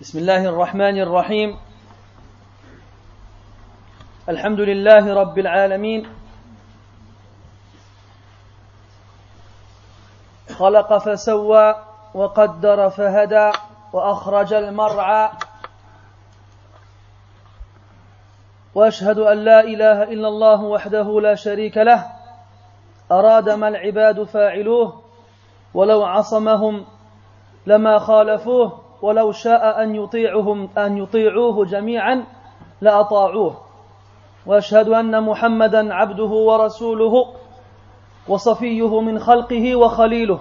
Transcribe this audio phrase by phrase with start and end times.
[0.00, 1.58] بسم الله الرحمن الرحيم.
[4.28, 6.06] الحمد لله رب العالمين.
[10.54, 11.74] خلق فسوى
[12.14, 13.50] وقدر فهدى
[13.92, 15.30] وأخرج المرعى.
[18.74, 22.06] وأشهد أن لا إله إلا الله وحده لا شريك له.
[23.10, 25.02] أراد ما العباد فاعلوه
[25.74, 26.84] ولو عصمهم
[27.66, 28.87] لما خالفوه.
[29.02, 32.24] ولو شاء أن يطيعهم أن يطيعوه جميعا
[32.80, 33.56] لأطاعوه.
[34.46, 37.12] وأشهد أن محمدا عبده ورسوله
[38.28, 40.40] وصفيه من خلقه وخليله.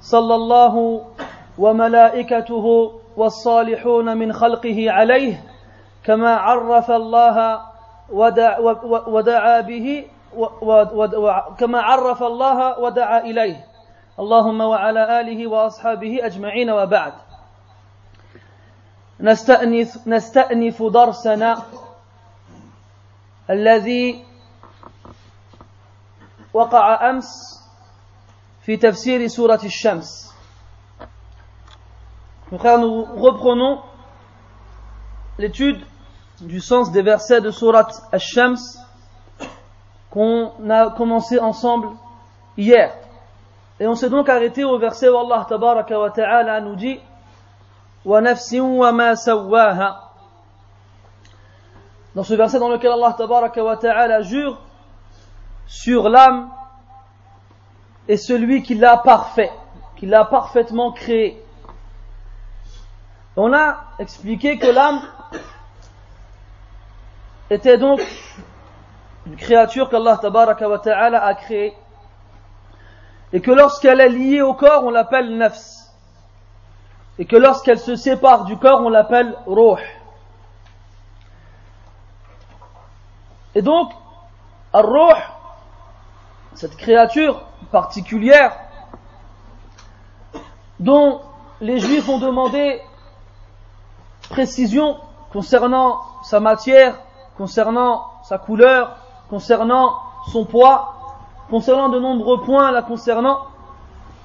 [0.00, 1.04] صلى الله
[1.58, 5.44] وملائكته والصالحون من خلقه عليه
[6.04, 7.60] كما عرف الله
[8.12, 8.58] ودع
[9.08, 10.04] ودعا به
[11.58, 13.64] كما عرف الله ودعا إليه.
[14.18, 17.12] اللهم وعلى آله وأصحابه أجمعين وبعد.
[19.19, 21.63] نستأنف نستأنف درسنا
[23.49, 24.25] الذي
[26.53, 27.59] وقع امس
[28.61, 30.25] في تفسير سوره الشمس
[32.51, 33.81] nous reprenons
[35.39, 35.83] l'étude
[36.41, 38.57] du sens des versets de Surat Ash-Shams
[40.09, 41.89] qu'on a commencé ensemble
[42.57, 42.93] hier.
[43.79, 46.99] Et on s'est donc arrêté au verset où Allah tabaraka wa ta'ala nous dit
[48.04, 48.24] dans
[52.24, 54.58] ce verset dans lequel Allah tabaraka wa ta'ala jure
[55.66, 56.50] sur l'âme
[58.08, 59.52] et celui qui l'a parfait,
[59.96, 61.44] qui l'a parfaitement créé.
[63.36, 65.02] On a expliqué que l'âme
[67.50, 68.00] était donc
[69.26, 71.74] une créature qu'Allah tabaraka ta'ala a créée
[73.34, 75.79] et que lorsqu'elle est liée au corps on l'appelle nafs
[77.20, 79.80] et que lorsqu'elle se sépare du corps on l'appelle ruh
[83.54, 83.92] et donc
[84.72, 85.14] ar-ruh
[86.54, 88.58] cette créature particulière
[90.80, 91.20] dont
[91.60, 92.80] les juifs ont demandé
[94.30, 94.96] précision
[95.32, 96.98] concernant sa matière,
[97.36, 98.96] concernant sa couleur,
[99.28, 99.96] concernant
[100.32, 100.94] son poids,
[101.50, 103.40] concernant de nombreux points la concernant.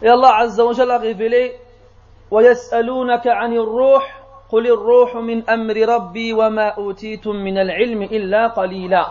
[0.01, 1.59] Et Allah Azza wa a révélé
[2.30, 4.04] وَيَسْأَلُونَكَ عَنِ الرُّوحِ
[4.50, 9.06] قُلِ الرُّوحُ مِنْ أَمْرِ رَبِّي وَمَا أُوتِيتُم مِنَ الْعِلْمِ إِلَّا قَلِيلًا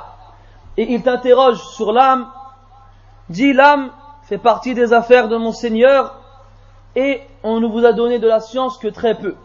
[0.78, 2.28] Et il t'interroge sur l'âme.
[3.30, 3.92] Dis l'âme
[4.24, 6.16] fait partie des affaires de mon Seigneur
[6.96, 9.36] et on ne vous a donné de la science que très peu.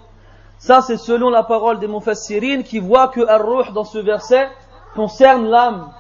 [0.59, 4.49] Ça, c'est selon la parole des Mufassirin qui voit que Ar-Ruh dans ce verset
[4.95, 5.91] concerne l'âme.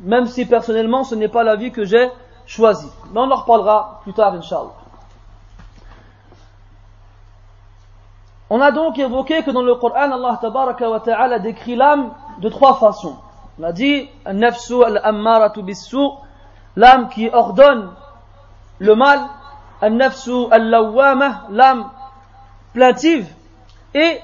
[0.00, 2.10] Même si personnellement ce n'est pas la vie que j'ai
[2.46, 2.90] choisie.
[3.12, 4.77] Mais on en reparlera plus tard, Inch'Allah.
[8.49, 12.49] On a donc évoqué que dans le Coran, Allah tabaraka wa ta'ala décrit l'âme de
[12.49, 13.17] trois façons.
[13.59, 15.61] On a dit, nafsu al-ammaratu
[16.75, 17.91] l'âme qui ordonne
[18.79, 19.21] le mal,
[19.83, 21.89] nafsu l'âme
[22.73, 23.27] plaintive,
[23.93, 24.19] et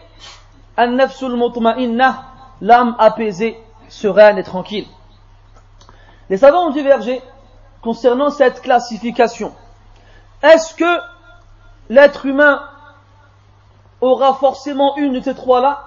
[0.77, 2.23] an-nafsu al-mutma'inna,
[2.61, 3.59] l'âme apaisée,
[3.89, 4.87] sereine et tranquille.
[6.29, 7.21] Les savants ont divergé
[7.83, 9.53] concernant cette classification.
[10.41, 10.99] Est-ce que
[11.89, 12.63] l'être humain
[14.00, 15.84] aura forcément une de ces trois-là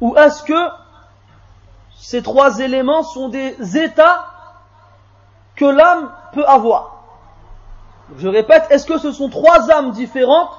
[0.00, 0.68] Ou est-ce que
[1.96, 4.26] ces trois éléments sont des états
[5.56, 7.04] que l'âme peut avoir
[8.18, 10.50] Je répète, est-ce que ce sont trois âmes différentes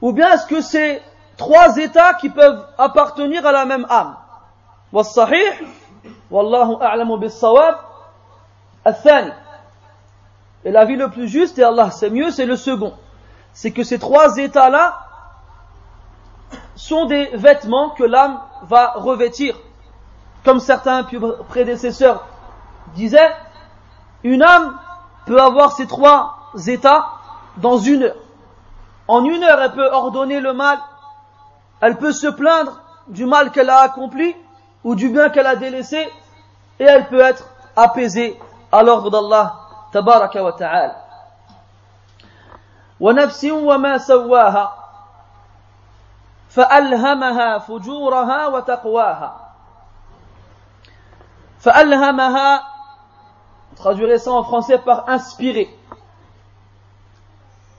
[0.00, 1.02] Ou bien est-ce que c'est
[1.36, 4.16] trois états qui peuvent appartenir à la même âme
[4.94, 5.62] والصحيح
[6.30, 7.78] والله أعلم بالصواب
[8.86, 9.32] الثاني
[10.66, 12.94] Et la vie le plus juste, et Allah c'est mieux, c'est le second.
[13.61, 14.99] C'est que ces trois états-là
[16.77, 19.53] sont des vêtements que l'âme va revêtir.
[20.45, 21.05] Comme certains
[21.49, 22.23] prédécesseurs
[22.95, 23.35] disaient,
[24.23, 24.79] une âme
[25.25, 27.05] peut avoir ces trois états
[27.57, 28.15] dans une heure.
[29.09, 30.79] En une heure, elle peut ordonner le mal,
[31.81, 32.79] elle peut se plaindre
[33.09, 34.37] du mal qu'elle a accompli
[34.85, 36.09] ou du bien qu'elle a délaissé,
[36.79, 37.43] et elle peut être
[37.75, 38.39] apaisée
[38.71, 39.53] à l'ordre d'Allah
[39.91, 41.08] tabaraka wa ta'ala.
[42.99, 44.75] ونفس وما سواها
[46.49, 49.53] فألهمها فجورها وتقواها
[51.59, 52.61] فألهمها
[53.75, 55.69] traduire ça en français par inspirer.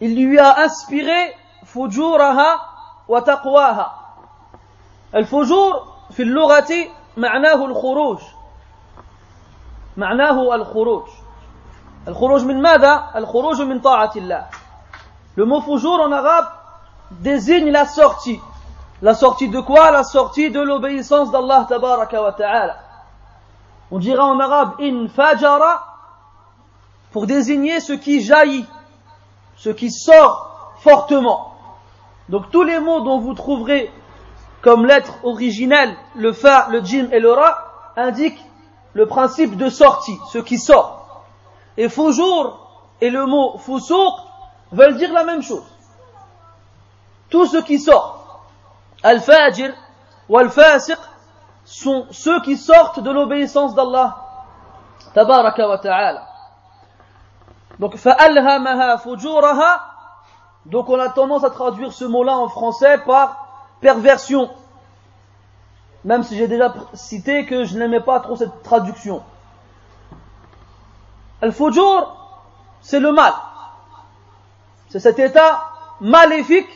[0.00, 1.34] Il lui a inspiré
[1.64, 2.60] فجورها
[3.08, 3.94] وتقواها
[5.14, 6.72] الفجور في اللغة
[7.16, 8.18] معناه الخروج
[9.96, 11.04] معناه الخروج
[12.08, 14.46] الخروج من ماذا؟ الخروج من طاعة الله
[15.36, 16.48] Le mot fujur en arabe
[17.12, 18.40] désigne la sortie.
[19.02, 19.90] La sortie de quoi?
[19.90, 22.76] La sortie de l'obéissance d'Allah tabaraka wa ta'ala.
[23.90, 25.84] On dira en arabe in fajara
[27.12, 28.66] pour désigner ce qui jaillit,
[29.56, 31.54] ce qui sort fortement.
[32.28, 33.90] Donc tous les mots dont vous trouverez
[34.62, 38.44] comme lettre originelle le fa, le jim et le ra indiquent
[38.92, 41.24] le principe de sortie, ce qui sort.
[41.76, 42.58] Et fujur
[43.00, 44.12] et le mot fusuq
[44.72, 45.64] veulent dire la même chose.
[47.28, 48.44] Tout ce qui sort.
[49.02, 49.72] Al-fajir
[50.28, 50.98] ou al-fasiq
[51.64, 54.16] sont ceux qui sortent de l'obéissance d'Allah.
[55.14, 56.26] Tabaraka wa ta'ala.
[57.78, 59.86] Donc, fa'alhamaha fujuraha.
[60.66, 63.46] Donc, on a tendance à traduire ce mot-là en français par
[63.80, 64.50] perversion.
[66.04, 69.22] Même si j'ai déjà cité que je n'aimais pas trop cette traduction.
[71.40, 72.16] Al-fujur,
[72.82, 73.32] c'est le mal.
[74.90, 75.70] C'est cet état
[76.00, 76.68] maléfique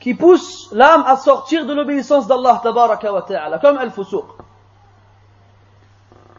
[0.00, 4.24] qui pousse l'âme à sortir de l'obéissance d'Allah tabaraka wa ta'ala, comme al-fusuq.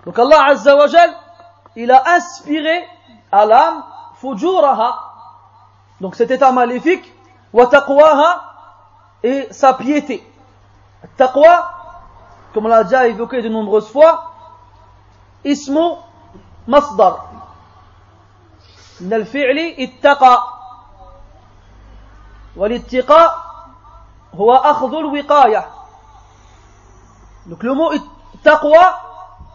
[0.05, 1.15] Donc Allah azza wa jal,
[1.75, 2.87] il a inspiré
[3.31, 3.83] à l'âme
[4.15, 5.13] fujuraha,
[6.01, 7.13] donc cet état maléfique,
[7.53, 8.43] wa taqwaha,
[9.23, 10.27] et sa piété.
[11.17, 11.71] Taqwa,
[12.53, 14.31] comme on l'a déjà évoqué de nombreuses fois,
[15.43, 15.95] ismu
[16.67, 17.31] masdar.
[19.01, 20.54] الفعل اتقى
[22.56, 23.34] والاتقاء
[24.34, 25.68] هو أخذ الوقاية
[27.46, 27.90] donc le mot
[28.42, 29.00] taqwa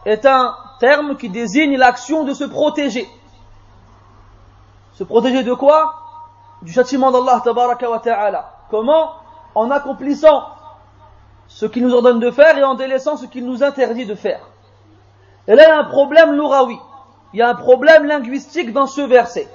[0.05, 3.07] est un terme qui désigne l'action de se protéger
[4.93, 5.95] se protéger de quoi
[6.61, 9.13] du châtiment d'Allah tabaraka wa ta'ala comment
[9.53, 10.43] en accomplissant
[11.47, 14.41] ce qu'il nous ordonne de faire et en délaissant ce qu'il nous interdit de faire.
[15.47, 16.77] Et là, il y a un problème louraoui.
[17.33, 19.47] Il y a un problème linguistique dans ce verset.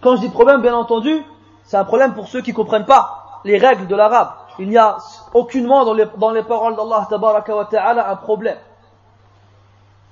[0.00, 1.22] Quand je dis problème, bien entendu,
[1.66, 4.30] c'est un problème pour ceux qui ne comprennent pas les règles de l'arabe.
[4.58, 4.98] Il n'y a
[5.34, 8.58] aucunement dans les, dans les paroles d'Allah tabaraka wa ta'ala un problème.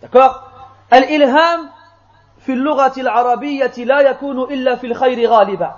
[0.02, 0.42] D'accord
[0.90, 1.68] Al-ilham
[2.40, 5.74] في اللغة العربية لا يكون إلا في الخير غالبا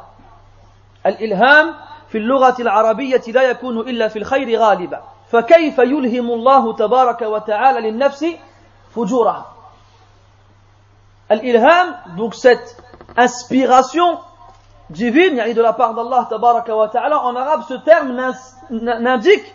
[1.07, 1.75] الإلهام
[2.09, 5.01] في اللغة العربية لا يكون إلا في الخير غالبا
[5.31, 8.27] فكيف يلهم الله تبارك وتعالى للنفس
[8.95, 9.47] فجورها
[11.33, 12.77] الإلهام donc cette
[13.17, 14.19] inspiration
[14.90, 18.34] divine, de la part d'Allah wa ta'ala, en arabe ce terme
[18.70, 19.54] n'indique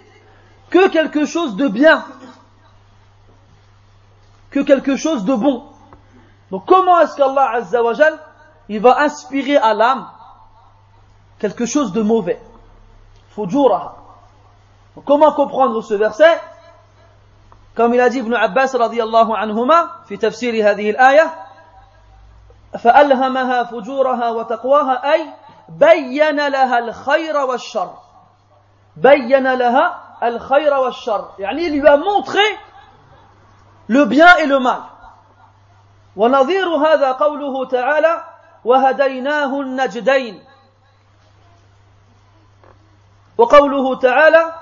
[0.70, 2.05] que quelque chose de bien,
[4.50, 5.64] que quelque chose de bon.
[6.50, 8.19] Donc comment est-ce qu'Allah Azzawajal,
[8.69, 10.06] il va inspirer à l'âme
[11.38, 12.40] quelque chose de mauvais?
[13.31, 13.96] Fujuraha.
[15.06, 16.38] Comment comprendre ce verset?
[17.75, 21.32] Comme il a dit Ibn Abbas radiyallahu anhuma, fi tafsiri hadhihi al-ayah,
[22.78, 25.34] فألهمها فجورها وتقواها أي
[25.69, 27.94] بين لها الخير والشر.
[28.96, 31.28] بين لها الخير والشر.
[31.38, 32.58] يعني il lui a montré
[33.88, 34.82] le bien et le mal.
[36.16, 38.24] ونظير هذا قوله تعالى
[38.64, 40.44] وهديناه النجدين.
[43.38, 44.62] وقوله تعالى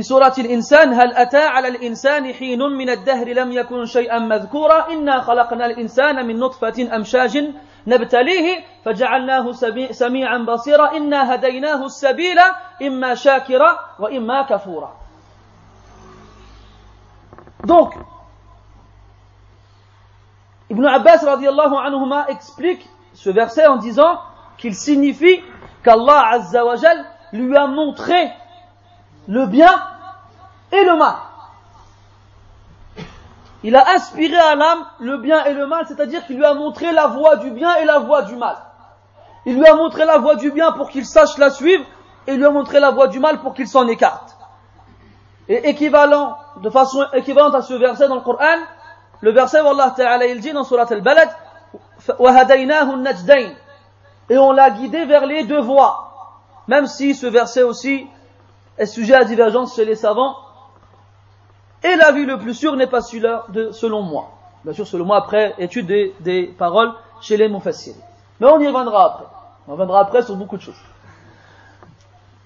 [0.00, 5.20] في سورة الإنسان هل أتى على الإنسان حين من الدهر لم يكن شيئا مذكورا؟ إنا
[5.20, 7.44] خلقنا الإنسان من نطفة أمشاج
[7.86, 9.52] نبتليه فجعلناه
[9.90, 12.38] سميعا بصيرا إنا هديناه السبيل
[12.82, 14.96] إما شاكرا وإما كفورا.
[17.66, 17.92] Donc,
[20.70, 24.18] Ibn Abbas radiallahu anhuma explique ce verset en disant
[24.56, 25.42] qu'il signifie
[25.84, 28.32] qu'Allah Azzawajal lui a montré
[29.28, 29.89] le bien
[30.72, 31.14] et le mal.
[33.62, 36.92] Il a inspiré à l'âme le bien et le mal, c'est-à-dire qu'il lui a montré
[36.92, 38.56] la voie du bien et la voie du mal.
[39.44, 41.84] Il lui a montré la voie du bien pour qu'il sache la suivre,
[42.26, 44.36] et lui a montré la voie du mal pour qu'il s'en écarte.
[45.48, 48.44] Et équivalent, de façon équivalente à ce verset dans le Coran,
[49.20, 51.28] le verset où Allah Ta'ala il dit dans Surat Al-Balad,
[54.30, 56.06] et on l'a guidé vers les deux voies.
[56.68, 58.06] Même si ce verset aussi
[58.78, 60.36] est sujet à divergence chez les savants,
[61.82, 64.30] et la vie le plus sûr n'est pas celui-là selon moi.
[64.64, 67.96] Bien sûr, selon moi, après étude des, paroles chez les Mufassiri.
[68.38, 69.26] Mais on y reviendra après.
[69.66, 70.80] On reviendra après sur beaucoup de choses.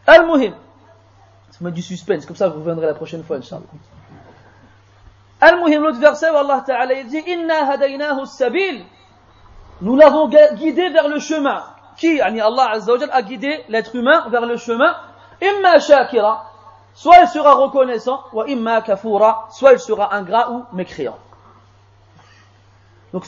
[0.07, 0.55] Al-Muhim.
[1.51, 3.63] Ça met du suspense, comme ça vous reviendrez la prochaine fois, Inch'Allah.
[5.41, 8.85] Al-Muhim, l'autre verset où Allah Ta'ala dit Inna hadaynahu sabil.
[9.81, 11.65] Nous l'avons guidé vers le chemin
[11.97, 14.95] qui, Allah Azzawajal, a guidé l'être humain vers le chemin,
[15.41, 16.45] imma shakira,
[16.95, 21.19] soit il sera reconnaissant, ou imma kafura, soit il sera ingrat ou mécréant.
[23.13, 23.25] Donc,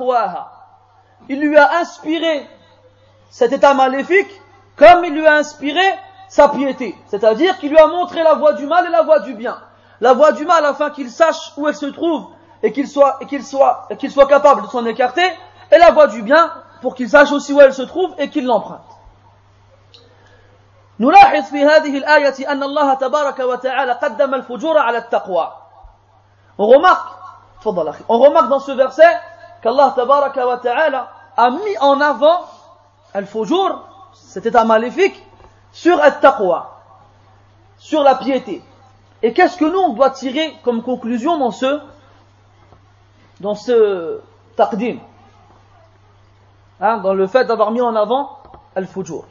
[0.00, 0.52] wa.
[1.28, 2.48] Il lui a inspiré
[3.30, 4.40] cet état maléfique
[4.76, 5.82] comme il lui a inspiré
[6.28, 6.96] sa piété.
[7.06, 9.58] C'est-à-dire qu'il lui a montré la voie du mal et la voie du bien.
[10.00, 12.28] La voie du mal afin qu'il sache où elle se trouve
[12.62, 15.26] et qu'il soit, et qu'il soit, qu'il soit capable de s'en écarter,
[15.70, 18.44] et la voie du bien pour qu'il sache aussi où elle se trouve et qu'il
[18.44, 18.80] l'emprunte.
[21.01, 25.51] نلاحظ في هذه الآية أن الله تبارك وتعالى قدم الفجور على التقوى.
[26.57, 27.09] On remarque,
[28.09, 29.17] on remarque dans ce verset
[29.61, 32.45] qu'Allah tabaraka wa ta'ala a mis en avant
[33.13, 35.23] al-fujur, cet état maléfique,
[35.71, 36.79] sur al-taqwa,
[37.77, 38.63] sur la piété.
[39.21, 41.79] Et qu'est-ce que nous on doit tirer comme conclusion dans ce
[43.39, 44.19] dans ce
[44.55, 44.97] taqdim
[46.81, 48.39] hein, dans le fait d'avoir mis en avant
[48.75, 49.25] al-fujur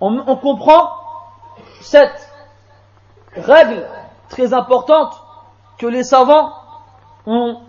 [0.00, 0.90] on, comprend
[1.80, 2.30] cette
[3.34, 3.86] règle
[4.28, 5.14] très importante
[5.78, 6.52] que les savants
[7.26, 7.60] ont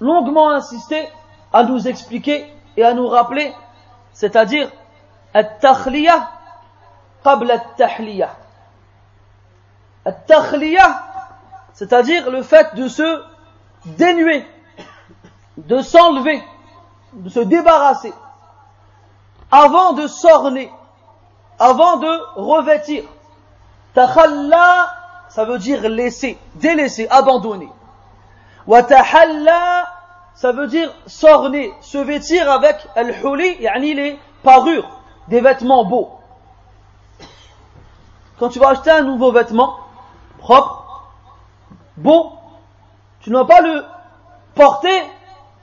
[0.00, 1.08] longuement insisté
[1.52, 3.54] à nous expliquer et à nous rappeler,
[4.12, 4.70] c'est-à-dire
[7.24, 8.30] qabla at-tahliya.
[10.04, 11.02] At-takhliya,
[11.74, 13.24] c'est-à-dire le fait de se
[13.84, 14.46] dénuer,
[15.56, 16.42] de s'enlever,
[17.12, 18.12] de se débarrasser,
[19.50, 20.70] avant de s'orner,
[21.58, 23.04] avant de revêtir.
[23.94, 24.88] Takhalla,
[25.28, 27.70] ça veut dire laisser, délaisser, abandonner.
[28.66, 29.86] Watahalla,
[30.34, 34.88] ça veut dire s'orner, se vêtir avec al-huli, yani les parures,
[35.28, 36.10] des vêtements beaux.
[38.38, 39.76] Quand tu vas acheter un nouveau vêtement,
[40.38, 41.04] propre,
[41.96, 42.32] beau,
[43.20, 43.84] tu ne vas pas le
[44.54, 45.02] porter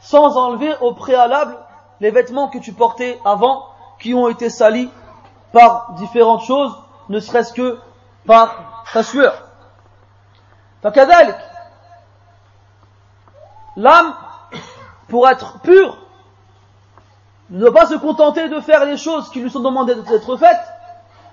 [0.02, 1.56] sans enlever au préalable
[2.00, 3.68] les vêtements que tu portais avant,
[4.00, 4.90] qui ont été salis
[5.53, 6.77] par différentes choses,
[7.09, 7.79] ne serait-ce que
[8.27, 9.35] par ta sueur.
[13.77, 14.15] l'âme,
[15.09, 15.97] pour être pure,
[17.51, 20.73] ne doit pas se contenter de faire les choses qui lui sont demandées d'être faites,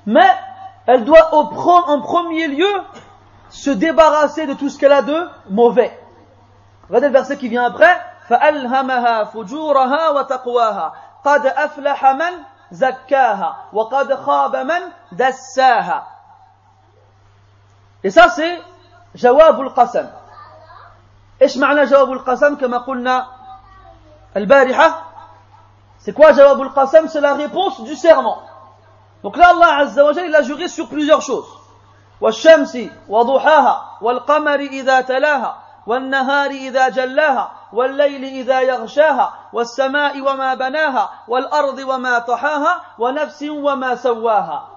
[0.06, 0.30] mais
[0.86, 2.82] elle doit en premier lieu
[3.50, 6.00] se débarrasser de tout ce qu'elle a de mauvais.
[6.88, 8.00] Regardez le verset qui vient après.
[8.30, 10.94] فألهمها فجورها وتقواها
[11.26, 12.34] قد أفلح من
[12.73, 16.07] زكاها وقد خاب من دساها.
[18.05, 18.63] Et ça c'est
[19.15, 20.07] جواب القسم.
[21.43, 23.27] إيش معنى جواب القسم؟ كما قلنا
[24.37, 25.03] البارحة.
[25.99, 28.39] C'est quoi جواب القسم؟ C'est la réponse du serment.
[29.23, 31.49] Donc là Allah Azza wa Jalla il a juré sur plusieurs choses.
[32.21, 35.70] والشمس وضحاها والقمر إذا تلاها.
[35.87, 44.69] والنهار إذا جلاها والليل إذا يغشاها والسماء وما بناها والأرض وما طحاها ونفس وما سواها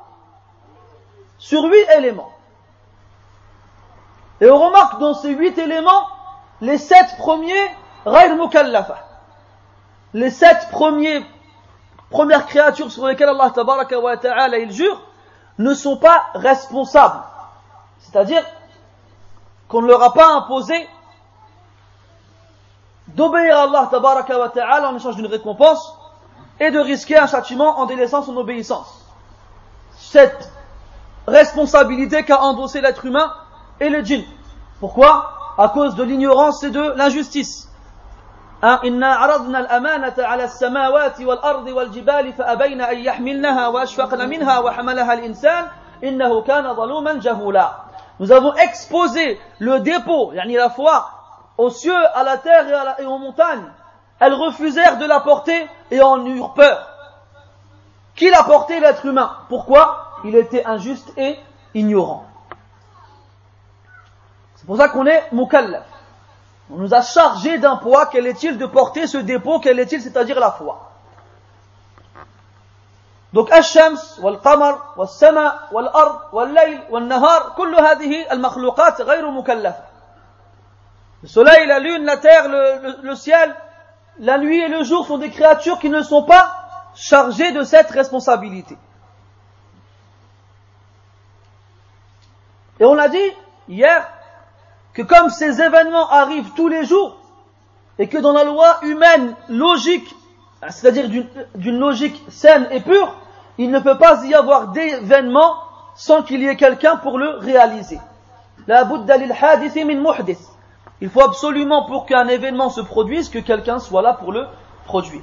[1.39, 2.31] sur huit éléments
[4.39, 6.07] et on remarque dans ces huit éléments
[6.61, 7.69] les sept premiers
[8.05, 8.95] غير مكلفة
[10.13, 11.25] les sept premiers
[12.09, 15.01] premières créatures sur lesquelles Allah tabaraka wa ta'ala il jure
[15.59, 17.23] ne sont pas responsables
[17.99, 18.43] c'est-à-dire
[19.67, 20.87] qu'on ne leur a pas imposé
[23.09, 25.97] d'obéir à Allah tabaraka wa ta'ala en échange d'une récompense
[26.59, 29.05] et de risquer un châtiment en délaissant son obéissance.
[29.97, 30.51] Cette
[31.27, 33.33] responsabilité qu'a endossé l'être humain
[33.79, 34.23] et le djinn.
[34.79, 35.29] Pourquoi?
[35.57, 37.69] À cause de l'ignorance et de l'injustice.
[38.61, 38.79] Hein,
[48.19, 51.09] nous avons exposé le dépôt, yani la foi,
[51.57, 53.65] aux cieux, à la terre et, aux montagnes.
[54.19, 56.89] Elles refusèrent de la porter et en eurent peur.
[58.15, 59.37] Qui l'a porté l'être humain?
[59.49, 60.19] Pourquoi?
[60.23, 61.37] Il était injuste et
[61.73, 62.25] ignorant.
[64.55, 65.83] C'est pour ça qu'on est mukallaf.
[66.71, 68.05] On nous a chargé d'un poids.
[68.05, 69.59] Quel est-il de porter ce dépôt?
[69.59, 70.92] Quel est-il C'est-à-dire la foi?
[73.32, 79.88] Donc الشمس والقمر والسماء والأرض والليل والنهار كل هذه المخلوقات غير مكلفة
[81.22, 83.52] Le soleil, la lune, la terre, le, le, le, ciel,
[84.20, 86.54] la nuit et le jour sont des créatures qui ne sont pas
[86.94, 88.78] chargées de cette responsabilité.
[92.78, 93.32] Et on a dit
[93.68, 94.08] hier
[94.94, 97.16] que comme ces événements arrivent tous les jours,
[97.98, 100.14] et que dans la loi humaine logique,
[100.68, 101.08] c'est-à-dire
[101.56, 103.12] d'une logique saine et pure,
[103.57, 105.55] il ne peut pas y avoir d'événement
[105.95, 107.99] sans qu'il y ait quelqu'un pour le réaliser.
[111.01, 114.47] Il faut absolument pour qu'un événement se produise que quelqu'un soit là pour le
[114.85, 115.21] produire.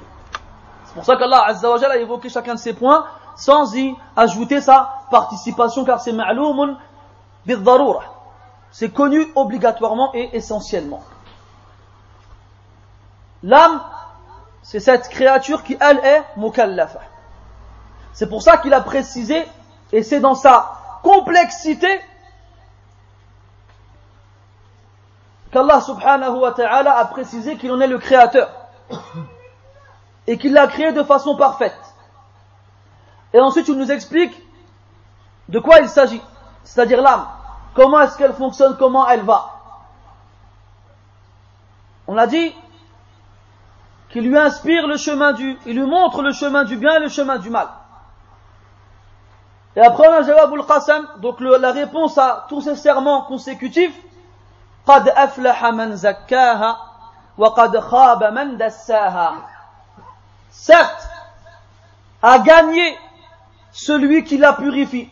[0.85, 5.85] C'est pour ça qu'Allah a évoqué chacun de ces points sans y ajouter sa participation
[5.85, 6.77] car c'est ma'loumun
[7.45, 8.03] bid-darura.
[8.71, 11.01] C'est connu obligatoirement et essentiellement.
[13.43, 13.81] L'âme,
[14.61, 16.99] c'est cette créature qui elle est mukallafa.
[18.13, 19.45] C'est pour ça qu'il a précisé,
[19.91, 22.01] et c'est dans sa complexité
[25.51, 28.49] qu'Allah subhanahu wa ta'ala a précisé qu'il en est le créateur
[30.27, 31.77] et qu'il l'a créé de façon parfaite.
[33.33, 34.33] Et ensuite, il nous explique
[35.49, 36.21] de quoi il s'agit,
[36.63, 37.27] c'est-à-dire l'âme.
[37.73, 39.49] Comment est-ce qu'elle fonctionne, comment elle va.
[42.07, 42.53] On a dit
[44.09, 47.09] qu'il lui inspire le chemin du, il lui montre le chemin du bien et le
[47.09, 47.69] chemin du mal.
[49.76, 53.94] Et après on a Jawab al-Qasam, donc la réponse à tous ces serments consécutifs,
[54.86, 56.76] قد أفلح من زكاها
[57.38, 59.34] وقد خاب من دساها.
[60.50, 61.08] Certes,
[62.22, 62.96] a gagné
[63.72, 65.10] celui qui la purifie.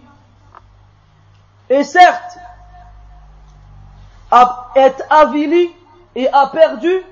[1.69, 2.39] Et certes,
[4.31, 5.71] a, est avili
[6.15, 7.03] et a perdu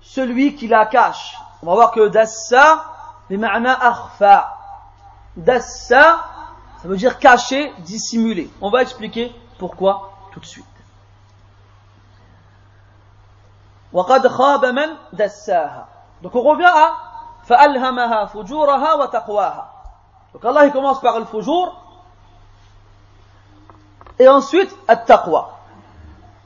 [0.00, 1.36] celui qui la cache.
[1.62, 2.84] On va voir que dassa,
[3.30, 4.56] ma'na akhfa.
[5.36, 6.24] Dassa,
[6.82, 8.50] ça veut dire cacher, dissimuler.
[8.60, 10.64] On va expliquer pourquoi tout de suite.
[13.92, 15.86] وقد خاب من دساها.
[16.22, 16.92] Donc on revient à
[17.46, 19.68] فألهمها فجورها وتقواها.
[20.34, 21.74] Donc Allah il commence par le fujur
[24.18, 25.58] et ensuite at-taqwa.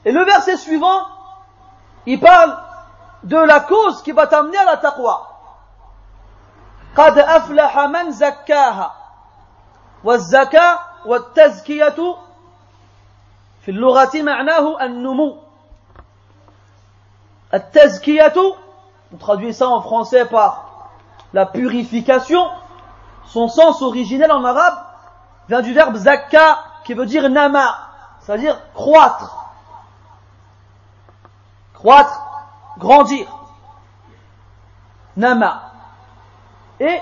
[0.05, 1.05] Et le verset suivant,
[2.05, 2.57] il parle
[3.23, 5.27] de la cause qui va t'amener à la taqwa.
[6.97, 8.93] قد أفلح من زكاها
[10.03, 12.15] والزكاة والتزكية
[13.61, 15.37] في اللغة معناه النمو
[17.53, 18.33] التزكية
[19.13, 20.89] on traduit ça en français par
[21.33, 22.49] la purification
[23.25, 24.77] son sens originel en arabe
[25.49, 27.75] vient du verbe zakka qui veut dire nama
[28.21, 29.35] c'est-à-dire croître
[31.73, 32.31] croître
[32.77, 33.27] grandir.
[35.17, 35.71] Nama.
[36.79, 36.99] Et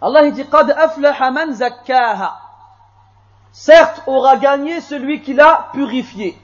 [0.00, 2.40] Allah dit Qad aflaha man zakkaha.
[3.52, 6.40] Certes aura gagné celui qui l'a purifié,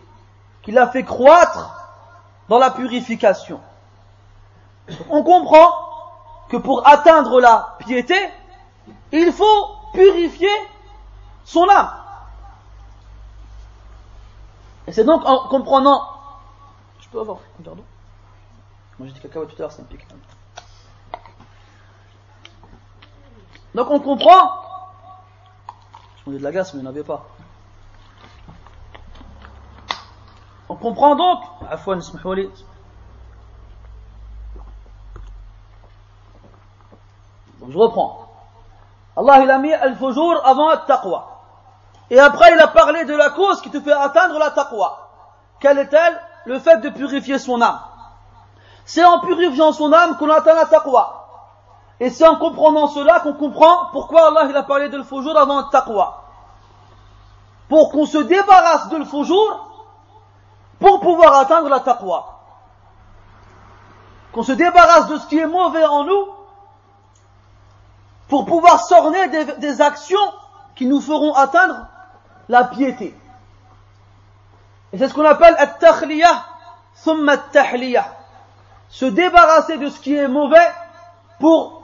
[0.63, 1.71] qui l'a fait croître
[2.49, 3.61] dans la purification.
[5.11, 5.71] On comprend
[6.49, 8.17] que pour atteindre la piété,
[9.13, 10.49] il faut purifier
[11.45, 11.91] son âme.
[14.87, 16.15] Et c'est donc en comprenant
[17.15, 17.77] peux avoir d'eau
[18.99, 20.05] Moi j'ai dit cacahuète tout à l'heure, un pic.
[23.75, 24.63] Donc on comprend.
[26.17, 27.25] Je demandais de la glace, mais il n'y en avait pas.
[30.69, 31.41] On comprend donc.
[37.61, 38.29] Donc je reprends.
[39.17, 41.31] Allah il a mis al-fujur avant al-taqwa.
[42.11, 45.09] Et après il a parlé de la cause qui te fait atteindre la taqwa.
[45.61, 46.21] Quelle est-elle?
[46.47, 47.81] Le fait de purifier son âme.
[48.85, 51.24] C'est en purifiant son âme qu'on atteint la taqwa.
[52.01, 55.59] Et c'est en comprenant cela qu'on comprend pourquoi Allah il a parlé de le avant
[55.59, 56.25] le taqwa.
[57.69, 59.05] Pour qu'on se débarrasse de le
[60.81, 62.41] pour pouvoir atteindre la taqwa.
[64.33, 66.29] Qu'on se débarrasse de ce qui est mauvais en nous
[68.29, 69.29] pour pouvoir s'orner
[69.59, 70.33] des, actions
[70.75, 71.87] qui nous feront atteindre
[72.49, 73.17] la piété.
[74.93, 76.45] Et c'est ce qu'on appelle at-takhliyah
[77.05, 78.17] thumma at
[78.89, 80.73] Se débarrasser de ce qui est mauvais
[81.39, 81.84] pour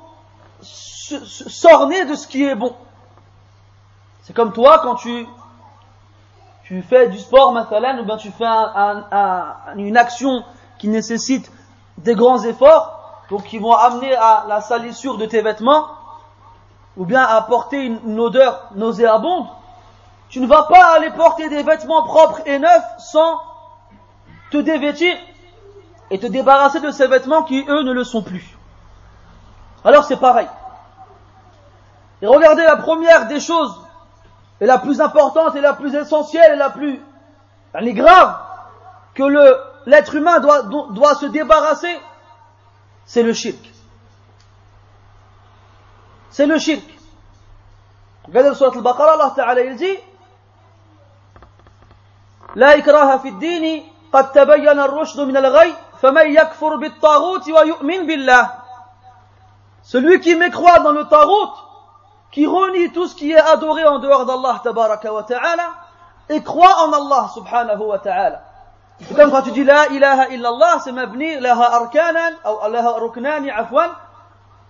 [0.62, 2.74] s'orner de ce qui est bon.
[4.22, 5.26] C'est comme toi quand tu
[6.64, 8.44] tu fais du sport, mathalan, ou bien tu fais
[9.76, 10.44] une action
[10.78, 11.50] qui nécessite
[11.98, 15.88] des grands efforts, donc qui vont amener à la salissure de tes vêtements,
[16.96, 19.48] ou bien à porter une odeur nauséabonde,
[20.28, 23.40] tu ne vas pas aller porter des vêtements propres et neufs sans
[24.52, 25.16] te dévêtir
[26.12, 28.56] et te débarrasser de ces vêtements qui, eux, ne le sont plus.
[29.83, 30.47] Alors c'est pareil.
[32.21, 33.79] Et regardez la première des choses,
[34.61, 37.01] et la plus importante, et la plus essentielle, et la plus
[37.73, 38.37] elle est grave,
[39.13, 41.99] que le, l'être humain doit, doit se débarrasser,
[43.05, 43.59] c'est le shirk.
[46.29, 46.83] C'est le shirk.
[48.27, 49.97] Regardez le surat al-Baqarah, Allah Ta'ala il dit,
[52.55, 58.49] لا إكراه في الدين قد تبين الرشد من الغي فمن يكفر بالطاغوت ويؤمن بالله
[59.90, 61.48] celui qui mécroit dans le tarot,
[62.30, 65.68] qui renie tout ce qui est adoré en dehors d'Allah tabaraka wa ta'ala,
[66.28, 68.40] et croit en Allah subhanahu wa ta'ala.
[69.00, 73.50] C'est comme quand tu dis la ilaha illallah, c'est mabni laha arkanan, ou laha ruknani
[73.50, 73.90] afwan,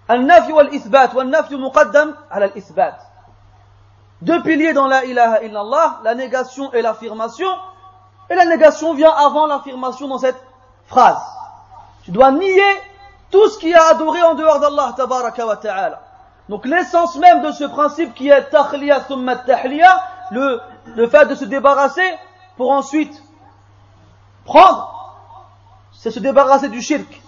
[0.08, 2.94] al-nafi wal-ithbat, wal-nafi muqaddam ala al-ithbat.
[4.22, 7.50] Deux piliers dans la ilaha illallah, la négation et l'affirmation,
[8.30, 10.42] et la négation vient avant l'affirmation dans cette
[10.86, 11.20] phrase.
[12.04, 12.64] Tu dois nier
[13.31, 16.01] tout ce qui est adoré en dehors d'Allah tabaraka wa ta'ala.
[16.49, 20.61] Donc l'essence même de ce principe qui est tahliya thumma tahliya, le,
[20.95, 22.17] le fait de se débarrasser
[22.57, 23.21] pour ensuite
[24.45, 25.17] prendre,
[25.91, 27.21] c'est se débarrasser du shirk.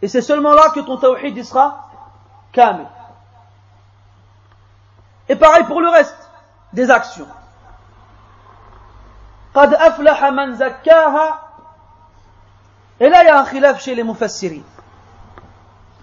[0.00, 1.90] Et c'est seulement là que ton tawhid sera
[2.52, 2.86] kamil.
[5.28, 6.30] Et pareil pour le reste
[6.72, 7.28] des actions.
[9.54, 11.40] قد أفلح من زكاها
[13.03, 14.61] et là, il y a un khilaf chez les mufassirin.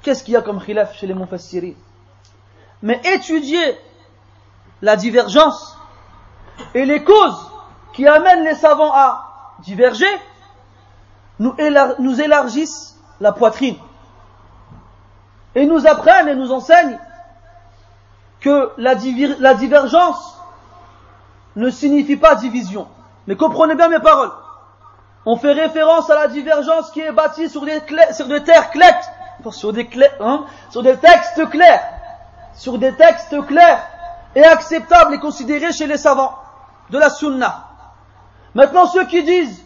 [0.02, 1.72] Qu'est-ce qu'il y a comme khilaf chez les mufassirin?
[2.82, 3.78] Mais étudier
[4.82, 5.78] la divergence
[6.74, 7.50] et les causes
[7.94, 10.04] qui amènent les savants à diverger
[11.38, 13.76] nous, élargissent la poitrine
[15.54, 16.98] et nous apprennent et nous enseignent
[18.40, 20.38] que la divergence
[21.56, 22.88] ne signifie pas division.
[23.26, 24.32] Mais comprenez bien mes paroles.
[25.26, 27.80] On fait référence à la divergence qui est bâtie sur des,
[28.12, 29.00] sur des terres claires,
[29.50, 29.88] sur des,
[30.20, 31.82] hein, sur des textes clairs,
[32.54, 33.86] sur des textes clairs
[34.34, 36.34] et acceptables et considérés chez les savants
[36.88, 37.64] de la sunna.
[38.54, 39.62] Maintenant, ceux qui disent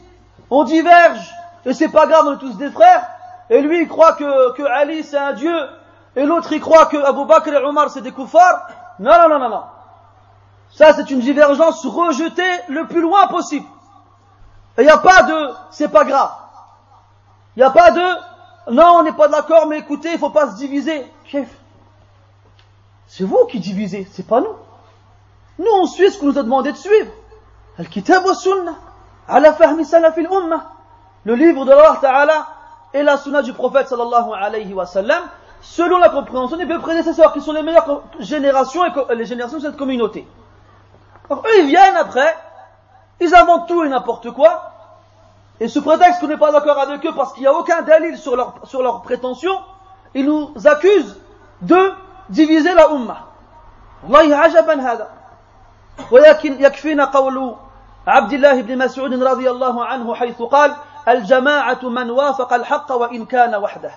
[0.50, 1.32] on diverge
[1.64, 3.06] et c'est pas grave, on est tous des frères,
[3.48, 5.56] et lui il croit que, que Ali c'est un dieu,
[6.16, 9.38] et l'autre il croit que Abu Bakr et Omar c'est des koufars, non, non, non,
[9.38, 9.62] non, non.
[10.72, 13.66] Ça c'est une divergence rejetée le plus loin possible.
[14.78, 16.32] Il n'y a pas de c'est pas grave.
[17.56, 18.02] Il n'y a pas de
[18.70, 21.06] non, on n'est pas d'accord, mais écoutez, il faut pas se diviser.
[21.26, 21.48] Chef,
[23.06, 24.56] c'est vous qui divisez, c'est pas nous.
[25.58, 27.12] Nous, on suit ce qu'on nous a demandé de suivre.
[27.78, 28.74] Al-Kitab wa Sunnah,
[29.28, 30.70] ala fahmi salaf ummah
[31.24, 32.48] Le livre de Allah Ta'ala
[32.92, 35.22] et la Sunna du prophète sallallahu alayhi wa sallam,
[35.60, 39.76] selon la compréhension des prédécesseurs, qui sont les meilleures générations et les générations de cette
[39.76, 40.26] communauté.
[41.28, 42.34] Alors eux, ils viennent après,
[43.19, 44.71] ils inventent tout et n'importe quoi,
[45.59, 48.17] et sous prétexte qu'on n'est pas d'accord avec eux parce qu'il n'y a aucun dalil
[48.17, 49.51] sur leur, sur leur prétention,
[50.13, 51.17] ils nous accusent
[51.61, 51.91] de
[52.29, 53.25] diviser la ummah.
[54.03, 55.07] والله عجبا هذا
[56.11, 57.55] ولكن يكفينا قول
[58.07, 60.75] عبد الله بن مسعود رضي الله عنه حيث قال
[61.07, 63.91] الجماعة من وافق الحق وإن كان وحده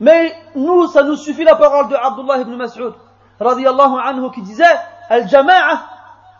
[0.00, 2.92] Mais nous, ça nous suffit la parole de Abdullah ibn Mas'ud,
[3.40, 4.64] radiallahu anhu, qui disait,
[5.08, 5.84] Al-Jama'a,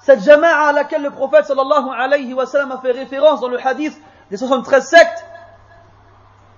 [0.02, 3.66] cette Jama'a à laquelle le prophète sallallahu alayhi wa sallam a fait référence dans le
[3.66, 4.00] hadith
[4.32, 5.26] des 73 sectes,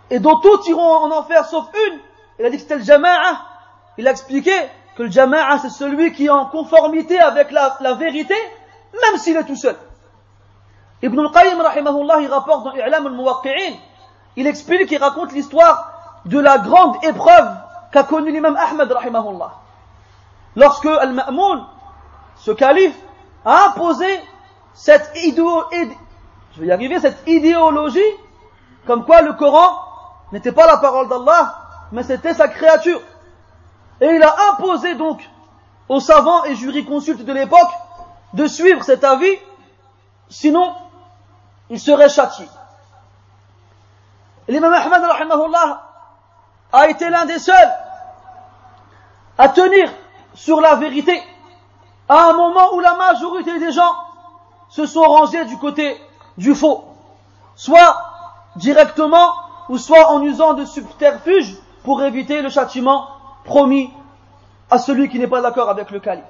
[0.10, 2.00] et dont tous iront en enfer sauf une,
[2.40, 3.42] il a dit que c'était le Jama'a,
[3.98, 4.54] il a expliqué
[4.96, 8.36] que le Jama'a c'est celui qui est en conformité avec la, la vérité,
[8.94, 9.76] même s'il est tout seul.
[11.02, 13.74] Ibn al-Qayyim, rahimahullah, il rapporte dans I'lam al-Muwaqqi'in,
[14.36, 15.92] il explique, il raconte l'histoire
[16.26, 17.56] de la grande épreuve
[17.92, 19.52] qu'a connue l'imam Ahmed, rahimahullah.
[20.56, 21.66] Lorsque Al-Ma'moun,
[22.38, 22.98] ce calife,
[23.46, 24.22] a imposé
[24.74, 25.64] cette idéo,
[26.54, 28.00] je vais y arriver, cette idéologie,
[28.86, 29.78] comme quoi le Coran
[30.32, 31.56] n'était pas la parole d'Allah,
[31.92, 33.02] mais c'était sa créature.
[34.00, 35.22] Et il a imposé donc
[35.90, 37.72] aux savants et jurisconsultes de l'époque
[38.34, 39.38] de suivre cet avis,
[40.30, 40.74] sinon
[41.70, 42.48] il serait châtié.
[44.48, 45.82] L'imam rahimahullah,
[46.74, 47.72] a été l'un des seuls
[49.38, 49.92] à tenir
[50.34, 51.22] sur la vérité
[52.12, 53.96] à un moment où la majorité des gens
[54.68, 55.98] se sont rangés du côté
[56.38, 56.84] du faux,
[57.56, 57.96] soit
[58.58, 59.32] directement
[59.70, 63.08] ou soit en usant de subterfuges pour éviter le châtiment
[63.46, 63.94] promis
[64.70, 66.26] à celui qui n'est pas d'accord avec le calife.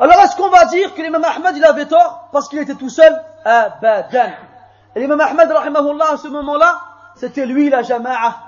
[0.00, 2.88] Alors est-ce qu'on va dire que l'imam Ahmed il avait tort parce qu'il était tout
[2.88, 3.16] seul?
[3.44, 4.32] Abadan.
[4.96, 6.80] Et l'imam Ahmed rahimahullah à ce moment-là,
[7.14, 8.38] c'était lui la jama'a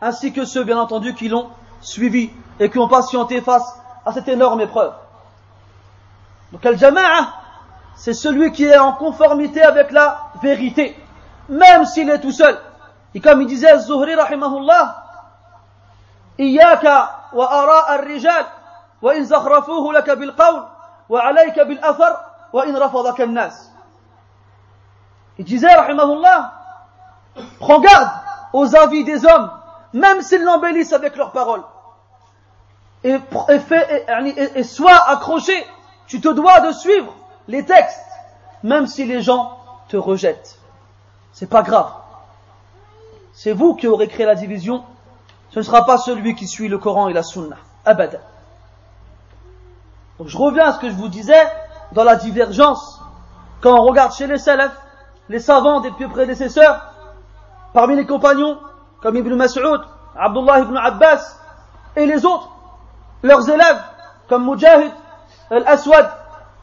[0.00, 1.50] ainsi que ceux, bien entendu, qui l'ont
[1.82, 4.94] suivi et qui ont patienté face à cette énorme épreuve.
[6.51, 7.33] Donc, Al-Jama'a,
[7.95, 10.97] c'est celui qui est en conformité avec la vérité,
[11.49, 12.57] même s'il est tout seul.
[13.15, 14.99] Et comme il disait Zuhri, rahimahullah,
[16.39, 18.45] إياك وآراء الرجال
[19.01, 20.63] وإن زخرفوه لك بالقول
[21.09, 22.17] وعليك بالأثر
[22.53, 23.69] وإن رفضك الناس.
[25.37, 26.53] Il disait, rahimahullah,
[27.59, 28.09] prends garde
[28.53, 29.51] aux avis des hommes
[29.93, 31.63] même s'ils l'embellissent avec leurs paroles.
[33.03, 33.15] Et,
[33.49, 35.53] et, et, sois accroché,
[36.08, 37.12] tu te dois de suivre
[37.46, 38.00] les textes,
[38.62, 40.58] même si les gens te rejettent.
[41.32, 41.92] C'est pas grave.
[43.32, 44.82] C'est vous qui aurez créé la division,
[45.50, 47.56] ce ne sera pas celui qui suit le Coran et la Sunna.
[47.84, 48.18] Abada.
[50.18, 51.46] Donc je reviens à ce que je vous disais
[51.92, 53.00] dans la divergence.
[53.60, 54.76] Quand on regarde chez les salafs,
[55.28, 56.92] les savants des pieux prédécesseurs,
[57.72, 58.58] parmi les compagnons,
[59.00, 59.80] comme Ibn Mas'ud,
[60.16, 61.38] Abdullah ibn Abbas
[61.96, 62.50] et les autres,
[63.22, 63.80] leurs élèves,
[64.28, 64.92] comme Mujahid,
[65.50, 66.10] Al-Aswad,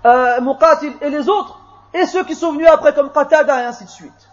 [0.05, 1.59] euh, Muqatil et les autres,
[1.93, 4.29] et ceux qui sont venus après comme Qatada et ainsi de suite.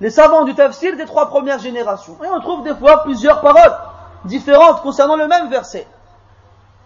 [0.00, 2.16] Les savants du tafsir des trois premières générations.
[2.24, 3.76] Et on trouve des fois plusieurs paroles
[4.24, 5.86] différentes concernant le même verset.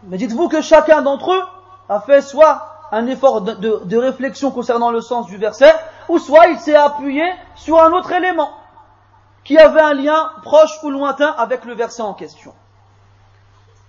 [0.04, 1.42] Mais dites-vous que chacun d'entre eux
[1.88, 5.74] a fait soit un effort de, réflexion concernant le sens du verset,
[6.08, 7.24] ou soit il s'est appuyé
[7.56, 8.50] sur un autre élément
[9.42, 12.54] qui avait un lien proche ou lointain avec le verset en question.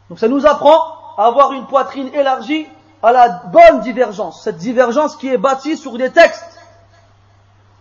[0.09, 0.79] Donc ça nous apprend
[1.17, 2.67] avoir une poitrine élargie
[3.01, 6.59] à la bonne divergence, cette divergence qui est bâtie sur des textes,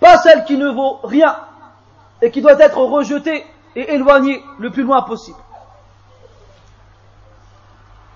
[0.00, 1.36] pas celle qui ne vaut rien
[2.20, 5.38] et qui doit être rejetée et éloignée le plus loin possible.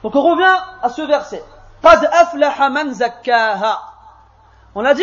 [0.03, 1.43] Donc on revient à ce verset.
[4.75, 5.03] On a dit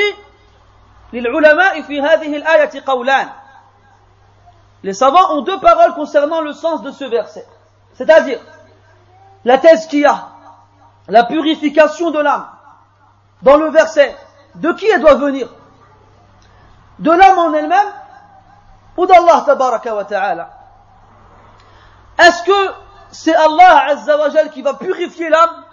[4.84, 7.46] les savants ont deux paroles concernant le sens de ce verset.
[7.94, 8.40] C'est-à-dire
[9.45, 10.29] la thèse qu'il y a,
[11.09, 12.47] la purification de l'âme
[13.43, 14.17] dans le verset,
[14.55, 15.49] de qui elle doit venir
[16.99, 17.93] De l'âme en elle-même
[18.97, 20.51] ou d'Allah tabaraka wa ta'ala
[22.19, 22.73] Est-ce que
[23.11, 25.65] c'est Allah azza qui va purifier l'âme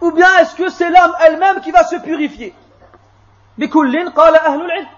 [0.00, 2.54] ou bien est-ce que c'est l'âme elle-même qui va se purifier
[3.58, 4.88] بكل قال أهل العلم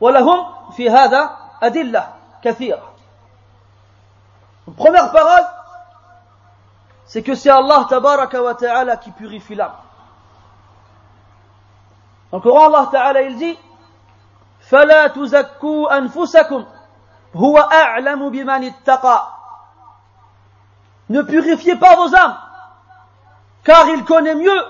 [0.00, 2.92] ولهم في هذا أدلة كثيرة
[4.76, 5.46] Première parole,
[7.06, 9.72] c'est que c'est Allah tabaraka wa ta'ala qui purifie l'âme.
[12.30, 13.58] Dans le Coran, Allah ta'ala il dit
[14.60, 16.64] فَلَا تُزَكُّوا أَنفُسَكُمْ
[17.34, 19.28] هُوَ أَعْلَمُ بِمَنِ اتَّقَى
[21.08, 22.36] Ne purifiez pas vos âmes,
[23.64, 24.64] car il connaît mieux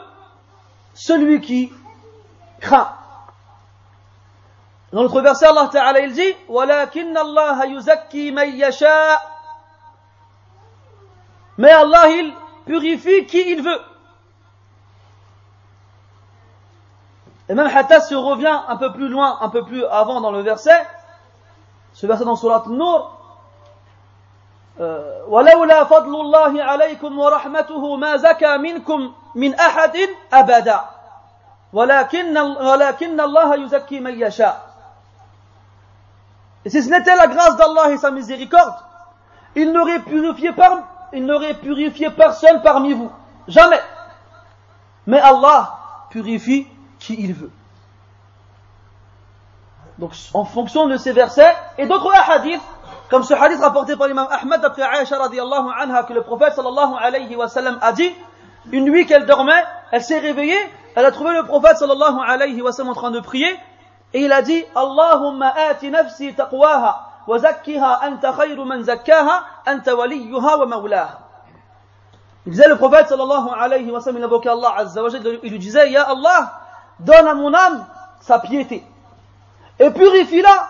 [0.95, 1.73] celui qui
[2.61, 2.93] craint.
[4.93, 9.34] Dans l'autre verset, Allah Ta'ala il dit وَلَكِنَّ اللَّهَ يُزَكِّي مَن يَشَاءُ
[11.59, 12.33] mais Allah, il
[12.65, 13.81] purifie qui il veut.
[17.49, 20.41] Et même Hatta se revient un peu plus loin, un peu plus avant dans le
[20.41, 20.87] verset,
[21.93, 23.17] ce verset dans Surat Nur,
[25.29, 29.97] ولولا فضل الله عليكم ورحمته ما زكى منكم من أحد
[30.33, 30.81] أبدا
[31.73, 34.71] ولكن ولكن الله يزكي من يشاء
[36.65, 38.75] Et si ce n'était la grâce d'Allah et sa miséricorde,
[39.55, 40.79] il n'aurait purifié par
[41.16, 43.10] il n'aurait purifié personne parmi vous.
[43.48, 43.80] Jamais.
[45.08, 45.78] Mais Allah
[46.10, 46.68] purifie
[47.00, 47.52] qui il veut.
[49.98, 52.62] Donc, en fonction de ces versets et d'autres hadiths,
[53.10, 56.96] comme ce hadith rapporté par l'imam Ahmad d'après Aisha radiallahu anha, que le prophète sallallahu
[57.02, 58.12] alayhi wa sallam a dit,
[58.72, 60.60] une nuit qu'elle dormait, elle s'est réveillée,
[60.96, 63.58] elle a trouvé le prophète sallallahu alayhi wa sallam en train de prier,
[64.14, 70.55] et il a dit, Allahumma ati nafsi taqwaha, وزكها أنت خير من زكاها أنت وليها
[70.55, 71.19] ومولاها
[72.47, 75.51] Il disait le prophète sallallahu alayhi wa sallam, il invoquait Allah azza wa jalla, il
[75.51, 76.59] lui disait, Ya Allah,
[76.99, 77.87] donne à mon âme
[78.21, 78.83] sa piété.
[79.79, 80.69] Et purifie-la.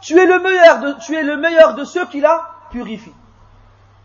[0.00, 3.14] Tu es le meilleur de, tu es le meilleur de ceux qui la purifient.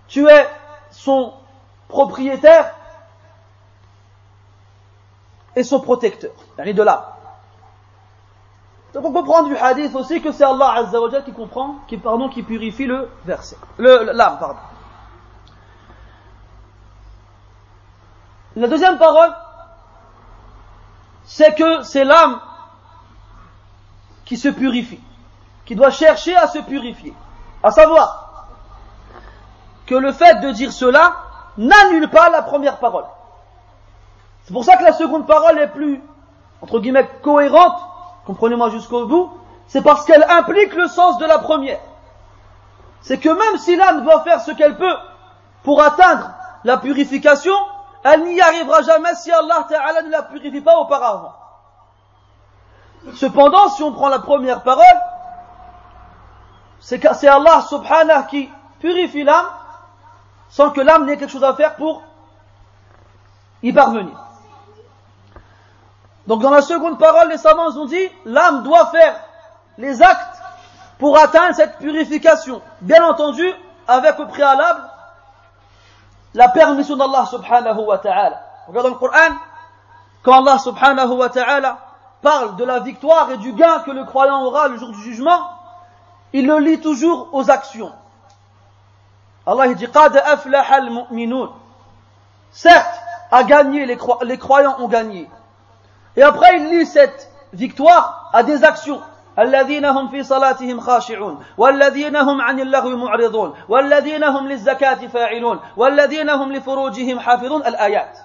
[0.07, 0.47] Tu es
[0.91, 1.33] son
[1.87, 2.73] propriétaire
[5.55, 6.31] et son protecteur.
[6.63, 7.17] Il de là.
[8.94, 12.28] Donc on comprend du hadith aussi que c'est Allah Azza wa qui comprend, qui, pardon,
[12.28, 14.58] qui purifie le verset, l'âme, pardon.
[18.54, 19.34] La deuxième parole,
[21.24, 22.38] c'est que c'est l'âme
[24.26, 25.00] qui se purifie,
[25.64, 27.14] qui doit chercher à se purifier.
[27.62, 28.46] À savoir
[29.86, 31.16] que le fait de dire cela
[31.56, 33.04] n'annule pas la première parole.
[34.44, 36.02] C'est pour ça que la seconde parole est plus,
[36.60, 37.80] entre guillemets, cohérente
[38.26, 39.30] comprenez-moi jusqu'au bout,
[39.66, 41.80] c'est parce qu'elle implique le sens de la première.
[43.00, 44.96] C'est que même si l'âme doit faire ce qu'elle peut
[45.62, 46.30] pour atteindre
[46.64, 47.54] la purification,
[48.04, 51.34] elle n'y arrivera jamais si Allah Ta'ala ne la purifie pas auparavant.
[53.14, 54.84] Cependant, si on prend la première parole,
[56.80, 59.46] c'est Allah subhanahu qui purifie l'âme
[60.48, 62.02] sans que l'âme n'ait quelque chose à faire pour
[63.62, 64.18] y parvenir.
[66.26, 69.16] Donc dans la seconde parole, les savants ont dit, l'âme doit faire
[69.78, 70.40] les actes
[70.98, 72.62] pour atteindre cette purification.
[72.80, 73.48] Bien entendu,
[73.88, 74.82] avec au préalable
[76.34, 78.40] la permission d'Allah subhanahu wa ta'ala.
[78.68, 79.36] Regardons le Coran,
[80.22, 81.78] quand Allah subhanahu wa ta'ala
[82.22, 85.40] parle de la victoire et du gain que le croyant aura le jour du jugement,
[86.32, 87.92] il le lie toujours aux actions.
[89.46, 91.50] Allah dit Qad aflaha al-mu'minun.
[92.52, 95.28] Certes, à gagner, les, croyants ont gagné.
[96.16, 99.00] Et après, il lit cette victoire à des actions.
[99.38, 106.30] الذين هم في صلاتهم خاشعون والذين هم عن اللغو معرضون والذين هم للزكاة فاعلون والذين
[106.30, 108.18] هم لفروجهم حافظون الآيات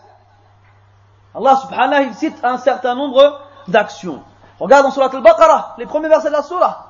[1.34, 4.24] subhanahu il cite un certain nombre d'actions.
[4.60, 6.88] Regarde dans Surat al-Baqarah, les premiers versets de la Surah.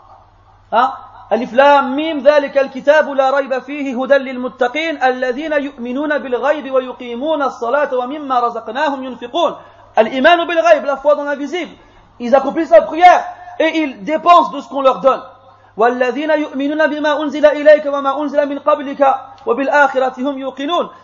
[1.32, 7.96] ألف لام ميم ذلك الكتاب لا ريب فيه هدى للمتقين الذين يؤمنون بالغيب ويقيمون الصلاة
[7.98, 9.56] ومما رزقناهم ينفقون
[9.98, 11.72] Al-Iman bil la foi dans l'invisible.
[12.20, 13.26] Ils accomplissent la prière
[13.60, 15.22] et ils dépensent de ce qu'on leur donne.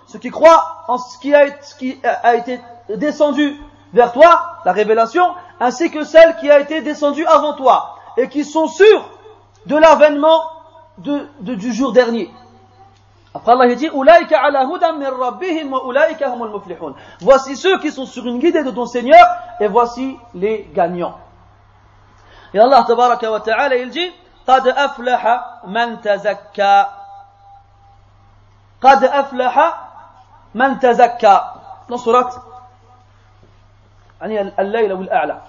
[0.08, 3.60] Ceux qui croient en ce qui a, été, descendu
[3.94, 5.26] vers toi, la révélation,
[5.60, 9.10] ainsi que celle qui a été descendue avant toi, et qui sont sûrs
[9.66, 10.42] de l'avènement
[10.98, 12.30] du jour dernier.
[13.36, 13.90] Après Allah dit
[17.22, 19.26] Voici ceux qui sont sur une guidée de ton Seigneur
[19.60, 21.18] et voici les gagnants.
[22.54, 24.12] Et Allah tabaraka wa ta'ala il dit
[24.48, 26.86] قد أفلح من تزكى
[28.82, 29.56] قد أفلح
[30.56, 31.42] من تزكى
[31.96, 32.32] surat
[34.22, 35.42] يعني الليل والأعلى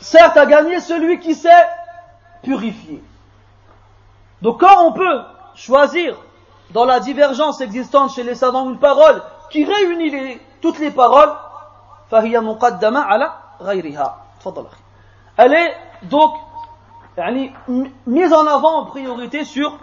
[0.00, 1.66] certes a gagné celui qui s'est
[2.42, 3.02] purifié.
[4.42, 5.22] Donc quand on peut
[5.54, 6.16] choisir
[6.70, 11.32] dans la divergence existante chez les savants une parole qui réunit toutes les paroles,
[15.36, 16.34] elle est donc
[18.06, 19.78] mise en avant en priorité sur,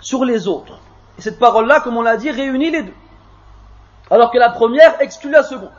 [0.00, 0.78] sur les autres.
[1.18, 2.94] Et cette parole-là, comme on l'a dit, réunit les deux.
[4.10, 5.72] Alors que la première exclut la seconde.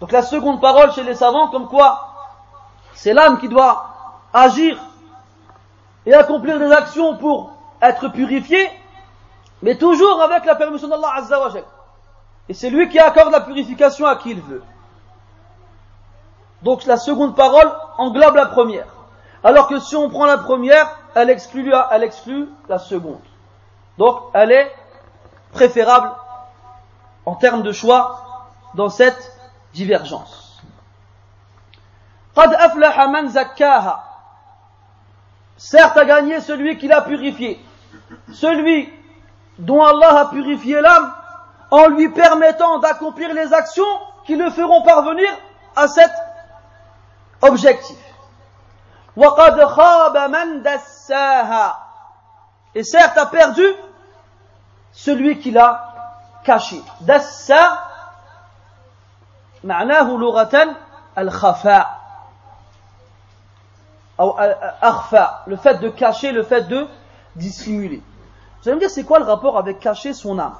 [0.00, 2.14] Donc la seconde parole chez les savants, comme quoi
[2.94, 3.86] c'est l'âme qui doit
[4.32, 4.78] agir
[6.06, 8.70] et accomplir des actions pour être purifié,
[9.62, 11.64] mais toujours avec la permission d'Allah Azzawajal.
[12.48, 14.62] Et c'est lui qui accorde la purification à qui il veut.
[16.62, 18.86] Donc la seconde parole englobe la première.
[19.44, 23.20] Alors que si on prend la première, elle exclut, elle exclut la seconde.
[23.96, 24.74] Donc elle est
[25.52, 26.10] préférable
[27.26, 29.32] en termes de choix dans cette
[29.72, 30.62] divergence.
[35.56, 37.60] Certes a gagné celui qui l'a purifié
[38.33, 38.91] celui
[39.59, 41.13] dont Allah a purifié l'âme
[41.71, 43.83] en lui permettant d'accomplir les actions
[44.25, 45.29] qui le feront parvenir
[45.75, 46.11] à cet
[47.41, 47.97] objectif.
[49.15, 51.79] وقد خاب من دساها
[52.75, 53.65] Et certes a perdu
[54.91, 55.93] celui qui l'a
[56.43, 56.81] caché.
[57.01, 57.77] Dassa
[59.63, 60.75] معناه لغة
[61.17, 62.03] الخفاء
[65.47, 66.87] le fait de cacher, le fait de
[67.35, 68.01] dissimuler.
[68.62, 70.54] Vous allez me dire, c'est quoi le rapport avec cacher son âme?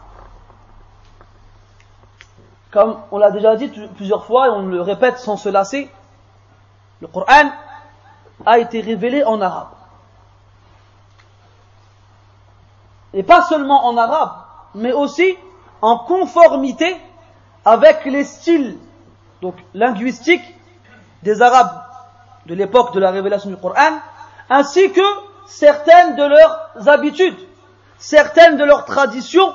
[2.70, 5.90] Comme on l'a déjà dit plusieurs fois et on le répète sans se lasser,
[7.00, 7.50] le Coran
[8.44, 9.68] a été révélé en arabe.
[13.14, 14.32] Et pas seulement en arabe,
[14.74, 15.36] mais aussi
[15.80, 16.96] en conformité
[17.64, 18.78] avec les styles
[19.40, 20.54] donc linguistiques
[21.22, 21.82] des arabes
[22.46, 23.98] de l'époque de la révélation du Coran,
[24.50, 25.00] ainsi que
[25.46, 27.36] certaines de leurs habitudes,
[27.98, 29.54] certaines de leurs traditions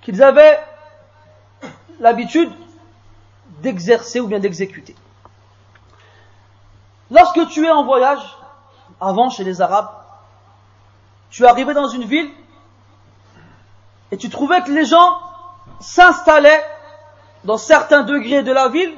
[0.00, 0.58] qu'ils avaient
[2.00, 2.52] l'habitude
[3.62, 4.94] d'exercer ou bien d'exécuter.
[7.10, 8.36] Lorsque tu es en voyage,
[9.00, 9.90] avant chez les Arabes,
[11.30, 12.30] tu arrivais dans une ville
[14.10, 15.18] et tu trouvais que les gens
[15.80, 16.64] s'installaient
[17.44, 18.94] dans certains degrés de la ville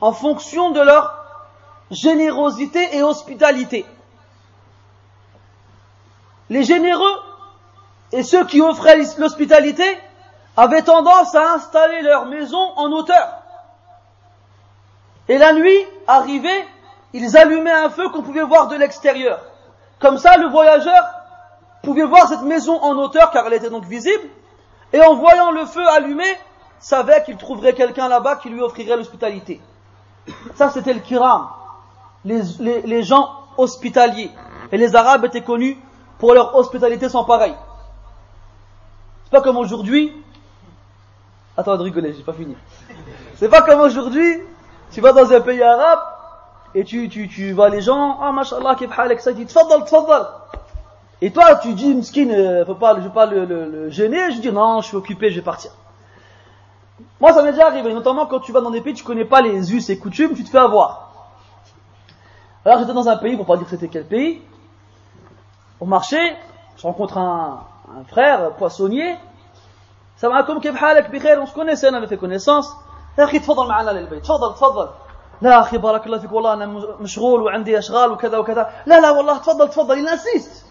[0.00, 1.14] en fonction de leur
[1.90, 3.84] générosité et hospitalité.
[6.48, 7.31] Les généreux
[8.12, 9.84] et ceux qui offraient l'hospitalité
[10.56, 13.38] avaient tendance à installer leur maison en hauteur.
[15.28, 16.64] Et la nuit arrivée,
[17.12, 19.40] ils allumaient un feu qu'on pouvait voir de l'extérieur.
[19.98, 21.02] Comme ça, le voyageur
[21.82, 24.24] pouvait voir cette maison en hauteur car elle était donc visible.
[24.92, 26.26] Et en voyant le feu allumé,
[26.80, 29.60] savait qu'il trouverait quelqu'un là-bas qui lui offrirait l'hospitalité.
[30.54, 31.48] Ça, c'était le kiram
[32.24, 34.30] les, gens hospitaliers.
[34.70, 35.76] Et les Arabes étaient connus
[36.18, 37.54] pour leur hospitalité sans pareil.
[39.32, 40.12] Pas comme aujourd'hui.
[41.56, 42.54] Attends de rigoler, j'ai pas fini.
[43.36, 44.42] C'est pas comme aujourd'hui,
[44.90, 46.00] tu vas dans un pays arabe
[46.74, 49.46] et tu, tu, tu vois les gens, ah mashallah, kif halek, ça dit.
[51.22, 54.40] Et toi, tu dis, skin, euh, faut pas, je veux pas le, le, gêner, je
[54.40, 55.70] dis, non, je suis occupé, je vais partir.
[57.18, 59.40] Moi, ça m'est déjà arrivé, notamment quand tu vas dans des pays, tu connais pas
[59.40, 61.10] les us et coutumes, tu te fais avoir.
[62.66, 64.42] Alors j'étais dans un pays, pour pas dire que c'était quel pays,
[65.80, 66.18] au marché,
[66.76, 67.60] je rencontre un,
[67.98, 69.18] un frère poissonnier,
[70.16, 72.66] السلام عليكم كيف حالك بخير on se connaissait on avait fait connaissance
[73.18, 74.88] يا أخي تفضل معنا للبيت تفضل تفضل
[75.40, 76.66] لا أخي بارك الله فيك والله أنا
[77.00, 80.66] مشغول وعندي اشغال وكذا وكذا لا لا والله تفضل تفضل il insiste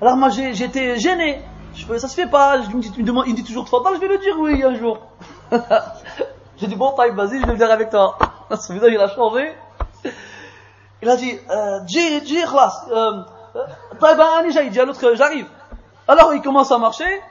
[0.00, 1.44] alors moi j'étais gêné
[1.74, 4.08] je ça se fait pas il me dit, il me dit toujours tfadal je vais
[4.08, 4.98] le dire oui un jour
[6.58, 8.16] j'ai dit bon taille vas-y je vais venir avec toi
[8.50, 9.54] ce visage il a changé
[11.02, 13.12] Il a dit, euh, euh,
[13.56, 13.62] euh,
[13.98, 15.46] Taïba Ani, il dit à l'autre, j'arrive.
[16.10, 17.22] Alors il commence à marcher,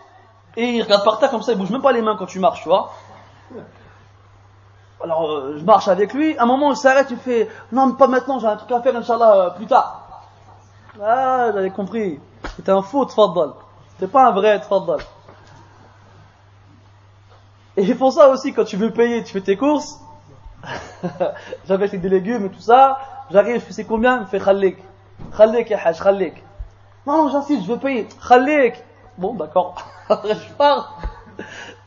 [0.56, 2.40] et il regarde par terre comme ça, il bouge même pas les mains quand tu
[2.40, 2.94] marches, tu vois.
[5.04, 7.98] Alors euh, je marche avec lui, à un moment il s'arrête, il fait, non mais
[7.98, 10.22] pas maintenant, j'ai un truc à faire, Inch'Allah, euh, plus tard.
[11.04, 12.22] Ah, j'avais compris.
[12.56, 13.50] C'était un faux tfaddal.
[13.92, 15.00] C'était pas un vrai tfaddal.
[17.76, 20.00] Et ils font ça aussi quand tu veux payer, tu fais tes courses.
[21.68, 23.00] J'avais des légumes et tout ça.
[23.30, 24.16] J'arrive, je fais combien?
[24.16, 24.78] Il me fait khalik.
[25.36, 26.00] Khalik, ya haj.
[27.10, 28.08] Non, j'insiste, je veux payer.
[28.28, 28.76] Khalik.
[29.18, 29.74] Bon, d'accord.
[30.10, 30.96] Après, je pars.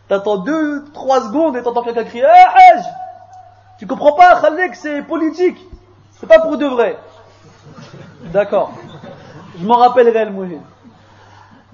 [0.09, 2.85] T'attends deux, trois secondes et t'entends quelqu'un crier, eh, haj
[3.79, 5.59] Tu comprends pas, khalik, c'est politique.
[6.19, 6.99] C'est pas pour de vrai.
[8.33, 8.73] D'accord.
[9.57, 10.61] Je m'en rappellerai le mouhin.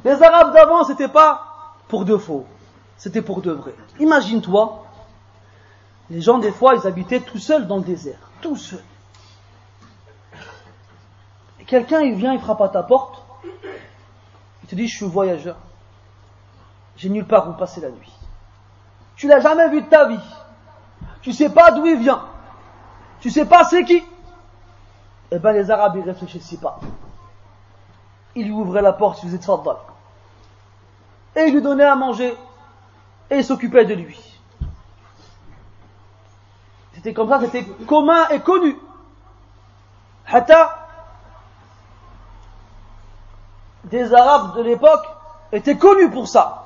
[0.04, 2.44] Les Arabes d'avant, c'était pas pour de faux.
[2.98, 3.72] C'était pour de vrai.
[3.98, 4.84] Imagine-toi,
[6.10, 8.18] les gens, des fois, ils habitaient tout seuls dans le désert.
[8.42, 8.84] Tout seuls.
[11.66, 13.22] Quelqu'un, il vient, il frappe à ta porte.
[13.44, 15.56] Il te dit, je suis voyageur.
[16.96, 18.12] J'ai nulle part où passer la nuit.
[19.16, 20.20] Tu l'as jamais vu de ta vie.
[21.22, 22.24] Tu sais pas d'où il vient.
[23.20, 24.02] Tu sais pas c'est qui.
[25.30, 26.80] Eh ben, les Arabes, ils réfléchissaient pas.
[28.34, 29.76] Ils lui ouvraient la porte, ils faisaient tfaddal.
[31.36, 32.36] Et ils lui donnaient à manger.
[33.30, 34.40] Et ils s'occupaient de lui.
[36.94, 38.76] C'était comme ça, c'était commun et connu.
[40.26, 40.87] Hatta,
[43.90, 45.04] des Arabes de l'époque
[45.52, 46.64] étaient connus pour ça.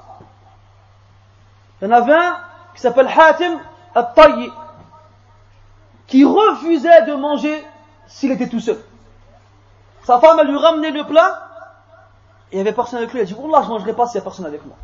[1.81, 2.37] Il y en avait un
[2.75, 3.59] qui s'appelle Hatim
[3.95, 4.53] al-Tayyi,
[6.07, 7.65] qui refusait de manger
[8.07, 8.79] s'il était tout seul.
[10.05, 11.49] Sa femme, lui ramenait le plat,
[12.51, 13.21] et il n'y avait personne avec lui.
[13.21, 14.77] Elle dit, Wallah, je ne mangerai pas s'il n'y a personne avec moi.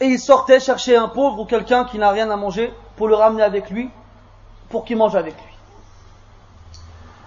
[0.00, 3.14] Et il sortait chercher un pauvre ou quelqu'un qui n'a rien à manger pour le
[3.14, 3.90] ramener avec lui,
[4.68, 5.52] pour qu'il mange avec lui.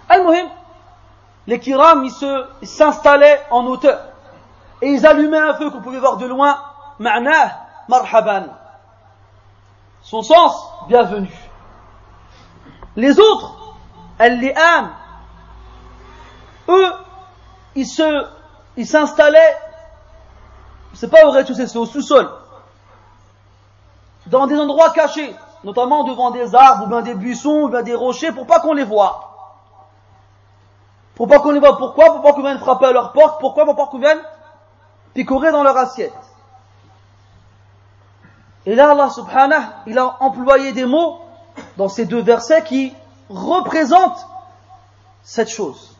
[0.08, 0.48] Al-Muhim,
[1.46, 2.08] les kiram,
[2.62, 4.00] s'installaient en hauteur.
[4.82, 6.58] Et ils allumaient un feu qu'on pouvait voir de loin.
[6.98, 8.46] Ma'nah, marhaban.
[10.02, 11.32] Son sens, bienvenue.
[12.96, 13.74] Les autres,
[14.20, 14.90] âmes,
[16.68, 16.92] eux,
[17.74, 18.26] ils se,
[18.76, 19.56] ils s'installaient,
[20.94, 22.30] c'est pas au rez-de-chaussée, c'est au sous-sol.
[24.26, 27.94] Dans des endroits cachés, notamment devant des arbres, ou bien des buissons, ou bien des
[27.94, 29.35] rochers, pour pas qu'on les voit.
[31.16, 31.76] Pour pas qu'on les voit.
[31.76, 32.12] Pourquoi?
[32.12, 33.40] Pour pas qu'on vienne frapper à leur porte.
[33.40, 33.64] Pourquoi?
[33.64, 34.20] Pour pas qu'on vienne
[35.14, 36.12] picorer dans leur assiette.
[38.66, 41.20] Et là, Allah subhanahu, il a employé des mots
[41.78, 42.94] dans ces deux versets qui
[43.30, 44.26] représentent
[45.22, 45.96] cette chose.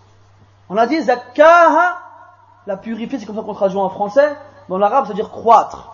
[0.69, 1.99] On a dit zakkaha,
[2.67, 4.37] la purifier, c'est comme ça qu'on traduit en français.
[4.69, 5.93] Dans l'arabe, ça veut dire croître.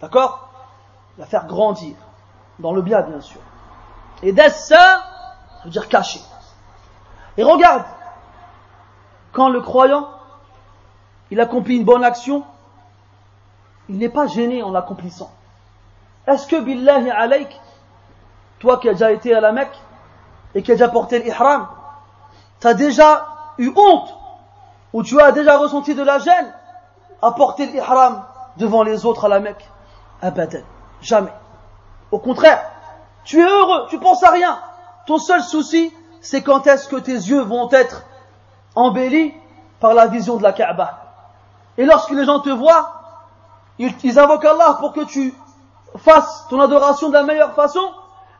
[0.00, 0.48] D'accord?
[1.18, 1.96] La faire grandir.
[2.60, 3.40] Dans le bien, bien sûr.
[4.22, 6.20] Et dessa, ça veut dire cacher.
[7.40, 7.84] Et regarde,
[9.32, 10.10] quand le croyant,
[11.30, 12.44] il accomplit une bonne action,
[13.88, 15.32] il n'est pas gêné en l'accomplissant.
[16.26, 17.58] Est-ce que, billahi alayk,
[18.58, 19.80] toi qui as déjà été à la Mecque
[20.54, 21.66] et qui as déjà porté l'ihram,
[22.60, 23.26] tu as déjà
[23.56, 24.14] eu honte
[24.92, 26.52] ou tu as déjà ressenti de la gêne
[27.22, 28.22] à porter l'ihram
[28.58, 29.66] devant les autres à la Mecque?
[30.20, 30.60] Abadan,
[31.00, 31.32] jamais.
[32.10, 32.70] Au contraire,
[33.24, 34.60] tu es heureux, tu penses à rien.
[35.06, 35.90] Ton seul souci,
[36.20, 38.04] c'est quand est-ce que tes yeux vont être
[38.74, 39.34] embellis
[39.80, 40.98] par la vision de la Kaaba.
[41.78, 43.00] Et lorsque les gens te voient,
[43.78, 45.34] ils, invoquent Allah pour que tu
[45.96, 47.92] fasses ton adoration de la meilleure façon,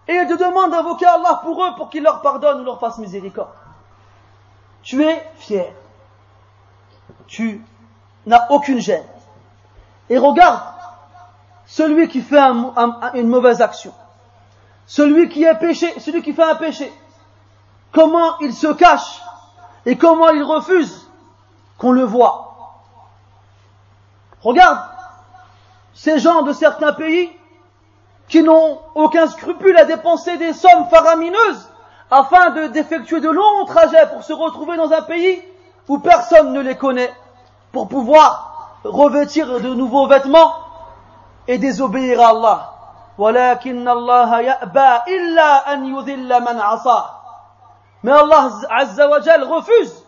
[0.06, 2.98] et ils te demandent d'invoquer Allah pour eux, pour qu'il leur pardonne ou leur fasse
[2.98, 3.48] miséricorde.
[4.82, 5.72] Tu es fier.
[7.26, 7.64] Tu
[8.26, 9.04] n'as aucune gêne.
[10.10, 10.60] Et regarde,
[11.66, 12.40] celui qui fait
[13.14, 13.94] une mauvaise action,
[14.86, 16.92] celui qui est péché, celui qui fait un péché,
[17.92, 19.22] comment il se cache
[19.86, 21.08] et comment il refuse
[21.78, 22.46] qu'on le voit.
[24.42, 24.80] Regarde,
[25.94, 27.30] ces gens de certains pays
[28.28, 31.68] qui n'ont aucun scrupule à dépenser des sommes faramineuses
[32.10, 35.42] afin de d'effectuer de longs trajets pour se retrouver dans un pays
[35.88, 37.12] où personne ne les connaît,
[37.72, 40.54] pour pouvoir revêtir de nouveaux vêtements
[41.48, 42.72] et désobéir à Allah.
[48.02, 50.04] Mais Allah Azza wa refuse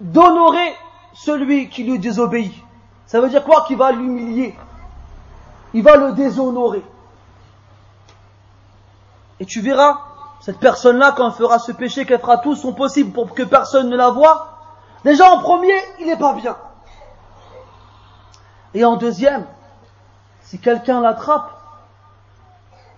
[0.00, 0.76] d'honorer
[1.14, 2.54] celui qui lui désobéit.
[3.06, 4.56] Ça veut dire quoi Qu'il va l'humilier?
[5.74, 6.84] Il va le déshonorer.
[9.40, 10.00] Et tu verras,
[10.40, 13.88] cette personne-là, quand elle fera ce péché, qu'elle fera tout son possible pour que personne
[13.88, 14.58] ne la voie,
[15.04, 16.56] déjà en premier, il n'est pas bien.
[18.74, 19.46] Et en deuxième,
[20.42, 21.57] si quelqu'un l'attrape,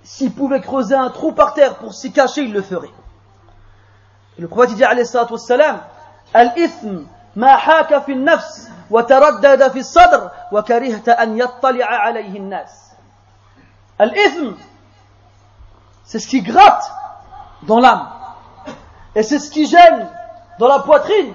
[0.03, 2.91] s'il pouvait creuser un trou par terre pour s'y cacher, il le ferait.
[4.39, 5.81] Le prophète dit alayhi salatu wassalam,
[6.33, 12.95] Al-ithm ma haka fi nafs wa taraddada fi sadr wa karihta an yattali'a alayhi nas.
[13.99, 14.55] Al-ithm,
[16.05, 16.91] c'est ce qui gratte
[17.63, 18.09] dans l'âme.
[19.15, 20.09] Et c'est ce qui gêne
[20.59, 21.35] dans la poitrine.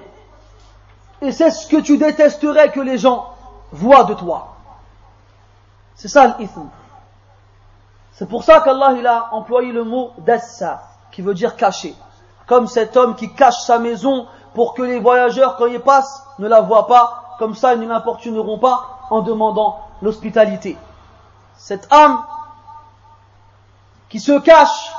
[1.21, 3.35] Et c'est ce que tu détesterais que les gens
[3.71, 4.55] voient de toi.
[5.95, 6.69] C'est ça l'ithm.
[8.14, 11.94] C'est pour ça qu'Allah il a employé le mot dassa, qui veut dire cacher.
[12.46, 16.48] Comme cet homme qui cache sa maison pour que les voyageurs, quand ils passent, ne
[16.48, 17.36] la voient pas.
[17.38, 20.76] Comme ça, ils ne l'importuneront pas en demandant l'hospitalité.
[21.56, 22.22] Cette âme
[24.08, 24.92] qui se cache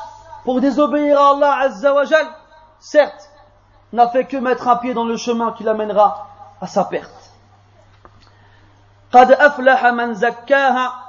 [0.44, 2.28] pour désobéir à Allah Azzawajal,
[2.80, 3.30] certes,
[3.94, 6.28] n'a fait que mettre un pied dans le chemin qui l'amènera
[6.62, 7.22] à sa perte.
[9.12, 11.05] قد أفلح من زكاها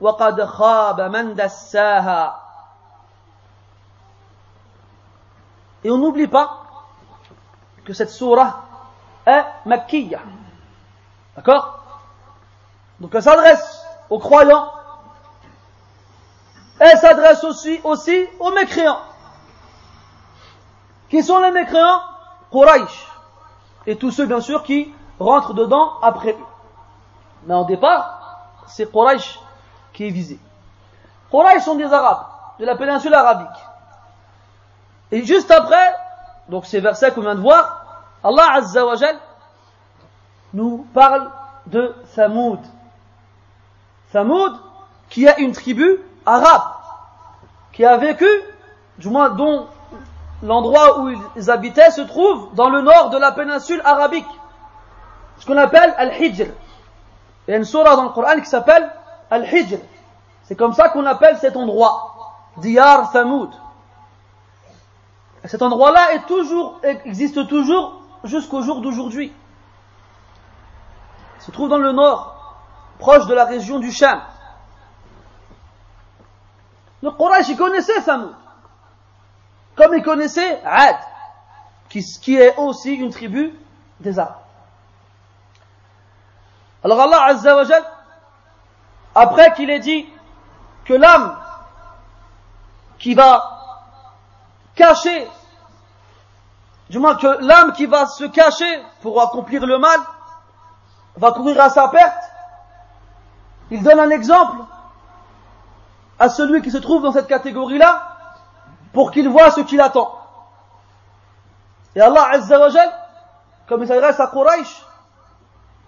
[0.00, 2.40] وقد خاب من دساها
[5.84, 6.64] Et on n'oublie pas
[7.84, 8.62] que cette surah
[9.26, 10.20] est Makkiya.
[11.36, 11.78] D'accord
[13.00, 14.70] Donc elle s'adresse aux croyants.
[16.80, 19.00] Elle s'adresse aussi, aussi aux mécréants.
[21.10, 22.00] Qui sont les mécréants
[22.50, 23.06] Quraysh.
[23.86, 26.46] Et tous ceux, bien sûr, qui rentrent dedans après eux.
[27.46, 29.38] Mais au départ, c'est Quraysh
[29.99, 30.39] qui est visé.
[31.29, 32.25] Quraysh sont des Arabes,
[32.57, 33.59] de la péninsule arabique.
[35.11, 35.93] Et juste après,
[36.47, 38.81] donc ces versets qu'on vient de voir, Allah Azza
[40.53, 41.29] nous parle
[41.65, 42.61] de Thamoud.
[44.13, 44.53] Thamoud,
[45.09, 46.71] qui est une tribu arabe,
[47.73, 48.29] qui a vécu,
[48.99, 49.67] du moins dont
[50.41, 54.29] l'endroit où ils habitaient se trouve dans le nord de la péninsule arabique.
[55.39, 56.47] Ce qu'on appelle Al-Hijr.
[57.47, 58.89] Il y a une surah dans le Coran qui s'appelle
[59.29, 59.79] Al-Hijr.
[60.49, 62.33] C'est comme ça qu'on appelle cet endroit.
[62.57, 63.51] Diyar Thamoud.
[65.45, 66.07] Cet endroit-là
[67.05, 69.31] existe toujours jusqu'au jour d'aujourd'hui.
[71.37, 72.57] Il se trouve dans le nord,
[72.97, 74.19] proche de la région du Sham.
[77.03, 78.33] Le Coran, il connaissait Thamoud.
[79.75, 80.97] Comme il connaissait Ad,
[81.89, 83.53] qui, qui est aussi une tribu
[83.99, 84.35] des Arabes.
[86.83, 87.65] Alors Allah Azza wa
[89.13, 90.07] après qu'il ait dit
[90.89, 91.37] que l'âme
[92.97, 93.59] qui va
[94.73, 95.29] cacher,
[96.89, 99.99] du moins que l'âme qui va se cacher pour accomplir le mal,
[101.15, 102.23] va courir à sa perte,
[103.69, 104.63] il donne un exemple
[106.17, 108.15] à celui qui se trouve dans cette catégorie-là,
[108.91, 110.11] pour qu'il voit ce qu'il attend.
[111.95, 112.91] Et Allah Azza wa Jal,
[113.67, 114.83] comme il s'adresse à Quraysh,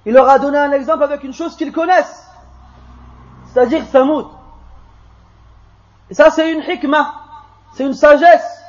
[0.06, 2.30] il leur a donné un exemple avec une chose qu'ils connaissent,
[3.52, 4.28] c'est-à-dire Thamoud.
[6.12, 7.16] Et ça c'est une hikmah,
[7.74, 8.62] c'est une sagesse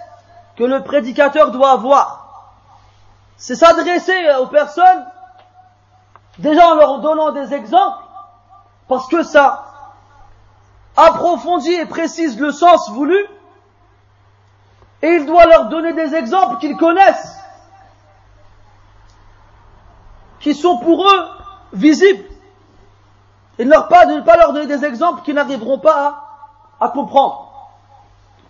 [0.57, 2.53] que le prédicateur doit avoir.
[3.37, 5.05] C'est s'adresser aux personnes,
[6.39, 8.05] déjà en leur donnant des exemples,
[8.87, 9.67] parce que ça
[10.97, 13.19] approfondit et précise le sens voulu,
[15.03, 17.37] et il doit leur donner des exemples qu'ils connaissent,
[20.39, 21.29] qui sont pour eux
[21.73, 22.25] visibles,
[23.59, 26.32] et ne, pas, ne pas leur donner des exemples qu'ils n'arriveront pas à,
[26.94, 27.48] comprendre.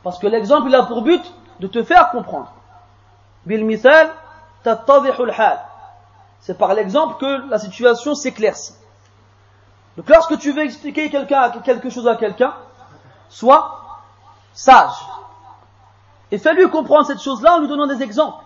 [0.04, 1.24] Parce que l'exemple, il a pour but
[1.60, 2.52] de te faire comprendre.
[3.46, 3.80] Bil
[6.40, 8.76] C'est par l'exemple que la situation s'éclaircit.
[9.96, 12.54] Donc lorsque tu veux expliquer quelque chose à quelqu'un,
[13.30, 13.80] sois
[14.54, 14.96] sage.
[16.32, 18.44] Et fais-lui comprendre cette chose-là en lui donnant des exemples.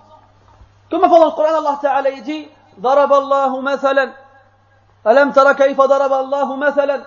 [0.89, 2.47] Comme dans le Coran, Allah Ta'ala dit
[2.79, 4.13] ضرب الله مثلا
[5.07, 7.05] ألم تر كيف ضرب الله مثلا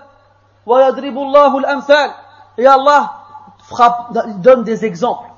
[0.66, 2.10] ويضرب الله الأمثال
[2.59, 3.13] et Allah
[3.59, 5.29] frappe, donne des exemples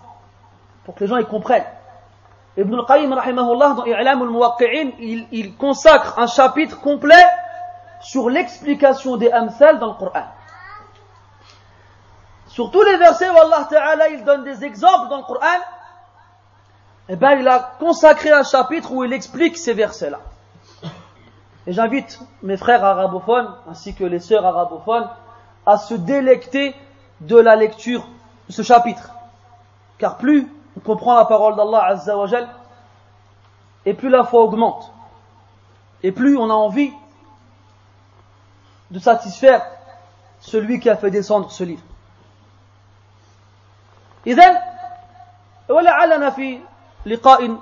[0.86, 1.67] pour que les gens y comprennent.
[2.57, 7.24] Ibn al-Qayyim, rahimahullah, dans I'lam al-Muwaqqi'in, il, il consacre un chapitre complet
[8.01, 10.26] sur l'explication des amthal dans le Coran.
[12.47, 15.45] Sur tous les versets où Allah Ta'ala il donne des exemples dans le Coran,
[17.07, 20.19] eh ben, il a consacré un chapitre où il explique ces versets-là.
[21.67, 25.07] Et j'invite mes frères arabophones, ainsi que les sœurs arabophones,
[25.67, 26.76] à se délecter
[27.20, 28.07] de la lecture
[28.49, 29.11] de ce chapitre.
[29.99, 32.26] Car plus on comprend la parole d'Allah Azza wa
[33.87, 34.93] et plus la foi augmente.
[36.03, 36.93] Et plus on a envie
[38.91, 39.64] de satisfaire
[40.41, 41.82] celui qui a fait descendre ce livre.
[44.26, 44.59] إذن
[45.68, 46.61] ولعلنا في
[47.07, 47.59] لقاء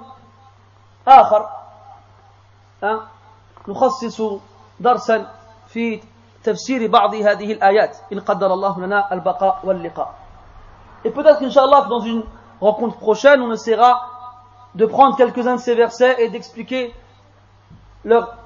[1.08, 1.48] آخر
[3.68, 4.22] نخصص
[4.80, 5.34] درسا
[5.68, 6.00] في
[6.48, 10.14] تفسير بعض هذه الآيات إن قدر الله لنا البقاء واللقاء
[11.04, 12.22] Et peut-être qu'Inch'Allah, dans une
[12.60, 14.08] rencontre prochaine, on essaiera
[14.74, 16.94] de prendre quelques-uns de ces versets et d'expliquer
[18.04, 18.36] leur,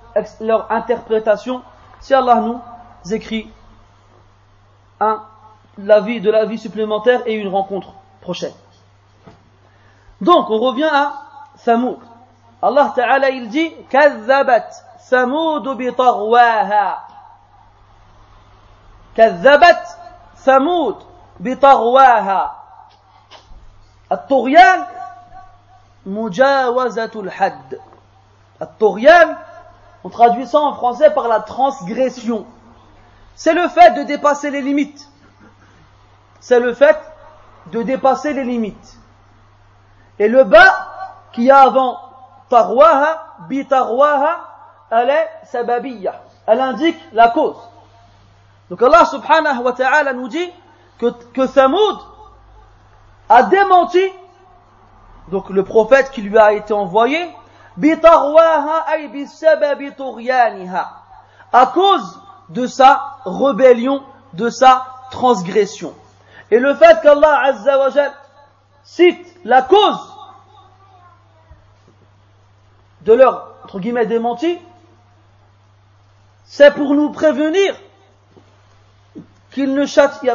[0.41, 1.63] leur interprétation
[2.01, 2.61] si Allah nous
[3.13, 3.49] écrit
[5.01, 5.23] un,
[5.79, 8.55] la vie, de la vie supplémentaire et une rencontre prochaine.
[10.21, 11.13] Donc, on revient à
[11.55, 11.99] Samoud.
[12.61, 14.73] Allah Ta'ala, il dit, كذبت
[15.11, 17.09] ثمود بطغواها
[19.17, 19.99] كذبت
[20.37, 20.97] ثمود
[21.41, 22.57] بطغواها
[24.13, 24.87] الطغيان
[26.07, 27.81] مجاوزة الحد
[28.63, 29.37] الطغيان
[30.05, 32.47] on traduit ça en français par la transgression
[33.35, 35.09] c'est le fait de dépasser les limites
[36.41, 36.99] c'est le fait
[37.73, 38.97] de dépasser les limites
[40.19, 40.89] et le bas
[41.33, 41.99] qui y a avant
[42.49, 44.39] tarwaha bi tarwaha
[44.91, 47.59] elle est sababiyya elle indique la cause
[48.74, 50.50] donc Allah subhanahu wa ta'ala nous dit
[50.98, 51.44] que, que
[53.30, 54.02] a démenti
[55.28, 57.30] donc le prophète qui lui a été envoyé
[61.52, 62.20] à cause
[62.50, 64.02] de sa rébellion,
[64.34, 65.94] de sa transgression.
[66.50, 67.78] Et le fait qu'Allah Azza
[68.84, 70.18] cite la cause
[73.02, 74.58] de leur, entre guillemets, démenti,
[76.46, 77.76] c'est pour nous prévenir
[79.53, 80.29] qu'il ne châtie,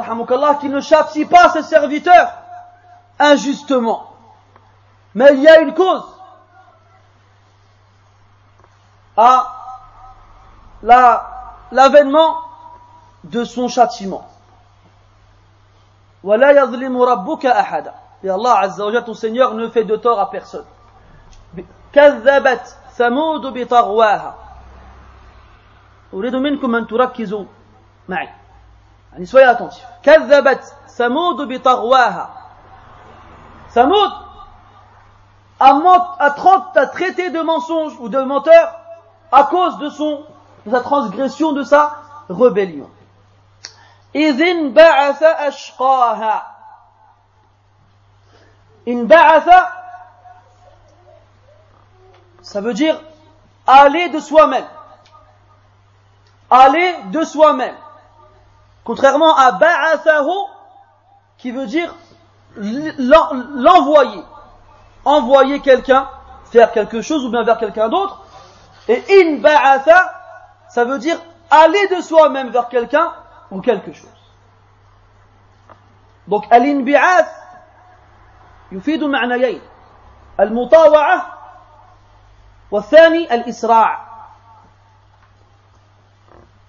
[0.60, 2.34] qu'il ne châtie pas ses serviteurs
[3.20, 4.12] injustement.
[5.16, 6.04] Mais il y a une cause
[9.16, 9.48] à
[11.72, 12.38] l'avènement
[13.24, 14.28] de son châtiment.
[16.24, 20.30] ولا يظلم ربك أحدا Et Allah Azza wa ton Seigneur ne fait de tort à
[20.32, 20.66] personne.
[21.94, 24.36] كذبت ثمود بطغواها
[26.14, 27.46] أريد منكم أن تركزوا
[28.10, 28.30] معي
[29.15, 29.87] Allez, soyez attentifs.
[30.03, 31.61] Kazabat Samoud bi
[35.61, 35.75] a,
[36.21, 38.75] a traité de mensonge ou de menteur
[39.33, 40.25] à cause de son,
[40.67, 41.97] de sa transgression, de sa
[42.29, 42.91] rébellion.
[44.15, 46.47] Izin ba'atha ashqaha.
[48.87, 49.73] In ba'atha,
[52.43, 52.99] ça veut dire
[53.67, 54.67] aller de soi-même.
[56.51, 57.77] Aller de soi-même.
[58.88, 60.48] contrairement à ba'athahu
[61.38, 61.94] qui veut dire
[62.56, 64.24] l'envoyer.
[65.06, 66.08] Envoyer quelqu'un
[66.54, 68.22] faire quelque chose ou bien vers quelqu'un d'autre.
[68.88, 70.14] Et in ba'atha,
[70.70, 71.18] ça veut dire
[71.50, 73.12] aller de soi-même vers quelqu'un
[73.52, 74.10] ou quelque chose.
[76.28, 77.44] Donc al-inbi'ath
[78.74, 79.62] يفيد معنيين
[80.40, 81.26] المطاوعة
[82.72, 84.07] والثاني الإسراع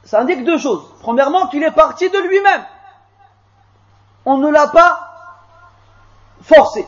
[0.10, 0.92] ça indique deux choses.
[1.02, 2.66] Premièrement, qu'il est parti de lui-même.
[4.26, 5.08] On ne l'a pas
[6.42, 6.84] forcé,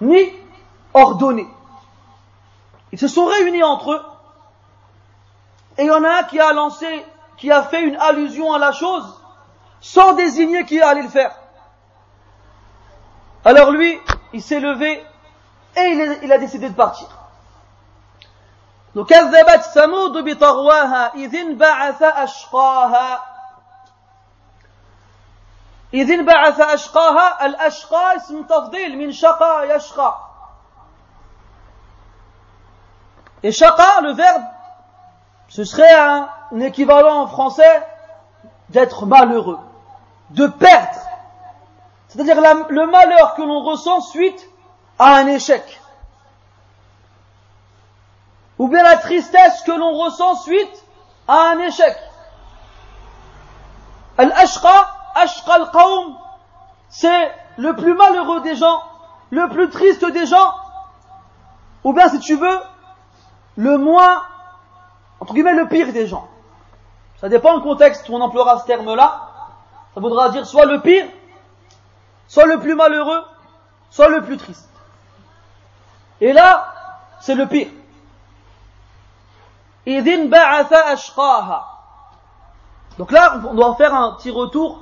[0.00, 0.32] ni
[0.94, 1.48] ordonné.
[2.92, 4.06] Ils se sont réunis entre eux,
[5.78, 7.04] et il y en a un qui a lancé,
[7.38, 9.20] qui a fait une allusion à la chose,
[9.80, 11.34] sans désigner qui allait le faire.
[13.44, 13.98] Alors lui,
[14.32, 15.04] il s'est levé
[15.74, 17.08] et il, il a décidé de partir.
[18.95, 19.11] Donc,
[25.93, 30.17] إذ انبعث أشقاها الأشقى اسم تفضيل من شقى يشقى
[33.43, 34.43] Et shaqa, le verbe,
[35.49, 37.83] ce serait un, un équivalent en français
[38.69, 39.57] d'être malheureux,
[40.29, 40.99] de perdre.
[42.07, 44.47] C'est-à-dire le malheur que l'on ressent suite
[44.99, 45.81] à un échec.
[48.58, 50.84] Ou bien la tristesse que l'on ressent suite
[51.28, 51.96] à un échec.
[54.18, 56.16] Al-ashqa, ashqal qawm,
[56.88, 58.82] c'est le plus malheureux des gens,
[59.30, 60.54] le plus triste des gens,
[61.84, 62.60] ou bien si tu veux,
[63.56, 64.22] le moins,
[65.20, 66.28] entre guillemets, le pire des gens.
[67.20, 69.22] Ça dépend du contexte où on emploiera ce terme-là.
[69.94, 71.06] Ça voudra dire soit le pire,
[72.28, 73.24] soit le plus malheureux,
[73.90, 74.68] soit le plus triste.
[76.20, 76.72] Et là,
[77.20, 77.68] c'est le pire.
[82.98, 84.80] Donc là, on doit faire un petit retour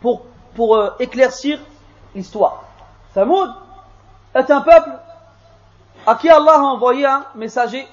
[0.00, 0.22] pour,
[0.54, 1.58] pour euh, éclaircir
[2.14, 2.64] l'histoire.
[3.14, 3.50] Samoud
[4.34, 4.90] est un peuple
[6.06, 7.88] à qui Allah a envoyé un messager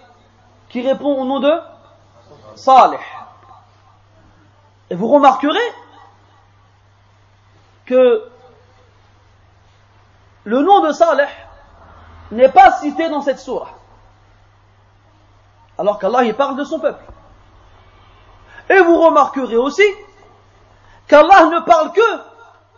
[0.67, 1.61] qui répond au nom de
[2.55, 2.99] Saleh.
[4.89, 5.57] Et vous remarquerez
[7.85, 8.29] que
[10.43, 11.29] le nom de Saleh
[12.31, 13.78] n'est pas cité dans cette sourate.
[15.79, 17.01] Alors qu'Allah y parle de son peuple.
[18.69, 19.85] Et vous remarquerez aussi
[21.07, 22.01] qu'Allah ne parle que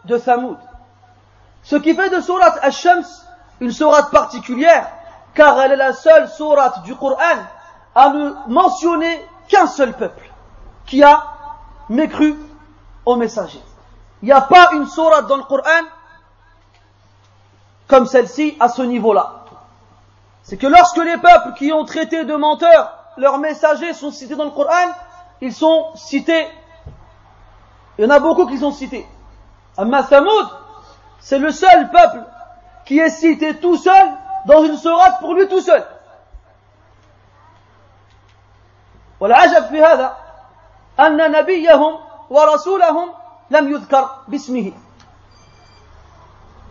[0.06, 0.58] de Thamoud.
[1.64, 3.04] Ce qui fait de Surat Ash-Shams
[3.60, 4.88] une sourate particulière,
[5.34, 7.40] car elle est la seule sourate du Coran
[7.96, 10.30] à ne mentionner qu'un seul peuple
[10.86, 11.24] qui a
[11.90, 12.38] mécru
[13.06, 13.62] au messager.
[14.22, 15.88] Il n'y a pas une sourate dans le Coran
[17.88, 19.41] comme celle-ci à ce niveau-là
[20.43, 24.45] C'est que lorsque les peuples qui ont traité de menteurs leurs messagers sont cités dans
[24.45, 24.93] le Coran,
[25.41, 26.49] ils sont cités.
[27.99, 29.07] Il y en a beaucoup qui sont cités.
[29.77, 30.49] Amma Thamoud,
[31.19, 32.23] c'est le seul peuple
[32.85, 34.13] qui est cité tout seul
[34.47, 35.85] dans une sourate pour lui tout seul.
[39.21, 40.17] والعجب في هذا
[41.01, 41.99] أن نبيهم
[42.31, 43.09] ورسولهم
[43.51, 44.73] لم يذكر باسمه.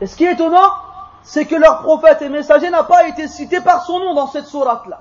[0.02, 0.70] Et ce qui est étonnant,
[1.23, 4.47] c'est que leur prophète et messager n'a pas été cité par son nom dans cette
[4.47, 5.01] sourate-là.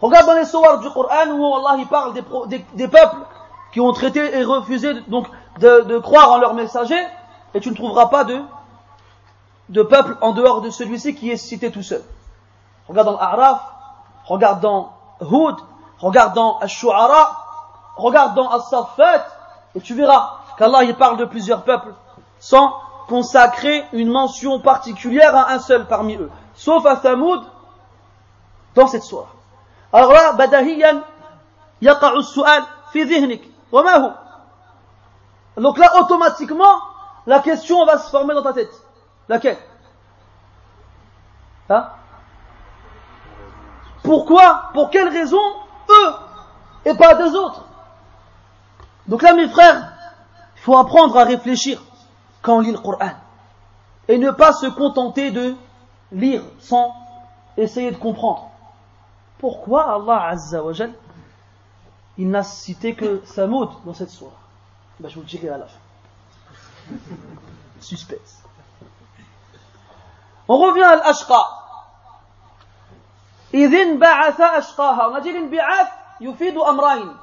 [0.00, 3.16] Regarde dans les sourates du Coran où Allah il parle des, des, peuples
[3.72, 5.26] qui ont traité et refusé donc
[5.58, 6.98] de, croire en leur messager,
[7.54, 11.82] et tu ne trouveras pas de, peuple en dehors de celui-ci qui est cité tout
[11.82, 12.02] seul.
[12.88, 13.60] Regarde dans l'Araf,
[14.26, 15.56] regarde dans Hud,
[15.98, 17.44] regarde dans Ash-Shu'ara,
[17.96, 19.26] regarde dans As-Saffat,
[19.74, 21.94] et tu verras qu'Allah il parle de plusieurs peuples
[22.38, 22.74] sans
[23.08, 27.42] consacrer une mention particulière à un seul parmi eux, sauf à Thamoud
[28.74, 29.28] dans cette soirée.
[29.92, 31.02] Alors là, badahiyan,
[31.80, 33.42] yaqa'u su'al fi dhihnik.
[35.56, 36.80] Donc là, automatiquement,
[37.26, 38.72] la question va se former dans ta tête.
[39.28, 39.58] Laquelle?
[41.68, 41.88] Hein?
[44.02, 45.40] Pourquoi Pour quelle raison
[45.88, 46.12] eux
[46.84, 47.64] et pas deux autres?
[49.08, 49.92] Donc là, mes frères,
[50.56, 51.80] il faut apprendre à réfléchir
[52.45, 53.11] quand on lit le Coran.
[54.07, 55.55] Et ne pas se contenter de
[56.11, 56.93] lire sans
[57.57, 58.49] essayer de comprendre.
[59.37, 60.93] Pourquoi Allah Azza wa Jal,
[62.17, 64.33] il n'a cité que Samoud dans cette sourate
[64.99, 65.79] ben, Je vous le dirai à la fin.
[67.79, 68.43] Suspense.
[70.47, 71.61] On revient à l'ashqa.
[73.53, 75.11] إذن بعث أشقاها.
[75.11, 77.15] On a dit l'inbi'ath yufidu amrain.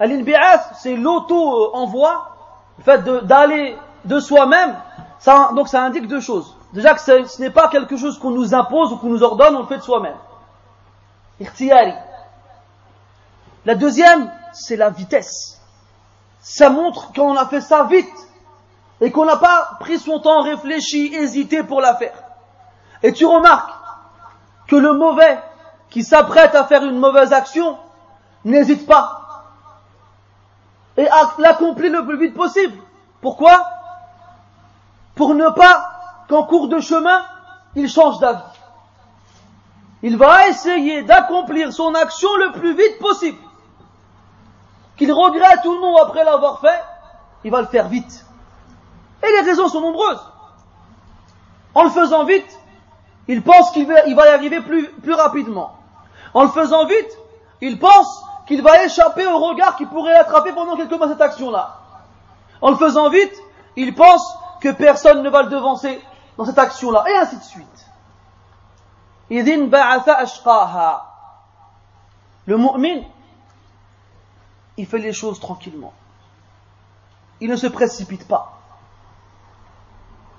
[0.00, 2.36] L'inbi'ath, c'est l'auto-envoi,
[2.78, 4.75] le fait d'aller de, de soi-même.
[5.55, 6.55] Donc ça indique deux choses.
[6.73, 9.61] Déjà que ce n'est pas quelque chose qu'on nous impose ou qu'on nous ordonne, on
[9.61, 10.17] le fait de soi-même.
[13.65, 15.61] La deuxième, c'est la vitesse.
[16.39, 18.11] Ça montre qu'on a fait ça vite
[18.99, 22.15] et qu'on n'a pas pris son temps, réfléchi, hésité pour la faire.
[23.01, 23.71] Et tu remarques
[24.67, 25.39] que le mauvais
[25.89, 27.77] qui s'apprête à faire une mauvaise action
[28.45, 29.19] n'hésite pas
[30.97, 32.77] et à l'accomplir le plus vite possible.
[33.21, 33.65] Pourquoi?
[35.15, 37.23] Pour ne pas qu'en cours de chemin,
[37.75, 38.41] il change d'avis
[40.03, 43.37] il va essayer d'accomplir son action le plus vite possible.
[44.97, 46.83] Qu'il regrette ou non après l'avoir fait,
[47.45, 48.25] il va le faire vite.
[49.23, 50.19] Et les raisons sont nombreuses.
[51.73, 52.59] En le faisant vite,
[53.29, 55.77] il pense qu'il va, y arriver plus, rapidement.
[56.33, 57.17] En le faisant vite,
[57.61, 61.79] il pense qu'il va échapper au regard qui pourrait l'attraper pendant quelques mois cette action-là.
[62.61, 63.41] En le faisant vite,
[63.77, 66.01] il pense que personne ne va le devancer
[66.37, 67.67] dans cette action-là, et ainsi de suite.
[72.45, 73.01] Le mu'min,
[74.77, 75.91] il fait les choses tranquillement.
[77.41, 78.57] Il ne se précipite pas.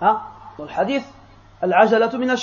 [0.01, 0.22] Hein?
[0.57, 1.05] Dans le hadith,
[1.61, 2.35] al-ajalatu min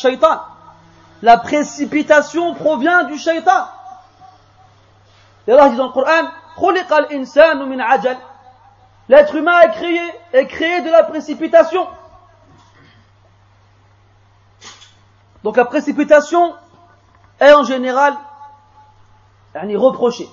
[1.23, 3.65] La précipitation provient du shaitan.
[5.47, 6.29] Et Allah dit dans le Coran.
[9.09, 10.01] L'être humain est créé,
[10.33, 11.87] est créé de la précipitation.
[15.43, 16.53] Donc la précipitation
[17.39, 18.15] est en général
[19.53, 20.29] reprochée.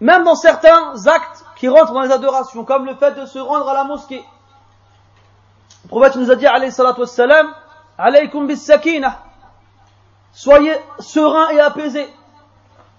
[0.00, 3.68] Même dans certains actes qui rentrent dans les adorations, comme le fait de se rendre
[3.68, 4.24] à la mosquée.
[5.84, 7.54] Le prophète nous a dit, alayhi salatu wassalam,
[7.98, 9.18] alaykum bis sakina.
[10.32, 12.08] Soyez serein et apaisé.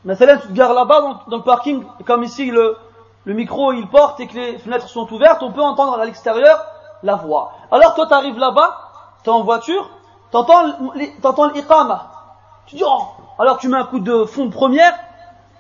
[0.06, 2.78] Mais tu te gares là-bas dans, le parking, comme ici le,
[3.26, 6.66] le micro il porte et que les fenêtres sont ouvertes, on peut entendre à l'extérieur
[7.04, 7.54] la voix.
[7.72, 8.78] Alors toi tu arrives là-bas,
[9.24, 9.90] tu es en voiture,
[10.32, 12.10] t'entends l'iqama.
[12.66, 13.04] Tu dis, oh,
[13.40, 14.98] alors tu mets un coup de fond de première,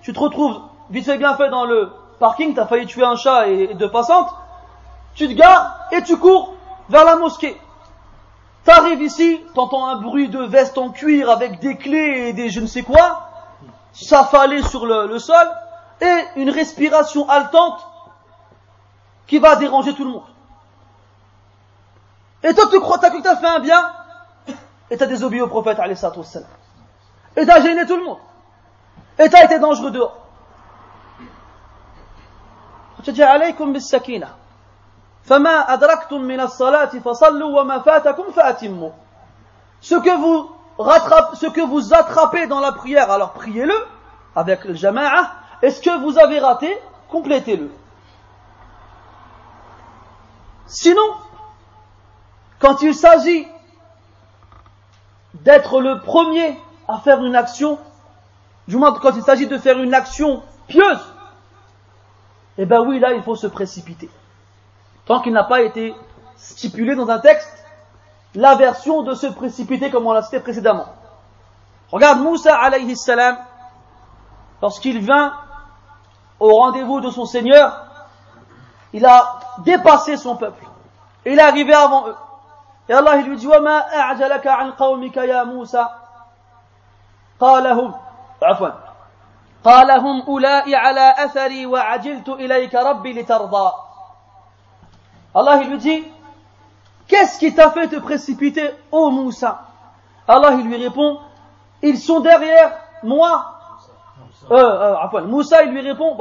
[0.01, 3.47] tu te retrouves vite fait bien fait dans le parking, t'as failli tuer un chat
[3.47, 4.29] et deux passantes,
[5.15, 6.53] tu te gares et tu cours
[6.89, 7.59] vers la mosquée.
[8.63, 12.61] T'arrives ici, t'entends un bruit de veste en cuir avec des clés et des je
[12.61, 13.27] ne sais quoi,
[13.91, 15.47] s'affaler sur le sol,
[16.02, 17.86] et une respiration haletante
[19.26, 20.26] qui va déranger tout le monde.
[22.42, 23.92] Et toi, tu crois, t'as cru que t'as fait un bien,
[24.90, 26.48] et t'as désobéi au prophète, salam.
[27.36, 28.18] Et t'as gêné tout le monde.
[29.18, 30.16] Et t'as été dangereux dehors.
[33.02, 34.28] Tu dis, alaykum bis sakina.
[35.28, 38.90] فما أدركتم من الصلاة فصلوا وما فاتكم فأتموا
[39.80, 43.74] ce que vous rattrapez, ce que vous attrapez dans la prière alors priez-le
[44.34, 45.30] avec le jama'a
[45.63, 46.77] et ce que vous avez raté
[47.09, 47.71] complétez-le
[50.67, 51.01] sinon
[52.59, 53.47] quand il s'agit
[55.33, 57.79] d'être le premier à faire une action
[58.67, 61.13] du moins quand il s'agit de faire une action pieuse
[62.57, 64.09] eh ben oui, là, il faut se précipiter.
[65.05, 65.95] Tant qu'il n'a pas été
[66.35, 67.51] stipulé dans un texte
[68.35, 70.87] la version de se précipiter comme on l'a cité précédemment.
[71.91, 73.37] Regarde Moussa alayhi salam,
[74.61, 75.33] lorsqu'il vient
[76.42, 77.84] au rendez-vous de son Seigneur,
[78.92, 80.64] il a dépassé son peuple.
[81.24, 82.16] Et il est arrivé avant eux.
[82.88, 85.86] Et Allah il lui dit, وَمَا أَعْجَلَكَ عَنْ قَوْمِكَ يَا مُوسَى
[87.40, 87.94] قَالَ هم
[88.42, 88.68] عفوا
[89.64, 93.72] قال هم أولئي على أثري وعجلت إليك ربي لترضى
[95.34, 96.04] Allah il lui dit
[97.06, 99.60] Qu'est-ce qui t'a fait te précipiter, ô Moussa
[100.26, 101.20] Allah il lui répond
[101.82, 103.51] Ils sont derrière moi.
[104.50, 106.16] Euh, euh, Moussa il lui répond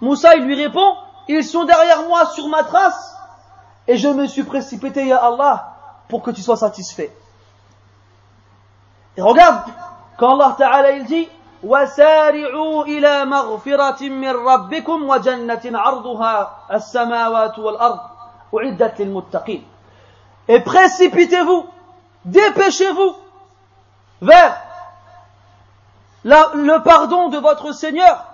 [0.00, 0.94] Moussa il lui répond
[1.28, 3.16] Ils sont derrière moi sur ma trace
[3.86, 5.72] et je me suis précipité, ya Allah,
[6.08, 7.10] pour que tu sois satisfait.
[9.16, 9.62] Et regarde,
[10.18, 11.28] quand Allah Ta'ala il dit
[11.62, 18.00] وسارعوا إلى مغفرة من ربكم وجنة عرضها السماوات والأرض
[18.54, 19.64] أعدت للمتقين
[20.48, 21.66] Et précipitez-vous,
[22.24, 23.16] dépêchez-vous
[24.22, 24.56] vers
[26.24, 28.24] la, le pardon de votre Seigneur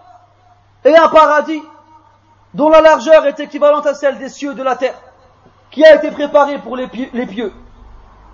[0.85, 1.63] et un paradis
[2.55, 4.95] dont la largeur est équivalente à celle des cieux de la terre,
[5.71, 7.11] qui a été préparé pour les pieux.
[7.13, 7.53] Les pieux.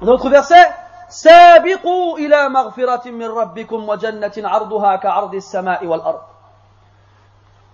[0.00, 0.70] Dans notre verset,
[1.10, 6.20] سابقوا إلى مغفرة من ربكم وجنة عرضها كعرض السماء والأرض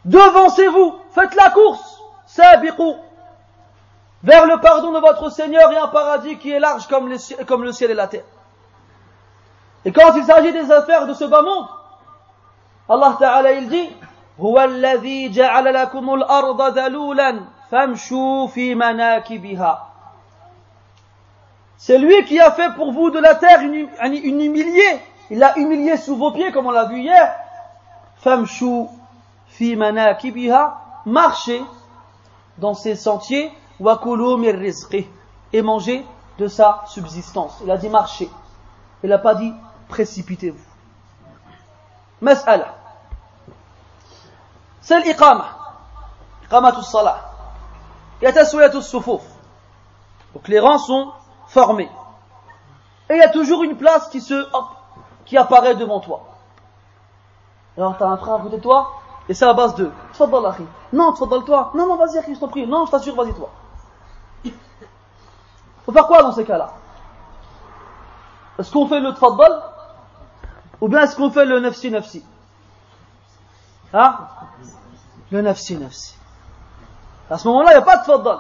[0.07, 2.95] Devancez-vous, faites la course, sabiqou,
[4.23, 7.65] vers le pardon de votre Seigneur et un paradis qui est large comme, les, comme
[7.65, 8.23] le ciel et la terre.
[9.85, 11.67] Et quand il s'agit des affaires de ce bas monde,
[12.89, 13.91] Allah Ta'ala il dit,
[14.41, 19.83] هو الذي جعل لكم الأرض ذلولا فامشوا في مناكبها
[21.79, 24.99] C'est lui qui a fait pour vous de la terre une, une humiliée.
[25.31, 27.35] Il l'a humilié sous vos pieds, comme on l'a vu hier.
[28.17, 28.87] Famshu
[29.49, 31.63] fi manakibiha, marchez
[32.57, 34.57] dans ses sentiers, wakulu mir
[35.53, 36.05] et mangez
[36.39, 37.59] de sa subsistance.
[37.63, 38.31] Il a dit marchez.
[39.05, 39.53] Il n'a pas dit
[39.92, 40.66] précipitez-vous.
[42.22, 42.76] Mas'ala.
[44.82, 45.46] C'est l'iqama.
[46.46, 47.20] Iqamatus salah.
[48.22, 49.22] Yataswiyatus sufuf.
[50.34, 51.12] Donc les rangs sont
[51.48, 51.90] formé.
[53.10, 54.70] Et il y a toujours une place qui se, hop,
[55.26, 56.24] qui apparaît devant toi.
[57.78, 58.92] Alors t'as un frère à côté de toi,
[59.28, 60.66] et c'est à base de, tfaddal akhi.
[60.94, 61.72] Non, tfaddal toi.
[61.76, 62.66] Non, non, vas-y akhi, je t'en prie.
[62.66, 63.50] Non, je t'assure, vas-y toi.
[65.86, 66.72] Faut faire quoi dans ces cas-là?
[68.60, 69.71] Est-ce qu'on fait le tfaddal?
[70.82, 72.24] Ou bien est-ce qu'on fait le nafsi nafsi
[73.94, 74.18] Hein
[75.32, 76.16] Le nafsi nafsi.
[77.30, 78.40] À ce moment-là, il n'y a pas de tfaddal.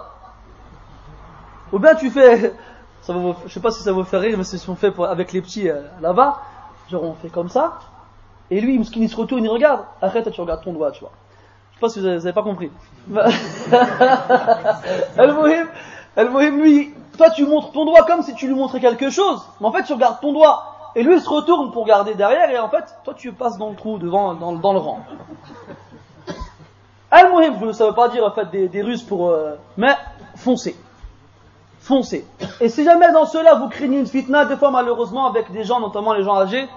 [1.72, 2.54] Ou bien tu fais
[3.02, 4.94] ça vous, je sais pas si ça vous fait rire, mais c'est ce qu'on fait
[5.00, 6.42] avec les petits euh, là-bas.
[6.89, 7.80] Genre, on fait comme ça.
[8.50, 9.86] Et lui, il se retourne, il regarde.
[10.02, 11.12] Arrête, tu regardes ton doigt, tu vois.
[11.72, 12.70] Je sais pas si vous avez, pas compris.
[15.18, 19.42] El-Mohim, lui, toi, tu montres ton doigt comme si tu lui montrais quelque chose.
[19.62, 20.70] Mais en fait, tu regardes ton doigt.
[20.96, 22.50] Et lui, il se retourne pour regarder derrière.
[22.50, 25.00] Et en fait, toi, tu passes dans le trou, devant, dans, dans le rang.
[27.12, 29.96] El-Mohim, ça veut pas dire, en fait, des, des ruses pour, euh, mais
[30.36, 30.76] foncez
[31.82, 32.26] foncez.
[32.62, 35.80] Et si jamais dans cela vous craignez une fitna, des fois malheureusement avec des gens,
[35.80, 36.70] notamment les gens âgés,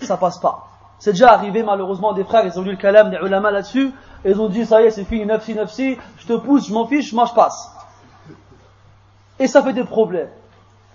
[0.00, 0.68] ça passe pas.
[0.98, 3.92] C'est déjà arrivé malheureusement des frères, ils ont lu le kalam des ulama là-dessus,
[4.24, 6.86] ils ont dit ça y est c'est fini, nafsi nafsi, je te pousse, je m'en
[6.86, 7.74] fiche, moi je passe.
[9.38, 10.28] Et ça fait des problèmes.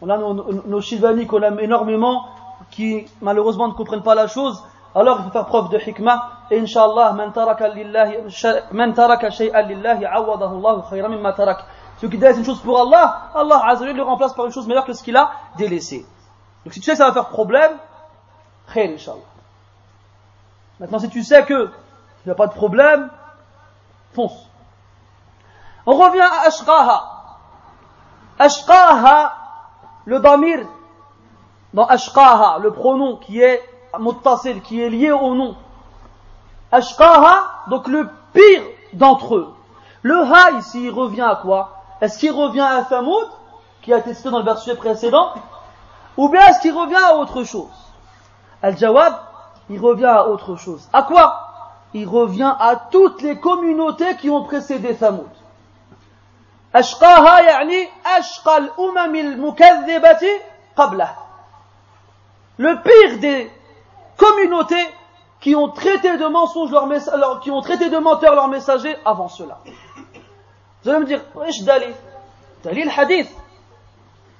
[0.01, 0.82] On a nos, nos,
[1.28, 2.26] qu'on aime énormément,
[2.72, 4.63] qui malheureusement ne comprennent pas la chose,
[4.95, 10.86] alors il faut faire preuve de hikmah, et inshallah, man taraka shay'an lillahi, awadahu Allah
[10.89, 11.65] khayran mimma tarak.
[11.97, 14.86] Celui qui délaisse une chose pour Allah, Allah Azzawajal le remplace par une chose meilleure
[14.86, 16.05] que ce qu'il a délaissé.
[16.63, 17.72] Donc si tu sais que ça va faire problème,
[18.74, 19.18] khair Inch'Allah.
[20.80, 21.72] Maintenant si tu sais que
[22.26, 23.09] il n'y a pas de problème,
[24.13, 24.47] fonce.
[25.86, 27.03] On revient à Ashqaha.
[28.38, 29.34] Ashqaha,
[30.05, 30.68] le damir,
[31.74, 33.62] dans Ashqaha, le pronom qui est
[33.98, 35.54] muttasil, qui est lié au nom.
[36.70, 39.54] Ashqaha, donc le pire d'entre eux.
[40.02, 43.28] Le ha ici, il revient à quoi est-ce qu'il revient à Thamoud,
[43.80, 45.34] qui a été cité dans le verset précédent,
[46.16, 47.70] ou bien est-ce qu'il revient à autre chose
[48.60, 49.14] Al-Jawab,
[49.70, 50.88] il revient à autre chose.
[50.92, 51.46] À quoi
[51.94, 55.30] Il revient à toutes les communautés qui ont précédé Thamoud.
[56.74, 57.88] أشقاها يعني
[58.18, 60.26] أشقى الأمم المكذبة
[60.76, 61.10] قبله
[62.57, 63.51] le pire des
[64.17, 64.87] communautés
[65.39, 69.59] qui ont traité de mensonges leur qui ont traité de menteurs leurs messagers avant cela.
[70.83, 71.95] Vous allez me dire, إيش دليل؟
[72.65, 73.31] دليل حديث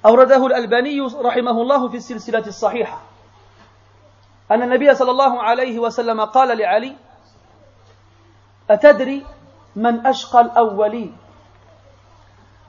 [0.06, 3.00] أورده الألباني رحمه الله في السلسلة الصحيحة
[4.50, 6.96] أن النبي صلى الله عليه وسلم قال لعلي
[8.70, 9.26] أتدري
[9.76, 11.16] من أشقى الأولين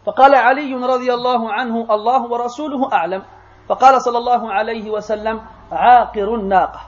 [0.05, 3.23] فقال علي رضي الله عنه الله ورسوله أعلم
[3.68, 5.40] فقال صلى الله عليه وسلم
[5.72, 6.80] عاقر الناقة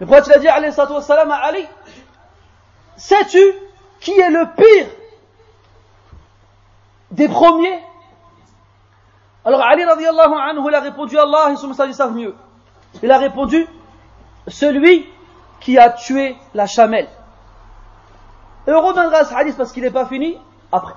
[0.00, 1.64] Le prophète a dit alayhi wassalam à Ali
[2.96, 3.40] Sais-tu
[4.00, 4.86] qui est le pire
[7.12, 7.80] des premiers
[9.44, 12.34] Alors Ali radiallahu anhu il a répondu Allah et son message savent mieux.
[13.02, 13.66] Il a répondu
[14.48, 15.06] celui
[15.60, 17.08] qui a tué la chamelle.
[18.66, 20.38] Et on reviendra à ce hadith parce qu'il n'est pas fini
[20.70, 20.94] après.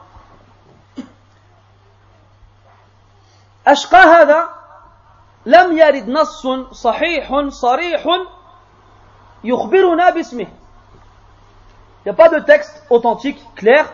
[3.70, 4.50] أشقى هذا
[5.46, 8.08] لم يرد نص صحيح صريح
[9.44, 10.48] يخبرنا باسمه
[12.06, 13.92] Il n'y a pas de texte authentique, clair,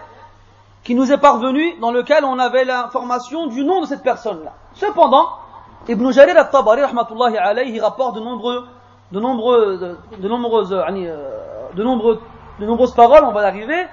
[0.83, 4.51] qui nous est parvenu dans lequel on avait l'information du nom de cette personne-là.
[4.73, 5.29] Cependant,
[5.87, 8.67] Ibn Jarir al-Tabari, rahmatullahi alayhi, rapporte de nombreux,
[9.13, 12.21] de nombreux, de, nombreuses, euh, de nombreux,
[12.59, 13.87] de nombreuses paroles, on va y arriver,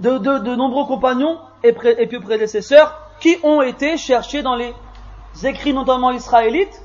[0.00, 4.55] de, de, de nombreux compagnons et, pré, et puis prédécesseurs qui ont été cherchés dans
[4.55, 4.73] les
[5.43, 6.81] écrits notamment israélites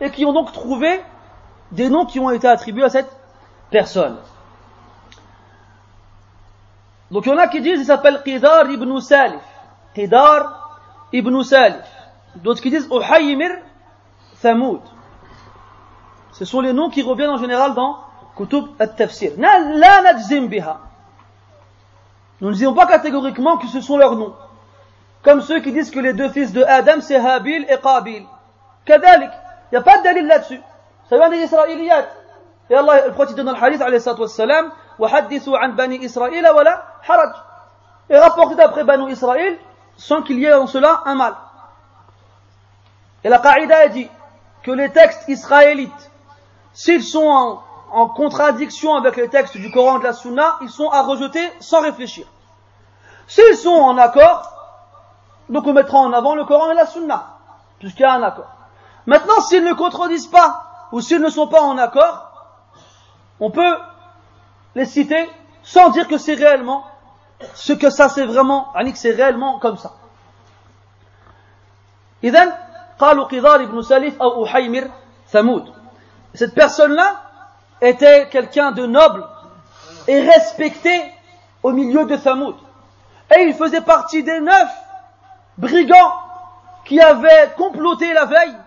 [0.00, 1.00] et qui ont donc trouvé
[1.70, 3.10] des noms qui ont été attribués à cette
[3.70, 4.16] personne.
[7.10, 9.42] Donc il y en a qui disent il s'appelle Qidar ibn Salif.
[9.94, 10.80] Qidar
[11.12, 11.84] ibn Salif.
[12.36, 13.50] D'autres qui disent Uhaymir
[14.40, 14.80] Thamoud.
[16.32, 17.98] Ce sont les noms qui reviennent en général dans
[18.36, 19.32] Kutub al-Tafsir.
[22.40, 24.34] Nous ne disons pas catégoriquement que ce sont leurs noms.
[25.23, 28.25] Comme ceux qui disent que les deux fils de Adam, c'est Habil et Qabil.
[28.85, 29.31] Kadalik.
[29.71, 30.61] Il n'y a pas de dalil là-dessus.
[31.09, 32.07] Ça vient des Israéliyat.
[32.69, 36.47] Et Allah, le prophète donne dans le hadith, alayhi salatu wassalam, وحدثوا عن بني إسرائيل
[36.47, 37.33] ولا حرج.
[38.09, 39.57] Et rapporté d'après Banu Israël,
[39.97, 41.35] sans qu'il y ait en cela un mal.
[43.23, 44.09] Et la Qaïda dit
[44.63, 46.11] que les textes israélites,
[46.73, 50.69] s'ils sont en, en, contradiction avec les textes du Coran et de la Sunna, ils
[50.69, 52.25] sont à rejeter sans réfléchir.
[53.27, 54.52] S'ils sont en accord,
[55.49, 57.37] donc on mettra en avant le Coran et la Sunna,
[57.79, 58.49] puisqu'il y a un accord.
[59.05, 62.31] Maintenant, s'ils ne contredisent pas, ou s'ils ne sont pas en accord,
[63.39, 63.77] on peut
[64.75, 65.29] les citer
[65.63, 66.85] sans dire que c'est réellement
[67.53, 69.93] ce que ça c'est vraiment, que c'est réellement comme ça.
[72.23, 72.51] إذن
[72.99, 74.87] قالوا قضار ibn Salif ou Uhaymir
[75.31, 75.71] Thamoud.
[76.33, 77.21] Cette personne-là
[77.81, 79.25] était quelqu'un de noble
[80.07, 81.01] et respecté
[81.63, 82.55] au milieu de Thamoud.
[83.35, 84.69] Et il faisait partie des neuf
[85.57, 86.13] brigands
[86.85, 88.57] qui avaient comploté la veille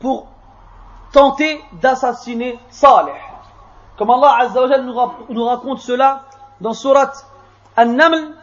[0.00, 0.28] pour
[1.12, 3.12] tenter d'assassiner Saleh.
[3.96, 6.24] Comme Allah Azza wa nous raconte cela
[6.60, 7.12] dans surat
[7.76, 8.34] An-Naml,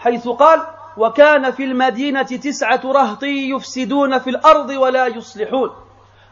[0.00, 0.60] حيث قال
[0.96, 5.70] وكان في المدينة تسعة رهط يفسدون في الأرض ولا يصلحون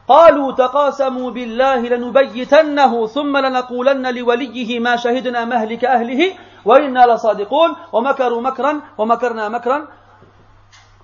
[0.09, 6.33] قالوا تقاسموا بالله لنبيتنه ثم لنقولن لوليه ما شهدنا مهلك أهله
[6.65, 9.89] وإنا لصادقون ومكروا مكرا ومكرنا مكرا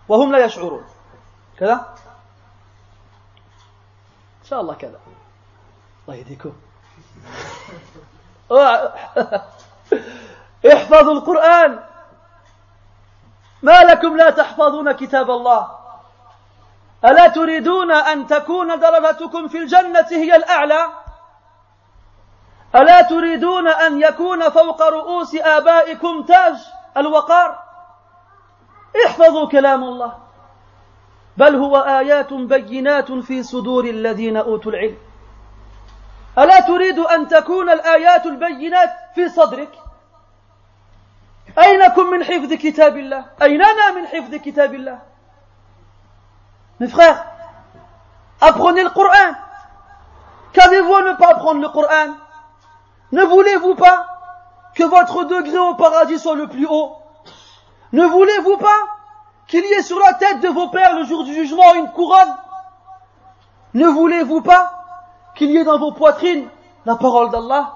[0.10, 0.84] وهم لا يشعرون.
[1.60, 1.74] كذا؟
[4.42, 5.00] إن شاء الله كذا.
[6.08, 6.54] الله يهديكم.
[10.74, 11.80] احفظوا القرآن.
[13.64, 15.72] ما لكم لا تحفظون كتاب الله.
[17.06, 20.88] ألا تريدون أن تكون درجتكم في الجنة هي الأعلى؟
[22.76, 26.56] ألا تريدون أن يكون فوق رؤوس آبائكم تاج
[26.98, 27.69] الوقار؟
[29.06, 30.18] احفظوا كلام الله.
[31.38, 34.98] بل هو آيات بينات في صدور الذين أوتوا العلم.
[36.38, 39.80] ألا تريد أن تكون الآيات البينات في صدرك؟
[41.60, 45.00] أينكم من حفظ كتاب الله؟ أيننا من حفظ كتاب الله؟
[46.80, 47.26] Mes frères,
[48.40, 49.36] apprenez le Coran.
[50.54, 52.16] Qu'avez-vous à ne pas apprendre le Coran?
[53.12, 54.06] Ne voulez-vous pas
[54.76, 56.99] que votre degré au paradis soit le plus haut?
[57.93, 58.83] Ne voulez-vous pas
[59.47, 62.35] qu'il y ait sur la tête de vos pères le jour du jugement une couronne
[63.75, 64.85] Ne voulez-vous pas
[65.35, 66.49] qu'il y ait dans vos poitrines
[66.87, 67.73] la parole d'Allah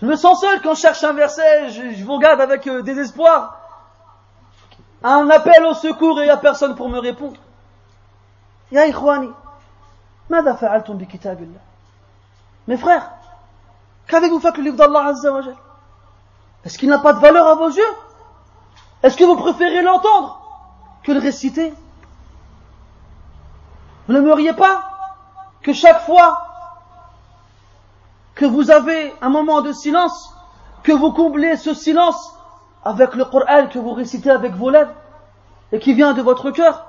[0.00, 3.58] Je me sens seul quand je cherche un verset, je, vous regarde avec euh, désespoir.
[5.02, 7.40] Un appel au secours et il n'y a personne pour me répondre.
[8.72, 9.32] Ya ikhwani,
[10.30, 11.48] ماذا فعلتم بكتاب
[12.68, 13.10] Mes frères,
[14.08, 15.40] qu'avez-vous fait avec le livre d'Allah Azza wa
[16.65, 17.93] est-ce qu'il n'a pas de valeur à vos yeux?
[19.03, 20.41] Est-ce que vous préférez l'entendre
[21.03, 21.73] que le réciter?
[24.07, 24.83] Vous n'aimeriez pas
[25.61, 26.47] que chaque fois
[28.35, 30.35] que vous avez un moment de silence,
[30.83, 32.35] que vous comblez ce silence
[32.83, 34.93] avec le Coran que vous récitez avec vos lèvres
[35.71, 36.85] et qui vient de votre cœur?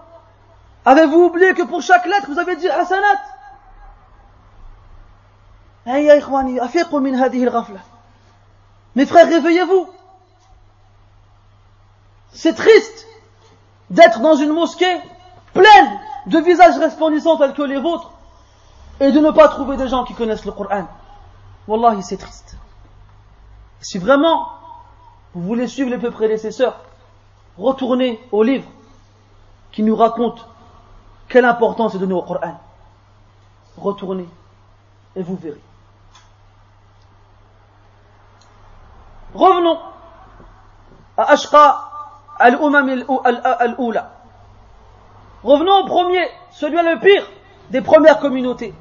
[0.84, 3.20] Avez-vous oublié que pour chaque lettre vous avez dit hasanat
[8.94, 9.88] Mes frères, réveillez-vous.
[12.32, 13.06] C'est triste
[13.90, 15.00] d'être dans une mosquée
[15.52, 18.10] pleine de visages resplendissants tels que les vôtres
[19.00, 20.86] et de ne pas trouver des gens qui connaissent le Coran.
[21.68, 22.56] Wallahi, c'est triste.
[23.80, 24.48] Si vraiment
[25.34, 26.80] vous voulez suivre les peu prédécesseurs,
[27.58, 28.68] retournez au livre
[29.72, 30.46] qui nous raconte
[31.28, 32.60] quelle importance est donnée au Coran.
[33.76, 34.28] Retournez
[35.16, 35.60] et vous verrez.
[39.34, 39.78] Revenons
[41.16, 41.90] à Ashqa
[42.38, 44.10] al-Umam al-Oula.
[45.42, 47.26] Revenons au premier, celui le pire
[47.70, 48.74] des premières communautés.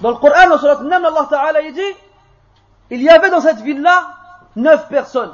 [0.00, 1.80] Dans le Coran, dans Nam, Allah Ta'ala il dit
[2.90, 4.08] il y avait dans cette ville-là
[4.56, 5.32] neuf personnes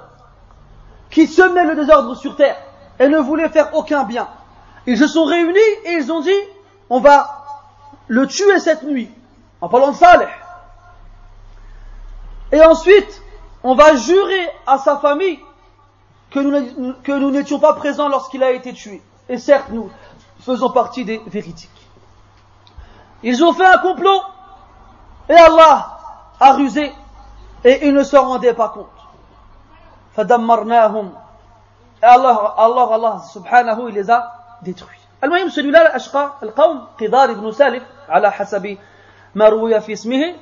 [1.11, 2.57] qui semaient le désordre sur terre
[2.99, 4.29] et ne voulaient faire aucun bien.
[4.87, 6.31] Ils se sont réunis et ils ont dit
[6.89, 7.45] on va
[8.07, 9.11] le tuer cette nuit
[9.61, 10.29] en parlant de Saleh.
[12.52, 13.22] Et ensuite,
[13.64, 15.40] on va jurer à sa famille
[16.30, 19.02] que nous n'étions pas présents lorsqu'il a été tué.
[19.30, 19.90] Et certes, nous
[20.40, 21.70] faisons partie des véritiques.
[23.24, 24.22] Ils ont fait un complot
[25.30, 25.98] et Allah
[26.40, 26.92] a rusé
[27.64, 28.90] et ils ne s'en rendaient pas compte.
[30.16, 31.12] فدمرناهم
[32.02, 35.00] Allah, Allah, Allah subhanahu, il les a détruits.
[35.24, 38.78] المهم celui-là الأشقى القوم قدار بن سالف على حسب
[39.36, 40.36] ما روي في اسمه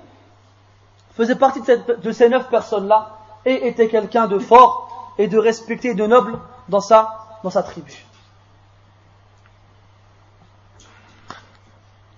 [1.18, 5.94] faisait partie de, ces neuf personnes-là et était quelqu'un de fort et de respecté et
[5.94, 6.38] de noble
[6.68, 7.92] dans sa, dans sa tribu.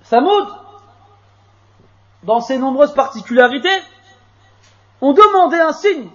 [0.03, 0.49] Samoud,
[2.25, 3.83] dans ses nombreuses particularités,
[5.01, 6.11] ont demandé un signe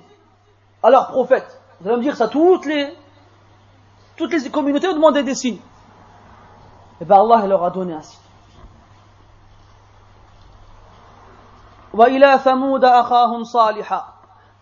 [0.83, 1.59] à leur prophète.
[1.81, 2.95] Vous allez me dire ça, toutes les,
[4.15, 5.55] toutes les communautés ont demandé des signes.
[5.55, 5.61] Et
[7.01, 8.24] eh bien Allah leur a donné un signe.
[11.95, 14.05] وإلى ثمود أخاهم صالحا.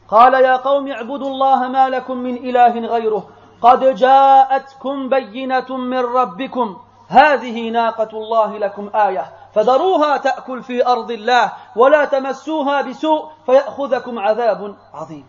[0.07, 3.29] قال يا قوم اعبدوا الله ما لكم من إله غيره.
[3.61, 6.77] قد جاءتكم بينة من ربكم.
[7.07, 9.33] هذه ناقة الله لكم آية.
[9.55, 15.25] فذروها تأكل في أرض الله ولا تمسوها بسوء فيأخذكم عذاب عظيم.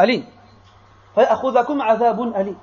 [0.00, 0.26] أليم.
[1.14, 2.58] فيأخذكم عذاب أليم.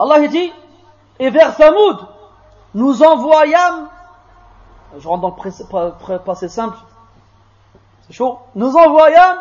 [0.00, 0.52] الله dit
[1.18, 1.98] et vers Thamoud
[2.74, 3.88] nous envoyâmes
[4.98, 5.36] je rentre dans
[6.08, 6.76] le passé simple,
[8.06, 9.38] c'est chaud, nous envoyâmes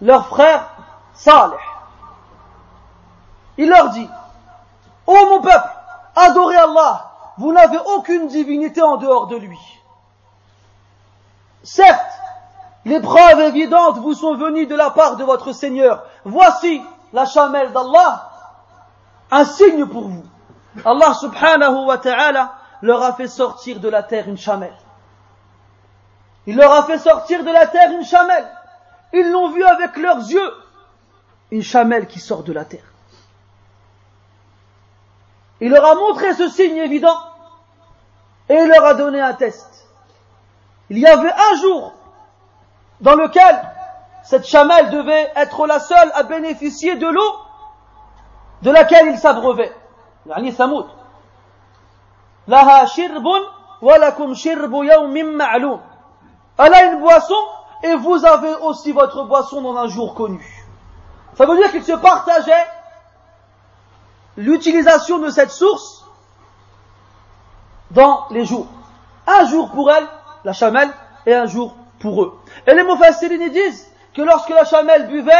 [0.00, 0.68] leur frère
[1.14, 1.56] Saleh.
[3.56, 4.08] Il leur dit,
[5.06, 5.70] Ô mon peuple,
[6.16, 9.58] adorez Allah, vous n'avez aucune divinité en dehors de lui.
[11.62, 12.00] Certes,
[12.84, 16.02] les preuves évidentes vous sont venues de la part de votre Seigneur.
[16.24, 18.30] Voici la chamelle d'Allah,
[19.30, 20.24] un signe pour vous.
[20.84, 24.76] Allah subhanahu wa ta'ala leur a fait sortir de la terre une chamelle.
[26.46, 28.48] Il leur a fait sortir de la terre une chamelle.
[29.12, 30.52] Ils l'ont vu avec leurs yeux.
[31.52, 32.84] Une chamelle qui sort de la terre.
[35.60, 37.16] Il leur a montré ce signe évident
[38.48, 39.86] et il leur a donné un test.
[40.90, 41.92] Il y avait un jour
[43.00, 43.62] dans lequel
[44.24, 47.34] cette chamelle devait être la seule à bénéficier de l'eau
[48.62, 49.72] de laquelle il s'abreuvait.
[52.48, 53.42] Laha shirbun
[53.82, 55.80] yawmin ma'lum.
[56.58, 57.34] Elle a une boisson
[57.82, 60.64] et vous avez aussi votre boisson dans un jour connu.
[61.34, 62.66] Ça veut dire qu'ils se partageaient
[64.36, 66.04] l'utilisation de cette source
[67.90, 68.66] dans les jours.
[69.26, 70.06] Un jour pour elle,
[70.44, 70.90] la chamelle,
[71.26, 72.38] et un jour pour eux.
[72.66, 75.32] Et les Mufassirines disent que lorsque la chamelle buvait,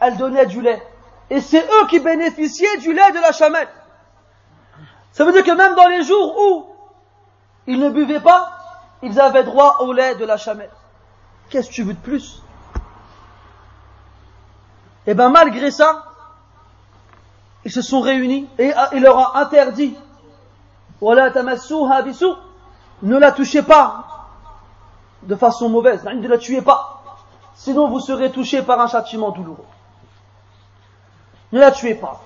[0.00, 0.82] elle donnait du lait.
[1.30, 3.68] Et c'est eux qui bénéficiaient du lait de la chamelle.
[5.16, 6.66] Ça veut dire que même dans les jours où
[7.66, 8.52] ils ne buvaient pas,
[9.02, 10.68] ils avaient droit au lait de la chamelle.
[11.48, 12.42] Qu'est-ce que tu veux de plus?
[15.06, 16.04] Et eh bien malgré ça,
[17.64, 19.96] ils se sont réunis et il leur a interdit
[21.00, 21.14] ne
[23.18, 24.04] la touchez pas
[25.22, 27.02] de façon mauvaise, ne la tuez pas,
[27.54, 29.64] sinon vous serez touché par un châtiment douloureux.
[31.52, 32.20] Ne la tuez pas.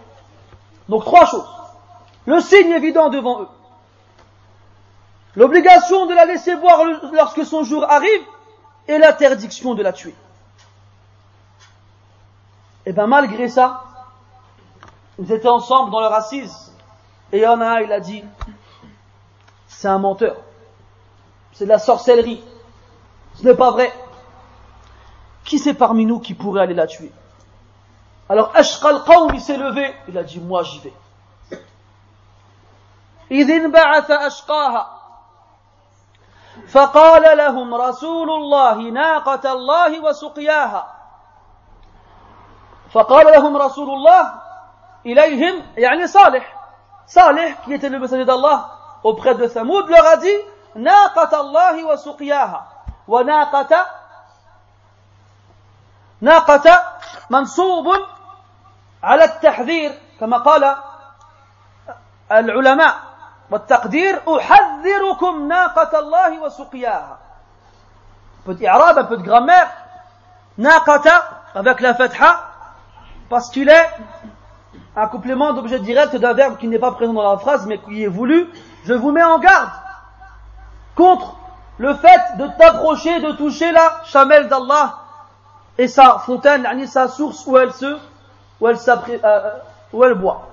[0.89, 1.60] Donc trois choses
[2.27, 3.49] le signe évident devant eux.
[5.37, 8.23] l'obligation de la laisser boire lorsque son jour arrive
[8.89, 10.15] et l'interdiction de la tuer.
[12.87, 13.85] Et bien malgré ça,
[15.19, 16.73] ils étaient ensemble dans leur assise
[17.33, 18.25] et il a il a dit,
[19.69, 20.37] c'est un menteur,
[21.53, 22.43] c'est de la sorcellerie,
[23.35, 23.93] ce n'est pas vrai.
[25.45, 27.13] Qui c'est parmi nous qui pourrait aller la tuer?
[28.29, 30.93] Alors Ashqal Qawm, il s'est levé, il a dit, moi j'y vais.
[33.31, 35.01] إذ انبعث أشقاها.
[36.69, 40.95] فقال لهم رسول الله ناقة الله وسقياها.
[42.93, 44.33] فقال لهم رسول الله
[45.07, 46.57] إليهم يعني صالح.
[47.07, 48.71] صالح qui était le messager d'Allah
[49.05, 50.45] auprès de leur a dit
[50.75, 52.67] ناقة الله وسقياها.
[53.09, 53.87] وناقة
[56.21, 56.83] ناقة
[57.31, 57.87] منصوب
[59.03, 60.77] على التحذير كما قال
[62.33, 63.10] العلماء.
[63.52, 67.18] والتقدير أحذركم ناقة الله وسقياها
[68.46, 69.70] petit arabe, un peu de grammaire
[70.58, 71.10] ناقة
[71.56, 72.40] avec la fatha
[73.30, 73.90] parce qu'il est
[74.96, 78.04] un complément d'objet direct d'un verbe qui n'est pas présent dans la phrase mais qui
[78.04, 78.48] est voulu
[78.86, 79.70] je vous mets en garde
[80.96, 81.36] contre
[81.78, 84.96] le fait de t'approcher, de toucher la chamelle d'Allah
[85.78, 87.98] et sa fontaine, sa source où elle se,
[88.62, 88.78] où elle,
[89.24, 89.52] euh,
[89.92, 90.48] où elle boit.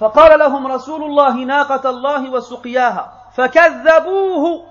[0.00, 4.64] فقال لهم رسول الله ناقة الله وسقياها فكذبوه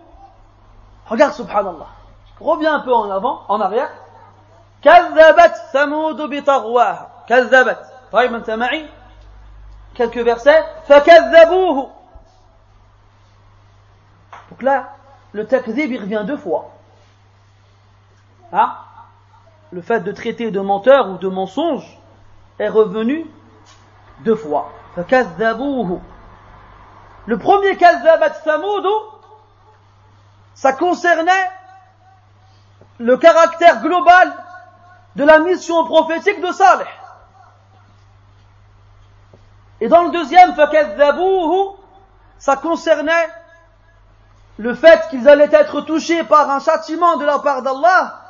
[1.09, 1.87] regarde subhanallah
[2.39, 3.89] reviens un peu en avant en arrière
[4.81, 7.79] كذبت ثمود بطغواها كذبت
[8.11, 8.89] طيب انت معي
[9.95, 11.89] quelques versets فكذبوه
[14.51, 14.89] donc là
[15.33, 16.71] le takzib il revient deux fois.
[18.51, 18.75] Hein
[19.71, 21.97] le fait de traiter de menteur ou de mensonge
[22.59, 23.25] est revenu
[24.19, 24.71] deux fois.
[27.26, 28.86] Le premier kazabat Samoud,
[30.54, 31.50] ça concernait
[32.98, 34.34] le caractère global
[35.14, 36.84] de la mission prophétique de Saleh.
[39.80, 40.56] Et dans le deuxième,
[42.38, 43.28] ça concernait
[44.56, 48.20] le fait qu'ils allaient être touchés par un châtiment de la part d'Allah,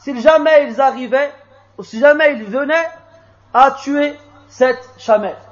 [0.00, 1.32] si jamais ils arrivaient,
[1.78, 2.90] ou si jamais ils venaient
[3.54, 5.45] à tuer cette chamelle.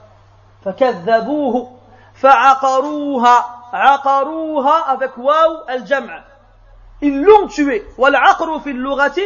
[0.64, 1.76] فكذبوه
[2.14, 6.24] فعقروها عقروها avec واو الجمع.
[7.02, 7.82] Ils l'ont tué.
[7.98, 9.20] والعقر في اللغة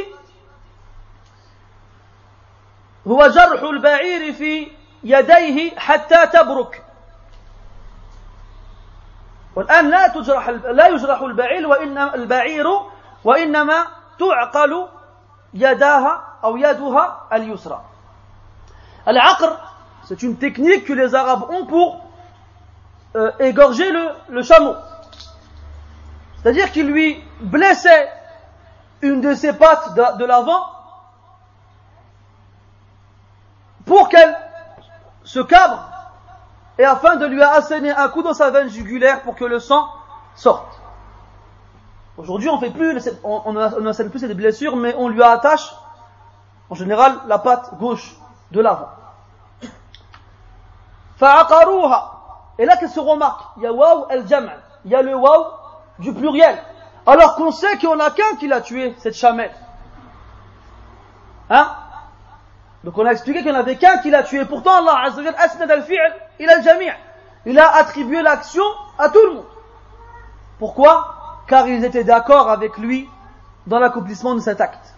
[3.08, 4.70] هو جرح البعير في
[5.04, 6.84] يديه حتى تبرك.
[9.56, 12.66] والآن لا تجرح لا يجرح البعير وإنما البعير
[13.24, 13.86] وإنما
[14.18, 14.88] تعقل
[15.54, 17.84] يداها أو يدها اليسرى.
[19.08, 19.56] العقر
[20.08, 22.00] c'est une technique que les Arabes ont pour
[23.14, 23.92] euh, égorger
[24.30, 24.74] le, chameau
[26.40, 28.10] c'est-à-dire qu'ils lui blessaient
[29.02, 30.64] une de ses pattes de, l'avant
[33.84, 34.34] pour qu'elle
[35.24, 35.84] se cabre
[36.78, 39.88] et afin de lui asséner un coup dans sa veine jugulaire pour que le sang
[40.34, 40.80] sorte.
[42.16, 45.74] Aujourd'hui, on fait plus, on n'assène plus cette blessure, mais on lui attache,
[46.70, 48.16] en général, la patte gauche
[48.50, 48.97] de l'avant.
[51.20, 53.42] Et là, qu'est-ce qu'on remarque?
[53.56, 54.50] Il y a waw el-jam'
[54.84, 55.46] il y a le waw
[55.98, 56.56] du pluriel.
[57.06, 59.52] Alors qu'on sait qu'il n'y en a qu'un qui l'a tué, cette chamelle.
[61.50, 61.68] Hein?
[62.84, 64.44] Donc on a expliqué qu'il n'y en avait qu'un qui l'a tué.
[64.44, 66.90] Pourtant Allah Azzawajal asnad al-fi'l il a jami'
[67.46, 68.64] Il a attribué l'action
[68.98, 69.46] à tout le monde.
[70.58, 71.42] Pourquoi?
[71.46, 73.08] Car ils étaient d'accord avec lui
[73.66, 74.94] dans l'accomplissement de cet acte.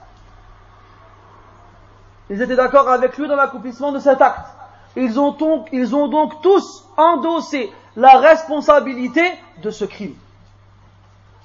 [2.29, 4.47] Ils étaient d'accord avec lui dans l'accomplissement de cet acte.
[4.96, 10.16] Ils ont, donc, ils ont donc tous endossé la responsabilité de ce crime.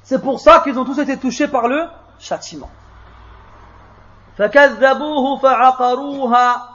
[0.03, 1.89] C'est pour ça qu'ils ont tous été touchés par le
[2.19, 2.71] châtiment.
[4.39, 6.69] فكذبوه فعقروها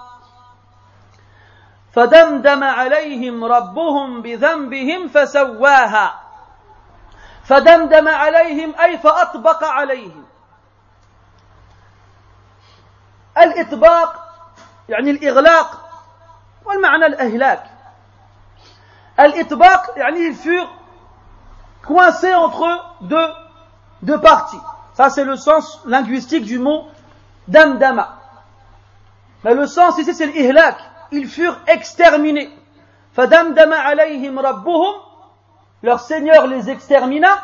[1.94, 6.20] فدمدم عليهم ربهم بذنبهم فسواها
[7.44, 10.26] فدمدم عليهم أي فأطبق عليهم
[13.38, 14.26] الإطباق
[14.90, 15.79] يعني الإغلاق
[16.66, 17.64] والمعنى الإهلاك
[19.20, 20.70] الإطباق يعني ils furent
[21.84, 23.28] coincés entre deux,
[24.02, 24.60] deux parties
[24.96, 26.88] ça c'est le sens linguistique du mot
[27.48, 28.18] damdama.
[29.44, 30.78] Mais le sens ici c'est l'ihlak.
[31.12, 32.50] Ils furent exterminés.
[33.14, 34.96] Fadamdama alayhim rabbuhum.
[35.84, 37.44] Leur Seigneur les extermina.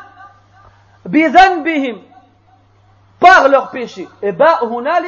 [1.05, 1.99] Bidhanbihim.
[3.19, 4.07] Par leur péché.
[4.21, 4.99] Et ba huna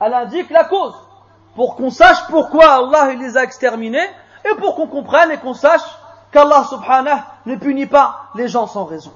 [0.00, 0.94] Elle indique la cause.
[1.55, 4.07] Pour qu'on sache pourquoi Allah les a exterminés.
[4.45, 5.81] et pour qu'on comprenne et qu'on sache
[6.31, 9.11] qu'Allah subhanahu ne punit pas les gens sans raison.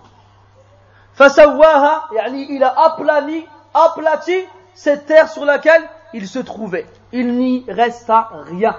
[1.13, 6.87] Fasawaha, il a aplani, aplati cette terre sur laquelle il se trouvait.
[7.11, 8.75] Il n'y resta rien.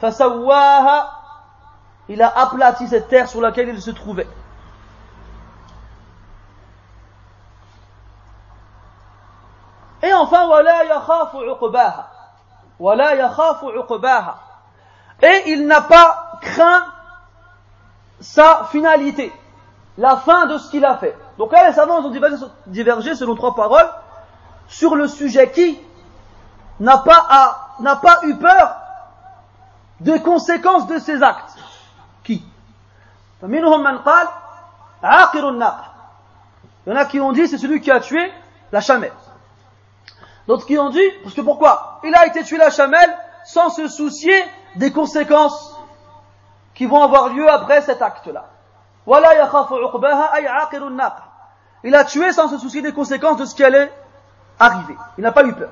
[0.00, 1.10] Fasawaha,
[2.08, 4.28] il a aplati cette terre sur laquelle il se trouvait.
[10.02, 12.08] Et enfin, wala yakhafu uqbaha.
[12.78, 14.36] Wala yakhafu uqbaha.
[15.22, 16.84] Et il n'a pas craint
[18.20, 19.32] sa finalité,
[19.98, 21.16] la fin de ce qu'il a fait.
[21.38, 22.12] Donc là, les savants ont
[22.66, 23.88] divergé selon trois paroles
[24.68, 25.78] sur le sujet qui
[26.80, 28.76] n'a pas, n'a pas eu peur
[30.00, 31.56] des conséquences de ses actes.
[32.24, 32.44] Qui?
[33.42, 33.54] Il
[36.86, 38.32] y en a qui ont dit c'est celui qui a tué
[38.72, 39.12] la chamelle.
[40.47, 43.87] D'autres qui ont dit, parce que pourquoi Il a été tué la chamelle sans se
[43.87, 44.43] soucier
[44.75, 45.75] des conséquences
[46.73, 48.45] qui vont avoir lieu après cet acte-là.
[51.83, 53.91] Il a tué sans se soucier des conséquences de ce qui allait
[54.59, 54.95] arriver.
[55.17, 55.71] Il n'a pas eu peur.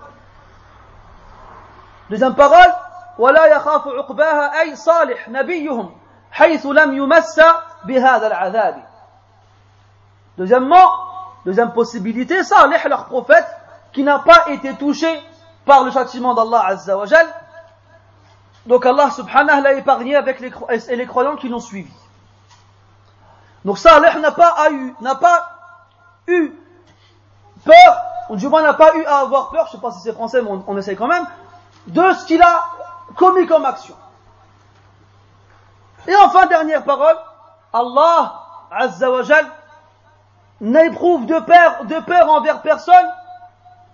[2.10, 2.74] Deuxième parole,
[3.20, 5.98] ولا يخاف عقباها أي صالح نبيهم
[6.32, 7.42] حيث لم يمس
[7.86, 8.84] بهذا العذاب.
[10.38, 10.90] Deuxièmement,
[11.46, 13.48] deuxième possibilité, Salih, leur prophète,
[13.95, 15.09] qui n'a pas été touché
[15.65, 17.27] par le châtiment d'Allah Azza wa Jal.
[18.67, 20.53] Donc Allah subhanahu l'a épargné avec les,
[20.89, 21.93] et les croyants qui l'ont suivi.
[23.65, 25.49] Donc Salih n'a pas eu, n'a pas
[26.27, 26.53] eu
[27.65, 30.13] peur, ou du moins n'a pas eu à avoir peur, je sais pas si c'est
[30.13, 31.27] français mais on, essaye quand même,
[31.87, 32.65] de ce qu'il a
[33.17, 33.95] commis comme action.
[36.07, 37.17] Et enfin, dernière parole,
[37.73, 39.47] Allah Azza wa Jal
[40.61, 43.07] n'éprouve de peur, de peur envers personne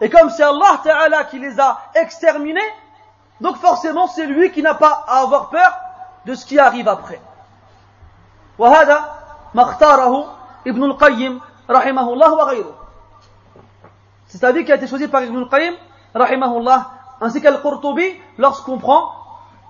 [0.00, 2.60] Et comme c'est Allah Ta'ala qui les a exterminés,
[3.40, 5.72] donc forcément c'est lui qui n'a pas à avoir peur
[6.26, 7.20] de ce qui arrive après.
[8.58, 9.04] وهذا
[9.54, 10.34] ما اختاره
[10.66, 11.40] ابن القيم
[11.70, 12.74] رحمه الله وغيره.
[14.26, 15.74] C'est avis qui a été choisi par Ibn al-Qayyim
[16.14, 16.90] rahimahullah
[17.20, 19.12] ainsi qu'Al-Qurtubi lorsqu'on prend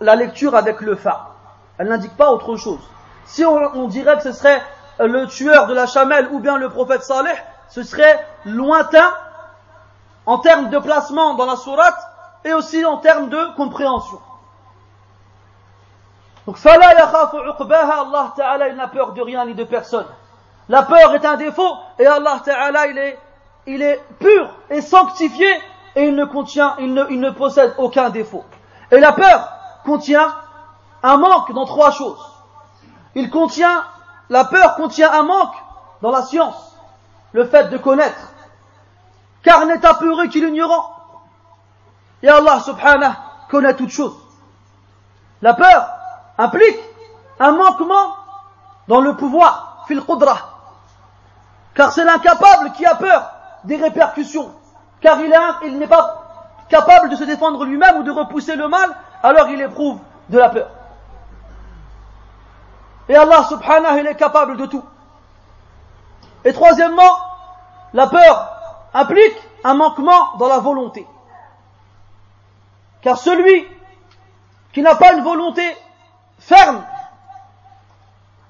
[0.00, 1.30] la lecture avec le fa.
[1.78, 2.80] Elle n'indique pas autre chose.
[3.24, 4.62] Si on, on, dirait que ce serait
[4.98, 7.36] le tueur de la chamelle ou bien le prophète Saleh,
[7.68, 9.12] ce serait lointain
[10.25, 11.99] en termes de placement dans la sourate
[12.45, 14.19] et aussi en termes de compréhension.
[16.45, 20.05] Donc, fala yakhafu uqbaha, Allah Ta'ala, il n'a peur de rien ni de personne.
[20.69, 23.19] La peur est un défaut et Allah Ta'ala, il est,
[23.67, 25.47] il est pur et sanctifié
[25.95, 28.43] et il ne contient, il ne, il ne possède aucun défaut.
[28.91, 29.49] Et la peur
[29.85, 30.33] contient
[31.01, 32.29] un manque dans trois choses.
[33.15, 33.83] Il contient,
[34.29, 35.55] la peur contient un manque
[36.01, 36.75] dans la science,
[37.31, 38.32] le fait de connaître
[39.43, 40.89] car n'est apeuré qu'il ignorant.
[42.21, 43.13] Et Allah subhanahu
[43.49, 44.17] connaît toutes choses.
[45.41, 45.87] La peur
[46.37, 46.79] implique
[47.39, 48.15] un manquement
[48.87, 50.37] dans le pouvoir, fil qudra.
[51.75, 53.29] Car c'est l'incapable qui a peur
[53.65, 54.53] des répercussions.
[55.01, 56.23] Car il n'est pas
[56.69, 58.89] capable de se défendre lui-même ou de repousser le mal,
[59.21, 59.99] alors il éprouve
[60.29, 60.69] de la peur.
[63.09, 64.83] Et Allah subhanahu, il est capable de tout.
[66.45, 67.17] Et troisièmement,
[67.93, 68.52] la peur
[68.93, 71.07] implique un manquement dans la volonté.
[73.01, 73.67] Car celui
[74.73, 75.63] qui n'a pas une volonté
[76.39, 76.83] ferme,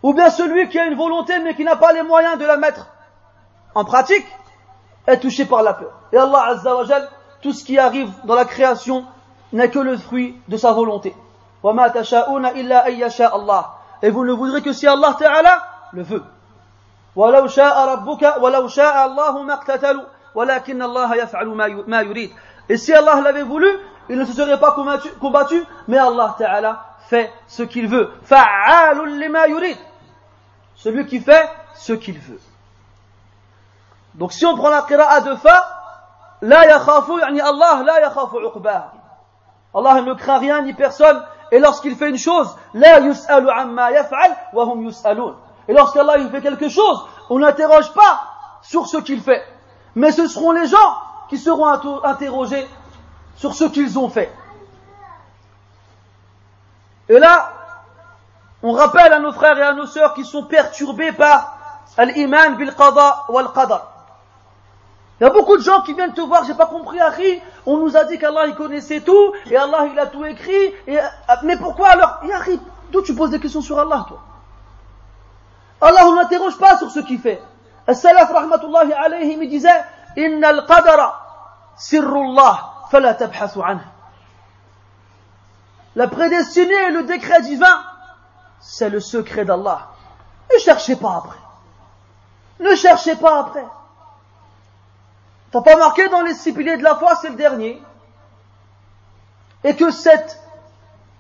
[0.01, 2.57] ou bien celui qui a une volonté mais qui n'a pas les moyens de la
[2.57, 2.87] mettre
[3.75, 4.25] en pratique,
[5.07, 5.91] est touché par la peur.
[6.11, 6.85] Et Allah Azza wa
[7.41, 9.05] tout ce qui arrive dans la création
[9.51, 11.15] n'est que le fruit de sa volonté.
[14.01, 16.23] Et vous ne voudrez que si Allah Ta'ala le veut.
[22.69, 23.67] Et si Allah l'avait voulu,
[24.09, 24.75] il ne se serait pas
[25.19, 28.11] combattu, mais Allah Ta'ala fait ce qu'il veut.
[30.75, 32.39] Celui qui fait ce qu'il veut.
[34.15, 35.65] Donc si on prend la qira'a de fa,
[36.41, 37.83] la Allah.
[39.75, 42.55] Allah ne craint rien ni personne, et lorsqu'il fait une chose.
[42.75, 42.81] Hum
[45.67, 48.23] et lorsqu'Allah il fait quelque chose, on n'interroge pas
[48.61, 49.41] sur ce qu'il fait
[49.95, 50.97] mais ce seront les gens
[51.29, 51.67] qui seront
[52.03, 52.67] interrogés
[53.35, 54.31] sur ce qu'ils ont fait.
[57.09, 57.51] Et là,
[58.61, 61.57] on rappelle à nos frères et à nos sœurs qui sont perturbés par
[61.97, 63.89] l'iman bil qada wal qadar.
[65.19, 67.77] Il y a beaucoup de gens qui viennent te voir, j'ai pas compris, Harry, on
[67.77, 70.73] nous a dit qu'Allah il connaissait tout, et Allah il a tout écrit,
[71.43, 72.59] mais pourquoi alors, Harry,
[72.91, 74.19] d'où tu poses des questions sur Allah, toi?
[75.79, 77.41] Allah, on n'interroge pas sur ce qu'il fait.
[77.87, 79.83] As-salaf, rahmatullahi alayhi, disait,
[80.15, 81.19] Inna al-qadara
[81.77, 83.83] sirrullah, fala tabhasu anhu.
[85.95, 87.83] La prédestinée et le décret divin,
[88.59, 89.89] c'est le secret d'Allah.
[90.51, 91.37] Ne cherchez pas après.
[92.59, 93.65] Ne cherchez pas après.
[95.51, 97.81] T'as pas marqué dans les six piliers de la foi, c'est le dernier.
[99.63, 100.41] Et que cette,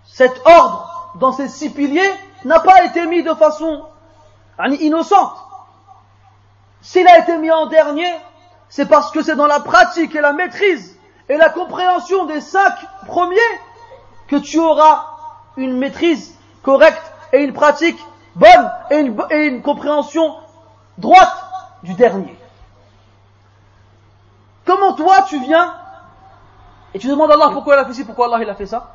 [0.05, 2.11] cet ordre dans ces six piliers
[2.45, 3.85] n'a pas été mis de façon
[4.79, 5.37] innocente.
[6.83, 8.13] S'il a été mis en dernier,
[8.67, 10.97] c'est parce que c'est dans la pratique et la maîtrise
[11.29, 12.73] et la compréhension des cinq
[13.07, 13.37] premiers
[14.27, 15.05] que tu auras
[15.55, 17.01] une maîtrise correcte
[17.31, 17.97] et une pratique
[18.35, 20.35] bonne et une, compréhension
[20.97, 21.33] droite
[21.83, 22.37] du dernier.
[24.65, 25.73] Comment toi tu viens
[26.93, 28.65] et tu demandes à Allah pourquoi il a fait ci, pourquoi Allah il a fait
[28.65, 28.93] ça?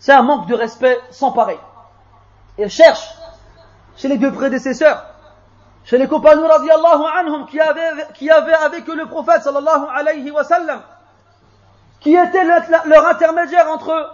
[0.00, 1.58] C'est un manque de respect sans pareil.
[2.58, 3.14] Et cherche
[3.96, 5.09] chez les deux prédécesseurs,
[5.84, 10.30] chez les compagnons radiallahu anhum qui avaient, qui avaient avec eux le prophète sallallahu alayhi
[10.30, 10.80] wa sallam,
[12.00, 14.06] qui était leur intermédiaire entre eux,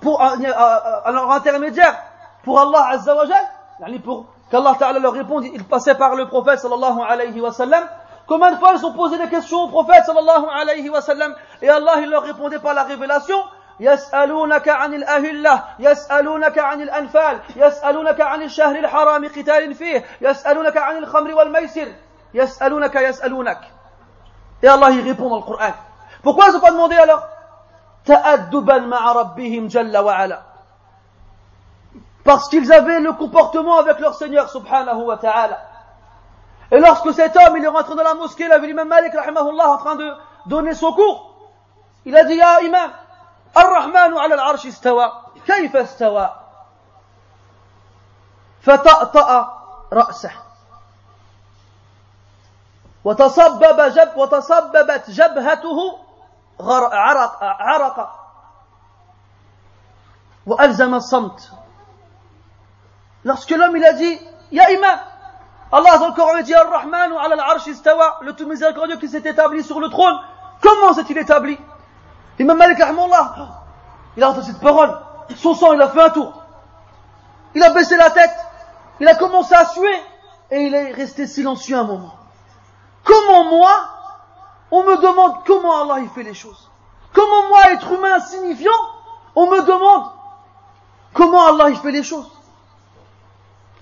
[0.00, 1.96] pour, leur intermédiaire
[2.44, 3.24] pour Allah azza wa
[4.04, 7.84] pour qu'Allah ta'ala leur réponde, il passait par le prophète sallallahu alayhi wa sallam,
[8.26, 11.68] Combien de fois ils ont posé des questions au prophète sallallahu alayhi wa sallam et
[11.68, 13.36] Allah il leur répondait par la révélation
[13.80, 21.34] يسألونك عن الأهلة يسألونك عن الأنفال يسألونك عن الشهر الحرام قتال فيه يسألونك عن الخمر
[21.34, 21.88] والميسر
[22.34, 23.60] يسألونك يسألونك
[24.62, 25.74] Et Allah y répond dans le Coran.
[26.22, 27.22] Pourquoi ils n'ont pas demandé alors
[28.06, 30.42] تأدبا مع ربهم جل وعلا
[32.24, 35.60] Parce qu'ils avaient le comportement avec leur Seigneur subhanahu wa ta'ala.
[36.72, 39.14] Et lorsque cet homme il est rentré dans la mosquée, il a vu l'imam Malik
[39.14, 40.12] rahimahullah en train de
[40.46, 41.36] donner son cours.
[42.04, 42.90] Il a dit, Ya imam,
[43.56, 46.46] Ar-Rahmanu ala al-arsh istawa, kayfa istawa?
[48.66, 49.30] فطأطأ
[49.92, 50.32] رأسه
[53.04, 55.98] وتصبب جب وتصببت جبهته
[56.60, 58.10] عرق عرق
[60.46, 61.50] وألزم الصمت
[63.24, 64.18] lorsque l'homme il a dit
[64.52, 64.98] Ya imam
[65.72, 69.28] Allah dans le Coran dit Ar-Rahman ou al arsh istawa, le tout miséricordieux qui s'est
[69.28, 70.16] établi sur le trône.
[70.62, 71.58] Comment s'est-il établi
[72.44, 72.78] Malik
[74.16, 74.96] il a entendu cette parole.
[75.36, 76.32] Son sang, il a fait un tour.
[77.54, 78.34] Il a baissé la tête.
[79.00, 80.02] Il a commencé à suer.
[80.50, 82.14] Et il est resté silencieux un moment.
[83.04, 83.72] Comment moi,
[84.70, 86.70] on me demande comment Allah il fait les choses?
[87.12, 88.72] Comment moi, être humain insignifiant,
[89.34, 90.10] on me demande
[91.12, 92.30] comment Allah il fait les choses?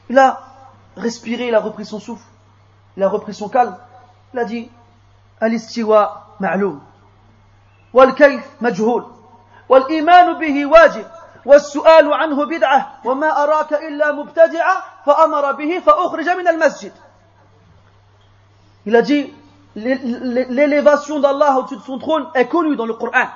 [0.08, 0.40] Il a
[0.96, 2.24] respiré, il a repris son souffle,
[2.96, 3.76] il a repris son calme,
[4.32, 4.70] il a dit
[5.40, 6.80] Al-istiwa ma'loum,
[7.93, 9.05] wal-kayf majhoul,
[9.69, 11.05] wal-iman bihi wajib,
[11.45, 16.91] والسؤال عنه بدعة وما أراك إلا مبتدعة فأمر به فأخرج من المسجد
[18.85, 19.33] Il a dit
[19.75, 23.27] l'élévation d'Allah au-dessus de son trône est connue dans le Coran.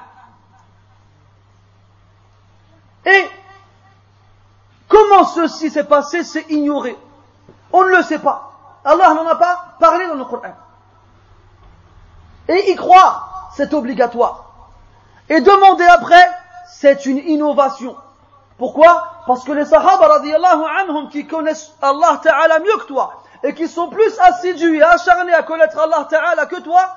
[3.05, 3.25] Et
[4.87, 6.97] comment ceci s'est passé, c'est ignoré.
[7.71, 8.53] On ne le sait pas.
[8.85, 10.55] Allah n'en a pas parlé dans le Coran.
[12.47, 14.46] Et y croire, c'est obligatoire.
[15.28, 16.30] Et demander après,
[16.68, 17.96] c'est une innovation.
[18.56, 19.22] Pourquoi?
[19.26, 23.68] Parce que les Sahaba radiallahu anhum qui connaissent Allah Ta'ala mieux que toi et qui
[23.68, 26.96] sont plus assidus et acharnés à connaître Allah Ta'ala que toi,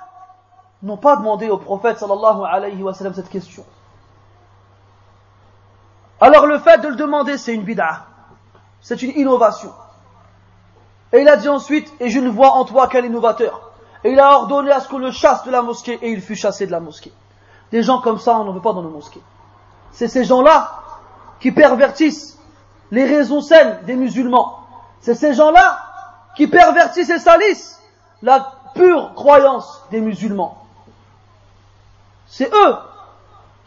[0.81, 3.63] n'ont pas demandé au prophète sallallahu alayhi wa sallam cette question.
[6.19, 8.05] Alors le fait de le demander, c'est une bid'ah.
[8.81, 9.71] C'est une innovation.
[11.13, 13.71] Et il a dit ensuite, et je ne vois en toi qu'un innovateur.
[14.03, 16.35] Et il a ordonné à ce qu'on le chasse de la mosquée, et il fut
[16.35, 17.11] chassé de la mosquée.
[17.71, 19.21] Des gens comme ça, on n'en veut pas dans nos mosquées.
[19.91, 20.71] C'est ces gens-là
[21.39, 22.37] qui pervertissent
[22.91, 24.59] les raisons saines des musulmans.
[24.99, 25.79] C'est ces gens-là
[26.35, 27.81] qui pervertissent et salissent
[28.21, 30.57] la pure croyance des musulmans.
[32.27, 32.75] C'est eux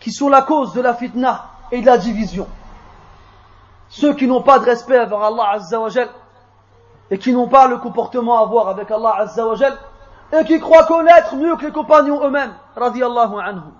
[0.00, 2.46] qui sont la cause de la fitna et de la division.
[3.88, 5.88] Ceux qui n'ont pas de respect envers Allah Azza wa
[7.10, 9.56] et qui n'ont pas le comportement à voir avec Allah Azza wa
[10.32, 13.72] et qui croient connaître mieux que les compagnons eux-mêmes, radiallahu anhum.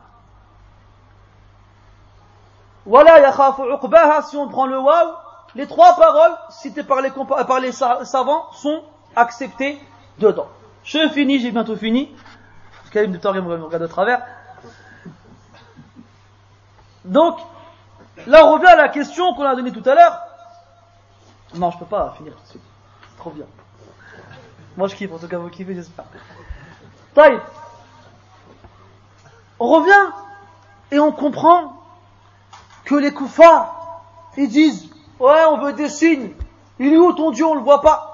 [2.87, 3.63] Voilà, yakhafu
[4.29, 5.15] si on prend le waw,
[5.55, 8.83] les trois paroles citées par les, savants sont
[9.17, 9.81] acceptées
[10.19, 10.49] dedans.
[10.85, 12.15] Je finis, j'ai bientôt fini.
[12.95, 14.23] A une temps me regarde de travers.
[17.05, 17.39] Donc,
[18.29, 20.21] là on revient à la question qu'on a donnée tout à l'heure.
[21.55, 22.63] Non, je peux pas finir tout de suite.
[23.19, 23.47] Trop bien.
[24.77, 26.05] Moi, je kiffe, en tout cas, vous kiffez, j'espère.
[27.15, 27.41] Taïb.
[29.61, 30.13] On revient
[30.91, 31.84] et on comprend
[32.85, 34.03] que les koufars,
[34.37, 34.89] ils disent,
[35.19, 36.33] ouais, on veut des signes.
[36.79, 38.11] Il est où ton Dieu, on le voit pas.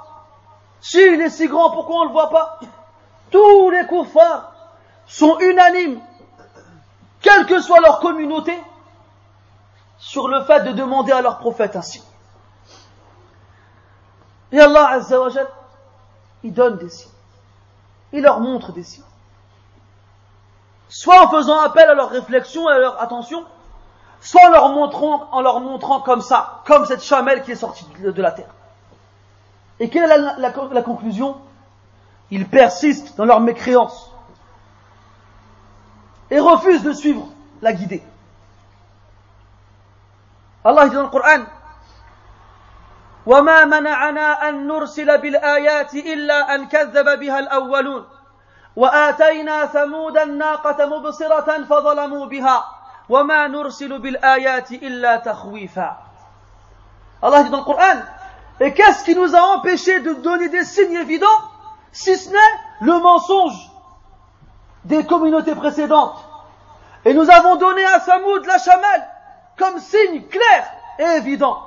[0.81, 2.61] Si, il est si grand, pourquoi on le voit pas?
[3.31, 4.53] Tous les koufars
[5.07, 6.01] sont unanimes,
[7.21, 8.57] quelle que soit leur communauté,
[9.99, 12.03] sur le fait de demander à leur prophète ainsi.
[14.53, 15.29] Et Allah Azza wa
[16.43, 17.11] il donne des signes.
[18.13, 19.05] Il leur montre des signes.
[20.89, 23.45] Soit en faisant appel à leur réflexion et à leur attention,
[24.20, 27.86] soit en leur montrant, en leur montrant comme ça, comme cette chamelle qui est sortie
[28.00, 28.54] de la terre.
[29.80, 31.38] Et quelle est la, la conclusion
[32.32, 34.12] Ils persistent dans leur mécréance
[36.32, 37.28] et refusent de suivre
[37.62, 38.04] la guidée.
[40.64, 41.46] Allah dit dans le Coran
[43.26, 48.06] وما منعنا أن نرسل بالآيات إلا أن كذب بها الأولون
[48.76, 52.66] وآتينا ثمود الناقة مبصرة فظلموا بها
[53.10, 55.98] وما نرسل بالآيات إلا تخويفا
[57.24, 58.02] Allah dit dans le Coran
[58.60, 61.28] Et qu'est-ce qui nous a empêché de donner des signes évidents
[61.92, 62.38] si ce n'est
[62.82, 63.72] le mensonge
[64.84, 66.24] des communautés précédentes
[67.06, 69.08] Et nous avons donné à Samoud la chamelle
[69.58, 71.62] comme signe clair et évident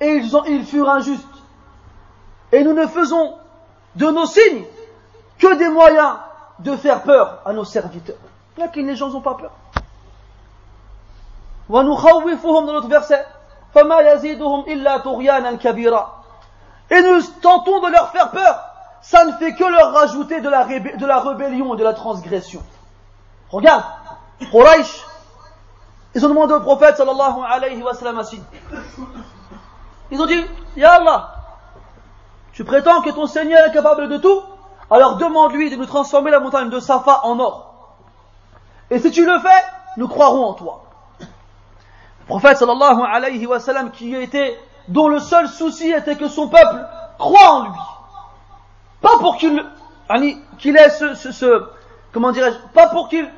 [0.00, 1.24] et ils, ont, ils furent injustes.
[2.52, 3.34] Et nous ne faisons
[3.96, 4.64] de nos signes
[5.38, 6.16] que des moyens
[6.60, 8.16] de faire peur à nos serviteurs.
[8.56, 9.52] Là, les gens n'ont pas peur.
[11.69, 13.25] dans notre verset.
[16.91, 18.69] et nous tentons de leur faire peur.
[19.01, 22.61] Ça ne fait que leur rajouter de la, de la rébellion et de la transgression.
[23.49, 23.83] Regarde.
[24.51, 25.05] Quraysh
[26.15, 28.21] ils ont demandé au prophète sallallahu alayhi wa sallam
[30.11, 30.45] ils ont dit,
[30.75, 31.31] Ya Allah,
[32.51, 34.41] tu prétends que ton Seigneur est capable de tout.
[34.91, 37.95] Alors demande-lui de nous transformer la montagne de Safa en or.
[38.91, 39.65] Et si tu le fais,
[39.97, 40.83] nous croirons en toi
[42.22, 46.48] Le prophète sallallahu alayhi wa sallam qui était, dont le seul souci était que son
[46.48, 46.84] peuple
[47.18, 47.80] croit en lui.
[49.00, 49.64] Pas pour qu'il,
[50.58, 51.64] qu'il ait ce, ce, ce
[52.12, 53.30] comment dirais-je, pas pour qu'il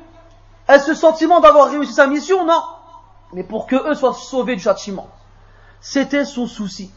[0.67, 2.61] ait ce sentiment d'avoir réussi sa mission, non.
[3.33, 5.07] Mais pour que eux soient sauvés du châtiment.
[5.79, 6.91] C'était son souci.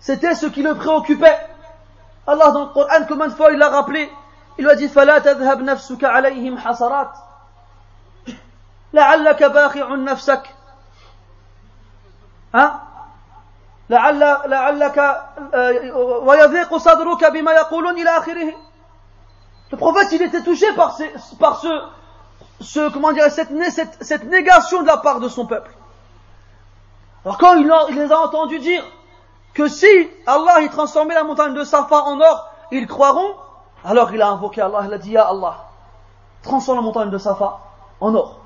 [0.00, 1.38] C'était ce qui le préoccupait.
[2.26, 4.10] Allah dans le Coran, combien de fois il l'a rappelé
[4.58, 7.10] Il lui a dit فَلَا تَذْهَبْ نَفْسُكَ عَلَيْهِمْ حَسَرَاتٍ
[8.92, 10.42] لعلك باخع نفسك
[12.53, 12.79] Hein
[19.71, 20.97] le prophète, il était touché par,
[22.61, 23.51] ce, comment dire, cette,
[24.23, 25.75] négation de la part de son peuple.
[27.25, 28.83] Alors quand il, les a entendus dire
[29.53, 33.35] que si Allah il transformait la montagne de Safa en or, ils croiront,
[33.83, 35.65] alors il a invoqué Allah, il a dit, Ya Allah,
[36.41, 37.59] transforme la montagne de Safa
[37.99, 38.39] en or.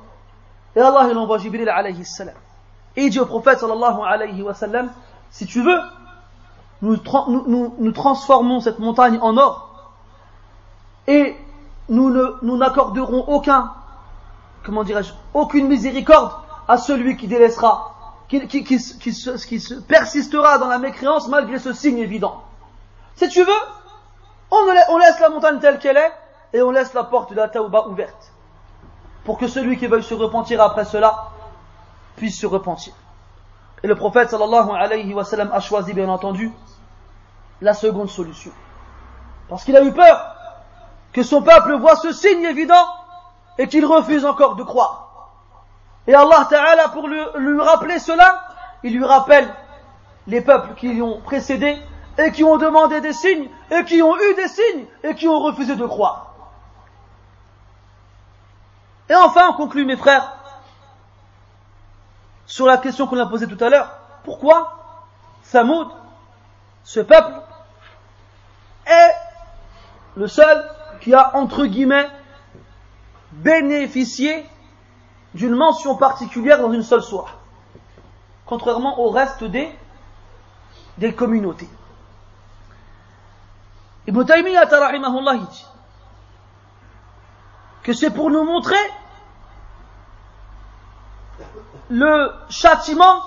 [0.76, 2.36] Et Allah, il envoie Jibril alayhi salam.
[2.98, 4.92] Et il dit au prophète sallallahu alayhi wa sallam,
[5.30, 5.80] si tu veux,
[6.82, 6.98] nous,
[7.48, 9.94] nous, nous, transformons cette montagne en or
[11.08, 11.36] et
[11.88, 13.72] nous n'accorderons aucun,
[14.66, 16.32] comment dirais-je, aucune miséricorde
[16.68, 17.94] à celui qui délaissera
[18.28, 18.42] qui,
[19.88, 22.44] persistera dans la mécréance malgré ce signe évident.
[23.16, 23.62] Si tu veux,
[24.52, 24.58] on,
[24.90, 26.12] on laisse la montagne telle qu'elle est
[26.54, 28.34] et on laisse la porte de la taouba ouverte
[29.24, 31.30] pour que celui qui veuille se repentir après cela
[32.18, 32.94] puisse se repentir.
[33.84, 36.52] Et le prophète sallallahu alayhi wa sallam a choisi bien entendu
[37.62, 38.52] la seconde solution.
[39.48, 40.36] Parce qu'il a eu peur
[41.14, 42.86] que son peuple voit ce signe évident
[43.58, 45.32] et qu'il refuse encore de croire.
[46.08, 48.42] Et Allah Ta'ala, pour lui, rappeler cela,
[48.84, 49.48] il lui rappelle
[50.28, 51.78] les peuples qui lui ont précédé
[52.18, 55.40] et qui ont demandé des signes et qui ont eu des signes et qui ont
[55.40, 56.34] refusé de croire.
[59.10, 60.37] Et enfin, on conclut, mes frères,
[62.48, 63.92] sur la question qu'on a posée tout à l'heure.
[64.24, 65.04] Pourquoi
[65.44, 65.90] Samoud,
[66.84, 67.34] ce peuple,
[68.86, 69.14] est
[70.16, 70.70] le seul
[71.02, 72.10] qui a, entre guillemets,
[73.34, 74.50] bénéficié
[75.34, 77.36] d'une mention particulière dans une seule sourate,
[78.46, 79.70] contrairement au reste des,
[80.98, 81.70] des communautés.
[84.08, 84.66] Ibn Taymiyyah
[87.84, 88.76] que c'est pour nous montrer
[91.90, 93.22] le châtiment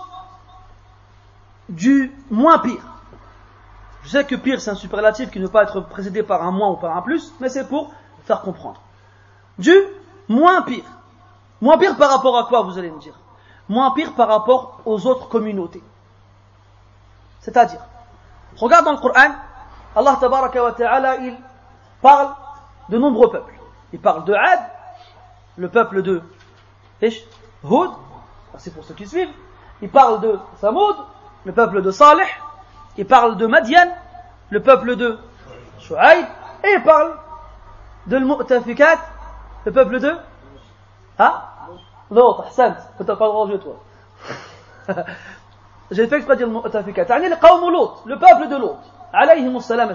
[1.68, 2.82] du moins pire.
[4.02, 6.50] Je sais que pire c'est un superlatif qui ne peut pas être précédé par un
[6.50, 7.92] moins ou par un plus, mais c'est pour
[8.24, 8.80] faire comprendre.
[9.58, 9.74] Du
[10.28, 10.84] moins pire.
[11.60, 13.14] Moins pire par rapport à quoi, vous allez me dire?
[13.68, 15.82] Moins pire par rapport aux autres communautés.
[17.40, 17.80] C'est-à-dire,
[18.56, 19.34] Regarde dans le Coran,
[19.94, 21.36] Allah tabaraka wa ta'ala, il
[22.02, 22.34] parle
[22.88, 23.54] de nombreux peuples.
[23.92, 24.60] Il parle de Ad,
[25.56, 26.22] le peuple de
[27.64, 27.90] Houd,
[28.58, 29.32] c'est pour ceux qui suivent.
[29.82, 30.96] Il parle de Samoud,
[31.44, 32.26] le peuple de Salih.
[32.96, 33.88] Il parle de Madian,
[34.50, 35.18] le peuple de
[35.78, 36.26] Shu'aib.
[36.64, 37.16] Et il parle
[38.06, 38.98] de Mu'tafikat,
[39.64, 40.16] le peuple de
[41.18, 41.42] Hein
[42.10, 43.76] L'autre, Hassan, t'as pas le droit de toi.
[45.90, 47.06] J'ai fait exprès de dire le Mu'tafikat.
[47.18, 48.82] le peuple de l'autre.
[49.12, 49.94] Alayhim salam.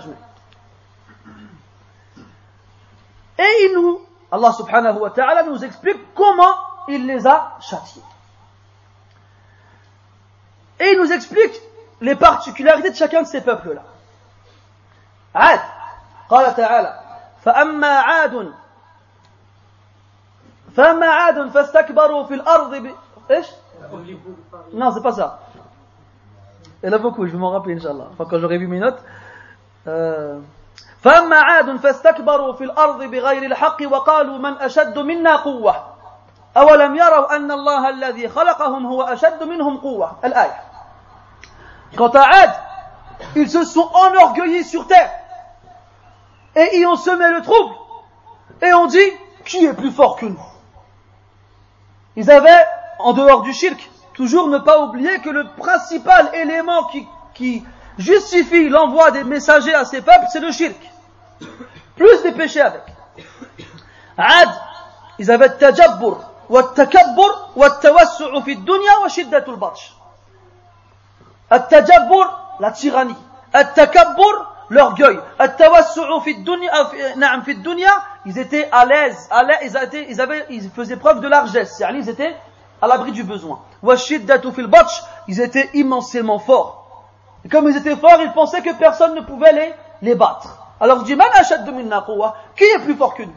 [3.38, 4.02] Et il nous,
[4.32, 6.56] Allah subhanahu wa ta'ala nous explique comment
[6.88, 8.02] il les a châtiés.
[10.80, 11.62] Et il nous explique
[12.02, 13.84] les particularités de chacun de ces peuples-là.
[15.36, 15.60] عاد
[16.30, 17.00] قال تعالى
[17.44, 18.54] فأما عاد
[20.76, 22.92] فأما عاد فاستكبروا في الأرض ب...
[23.32, 23.48] إيش؟
[24.74, 25.40] لا سي با سا
[26.84, 28.98] إلا بوكو جو مو إن شاء الله فكون جوغي في مينوت
[31.02, 35.96] فأما عاد فاستكبروا في الأرض بغير الحق وقالوا من أشد منا قوة.
[36.58, 40.65] أولم يروا أن الله الذي خلقهم هو أشد منهم قوة؟ الآية.
[41.96, 42.52] Quant à Ad,
[43.36, 45.12] ils se sont enorgueillis sur terre
[46.56, 47.74] et y ont semé le trouble
[48.62, 49.12] et ont dit
[49.46, 50.40] qui est plus fort que nous?
[52.16, 52.66] Ils avaient,
[53.00, 56.90] en dehors du shirk, toujours ne pas oublier que le principal élément
[57.34, 57.64] qui,
[57.98, 60.76] justifie l'envoi des messagers à ces peuples, c'est le shirk.
[61.96, 62.84] Plus des péchés avec.
[64.18, 64.50] Ad,
[65.20, 66.20] ils avaient tajabbur,
[66.50, 69.94] wa takabbur, wa tawassu'u fi dunya wa shiddatul batsh.
[71.50, 73.16] At-tajabbur, la tyrannie.
[73.54, 75.20] At-takabbur, l'orgueil.
[75.40, 76.04] At-tawassu'u
[77.18, 77.92] na'am fi dunya,
[78.26, 79.78] ils étaient à l'aise, à l'aise,
[80.50, 82.36] ils, faisaient preuve de largesse, ils étaient
[82.82, 83.62] à l'abri du besoin.
[83.82, 84.70] Wa shiddatu fil
[85.28, 86.82] ils étaient immensément forts.
[87.52, 90.58] Comme ils étaient forts, ils pensaient que personne ne pouvait les, battre.
[90.80, 91.28] Alors dis, man
[91.66, 92.06] de minna
[92.56, 93.34] Qui est plus fort que nous?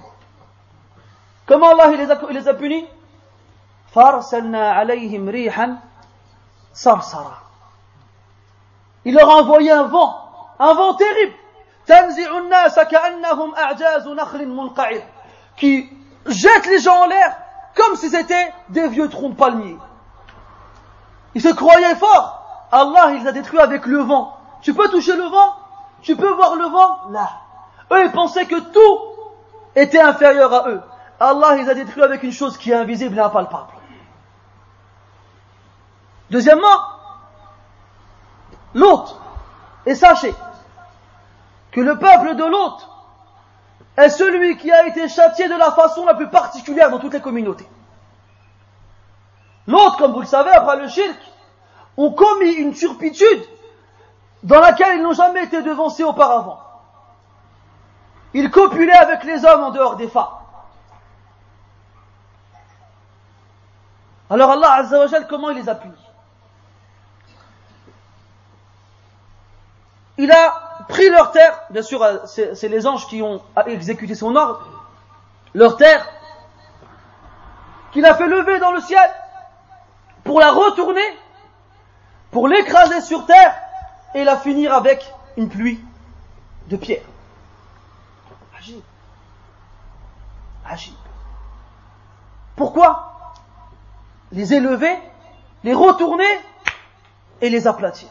[1.47, 2.87] Comment Allah il les a, il les a punis?
[3.95, 5.77] Rihan
[6.73, 7.48] sarsara.
[9.05, 10.19] Il leur a envoyé un vent,
[10.59, 11.35] un vent terrible,
[15.57, 15.91] qui
[16.27, 17.37] jette les gens en l'air
[17.75, 19.79] comme si c'était des vieux troncs de palmiers.
[21.35, 22.69] Ils se croyaient forts.
[22.73, 24.37] Allah, il les a détruits avec le vent.
[24.61, 25.55] Tu peux toucher le vent?
[26.03, 27.11] Tu peux voir le vent?
[27.11, 27.29] Là.
[27.93, 28.99] Eux, ils pensaient que tout
[29.75, 30.83] était inférieur à eux.
[31.21, 33.73] Allah, il les a détruits avec une chose qui est invisible et impalpable.
[36.31, 36.98] Deuxièmement,
[38.75, 39.21] l'autre.
[39.87, 40.35] Et sachez
[41.73, 42.89] que le peuple de l'autre
[43.97, 47.21] est celui qui a été châtié de la façon la plus particulière dans toutes les
[47.21, 47.69] communautés.
[49.67, 51.19] L'autre, comme vous le savez, après le shirk,
[51.97, 53.45] ont commis une turpitude
[54.43, 56.61] dans laquelle ils n'ont jamais été devancés auparavant.
[58.35, 60.29] Ils copulaient avec les hommes en dehors des femmes.
[64.31, 66.08] Alors Allah Azza comment il les a punis?
[70.19, 74.35] Il a pris leur terre, bien sûr euh, c'est les anges qui ont exécuté son
[74.35, 74.67] ordre,
[75.55, 76.07] leur terre,
[77.93, 79.11] qu'il a fait lever dans le ciel
[80.25, 81.17] pour la retourner,
[82.33, 83.55] pour l'écraser sur terre
[84.15, 85.81] et la finir avec une pluie
[86.67, 87.07] de pierres.
[88.59, 88.83] Agib.
[90.67, 90.95] Agib.
[92.57, 93.35] Pourquoi?
[94.33, 94.99] Les élever,
[95.63, 96.41] les retourner
[97.41, 98.09] et les aplatir.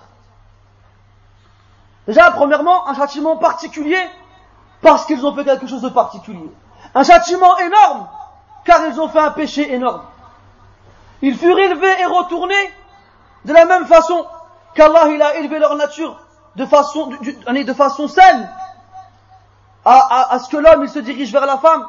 [2.07, 4.01] Déjà, premièrement, un châtiment particulier
[4.81, 6.49] parce qu'ils ont fait quelque chose de particulier.
[6.95, 8.07] Un châtiment énorme
[8.63, 10.03] car ils ont fait un péché énorme.
[11.21, 12.73] Ils furent élevés et retournés
[13.45, 14.25] de la même façon
[14.73, 16.19] qu'Allah il a élevé leur nature
[16.55, 18.49] de façon, de, façon saine
[19.85, 21.85] à, ce que l'homme il se dirige vers la femme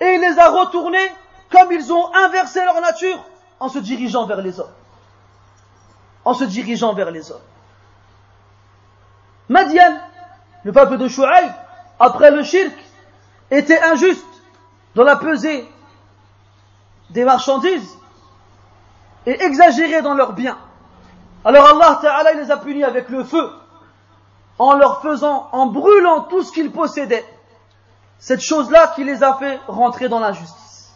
[0.00, 1.12] et il les a retournés
[1.50, 3.18] comme ils ont inversé leur nature
[3.58, 4.72] en se dirigeant vers les hommes.
[6.24, 7.40] En se dirigeant vers les hommes.
[9.50, 9.98] Madian,
[10.62, 11.52] le peuple de Shu'aib,
[11.98, 12.72] après le shirk,
[13.50, 14.24] était injuste
[14.94, 15.68] dans la pesée
[17.10, 17.98] des marchandises
[19.26, 20.56] et exagéré dans leurs biens.
[21.44, 23.50] Alors Allah Ta'ala les a punis avec le feu
[24.60, 27.26] en leur faisant, en brûlant tout ce qu'ils possédaient.
[28.20, 30.94] Cette chose-là qui les a fait rentrer dans l'injustice.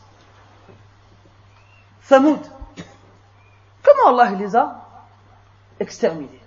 [2.03, 2.39] Samoud.
[3.83, 4.77] Comment Allah les a
[5.81, 6.41] exterminés?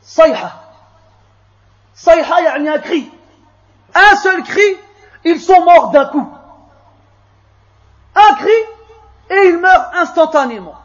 [0.00, 0.65] Sayha.
[1.96, 3.10] Sayha y a un cri.
[3.94, 4.76] Un seul cri,
[5.24, 6.28] ils sont morts d'un coup.
[8.14, 8.52] Un cri,
[9.30, 10.76] et ils meurent instantanément.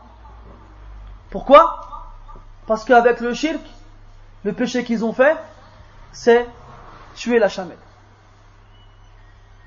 [1.30, 1.82] Pourquoi?
[2.66, 3.62] Parce qu'avec le shirk,
[4.44, 5.38] le péché qu'ils ont fait,
[6.14, 6.48] c'est
[7.16, 7.78] tuer la chamelle.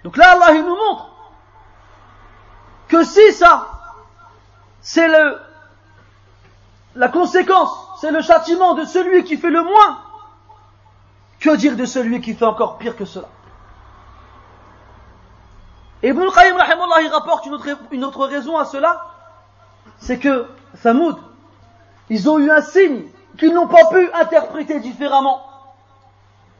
[0.03, 1.11] Donc là, Allah, il nous montre
[2.89, 3.69] que si ça,
[4.81, 5.41] c'est le,
[6.95, 10.04] la conséquence, c'est le châtiment de celui qui fait le moins,
[11.45, 13.29] que dire de celui qui fait encore pire que cela.
[16.03, 16.57] Et Ibn Qayyim,
[17.03, 19.05] il rapporte une autre, une autre raison à cela,
[19.99, 20.47] c'est que
[20.83, 21.17] Thamoud,
[22.09, 23.05] ils ont eu un signe
[23.39, 25.43] qu'ils n'ont pas pu interpréter différemment,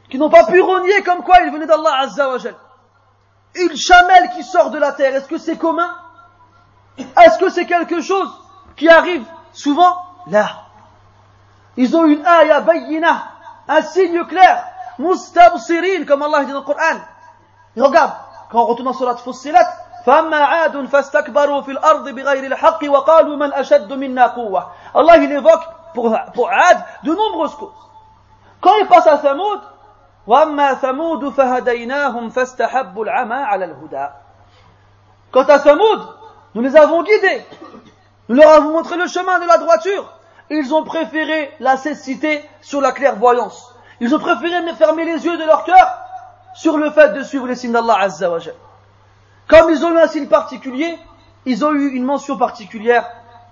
[0.07, 2.37] qu'ils n'ont pas pu renier comme quoi il venait d'Allah Azza wa
[3.55, 5.95] Une chamelle qui sort de la terre, est-ce que c'est commun?
[6.97, 8.29] Est-ce que c'est quelque chose
[8.75, 9.95] qui arrive souvent?
[10.27, 10.67] Là.
[11.75, 13.31] Ils ont une ayah bayyina,
[13.67, 16.98] un signe clair, mustabsirin, comme Allah dit dans le Coran.
[17.76, 18.12] Et regarde,
[18.50, 19.66] quand on retourne dans surat Fussilat,
[20.06, 24.72] فأما عاد فاستكبروا في الأرض بغير الحق وقالوا من أشد منا قوة.
[24.94, 25.62] Allah il évoque
[25.94, 27.90] pour, pour Ad de nombreuses causes.
[28.60, 29.60] Quand il passe à Thamoud,
[30.26, 34.08] وأما ثمود فهديناهم فاستحبوا العمى على الهدى.
[35.32, 36.00] Quant à Thamoud,
[36.54, 37.44] nous les avons guidés.
[38.28, 40.12] Nous leur avons montré le chemin de la droiture.
[40.50, 43.73] Ils ont préféré la cécité sur la clairvoyance.
[44.00, 45.98] Ils ont préféré fermer les yeux de leur cœur
[46.54, 48.38] sur le fait de suivre les signes d'Allah Azza wa
[49.46, 50.98] Comme ils ont eu un signe particulier,
[51.44, 53.08] ils ont eu une mention particulière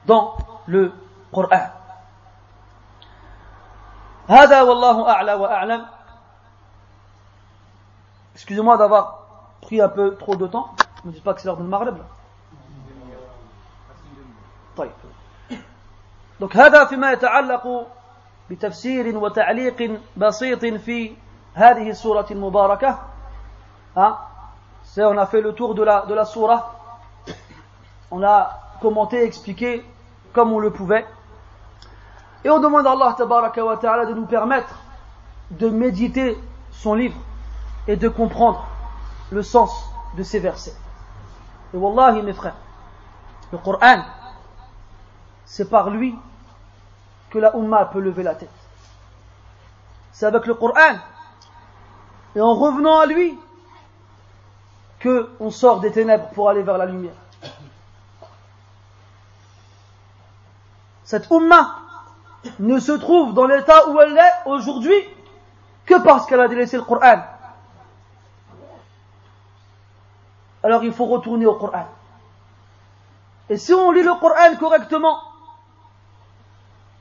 [0.06, 0.36] dans
[0.66, 0.92] le
[1.32, 1.70] Coran.
[4.28, 5.86] هذا والله أعلى وأعلم
[8.34, 9.22] Excusez-moi d'avoir
[9.62, 10.74] pris un peu trop de temps.
[11.02, 11.96] Ne me dites pas que c'est l'heure de Maghreb.
[14.76, 14.92] طيب.
[16.40, 17.86] Donc هذا فيما يتعلق
[18.50, 21.12] بتفسير وتعليق بسيط في
[21.54, 22.98] هذه السورة المباركة.
[23.96, 24.16] Hein?
[24.84, 26.74] C'est, on a fait le tour de la, de la surah.
[28.10, 29.84] On a commenté, expliqué
[30.32, 31.06] comme on le pouvait.
[32.44, 34.74] Et on demande à Allah tabaraka wa ta'ala de nous permettre
[35.50, 36.38] de méditer
[36.70, 37.18] son livre
[37.86, 38.64] et de comprendre
[39.30, 40.76] le sens de ces versets.
[41.74, 42.56] Et wallahi mes frères,
[43.52, 44.02] le Coran,
[45.44, 46.14] c'est par lui
[47.33, 48.51] que la Ummah peut lever la tête.
[50.11, 50.99] C'est avec le Coran
[52.35, 53.37] et en revenant à lui
[54.99, 57.15] que on sort des ténèbres pour aller vers la lumière.
[61.03, 61.75] Cette Ummah
[62.59, 65.03] ne se trouve dans l'état où elle est aujourd'hui
[65.87, 67.23] que parce qu'elle a délaissé le Coran.
[70.61, 71.87] Alors il faut retourner au Coran.
[73.49, 75.32] Et si on lit le Coran correctement,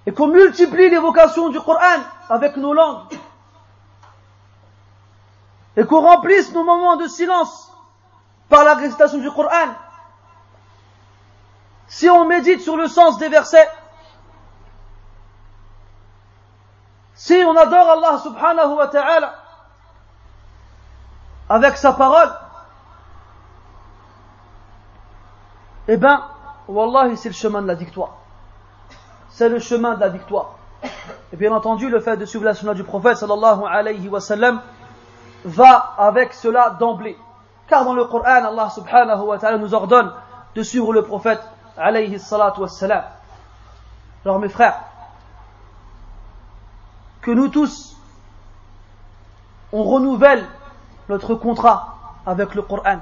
[0.06, 3.18] et qu'on multiplie l'évocation du Coran avec nos langues,
[5.76, 7.72] et qu'on remplisse nos moments de silence
[8.48, 9.74] par la récitation du Coran,
[11.86, 13.68] si on médite sur le sens des versets,
[17.22, 19.34] Si on adore Allah subhanahu wa ta'ala
[21.48, 22.32] avec sa parole,
[25.86, 26.26] eh ben,
[26.66, 28.21] Wallahi, c'est le chemin de la victoire.
[29.32, 30.56] C'est le chemin de la victoire.
[31.32, 34.58] Et bien entendu, le fait de suivre la sunna du prophète sallallahu
[35.44, 37.16] va avec cela d'emblée.
[37.66, 40.12] Car dans le Coran, Allah subhanahu wa ta'ala nous ordonne
[40.54, 41.40] de suivre le prophète
[42.18, 43.04] salatu wa salam.
[44.24, 44.78] Alors mes frères,
[47.22, 47.96] que nous tous,
[49.72, 50.44] on renouvelle
[51.08, 51.96] notre contrat
[52.26, 52.98] avec le Coran.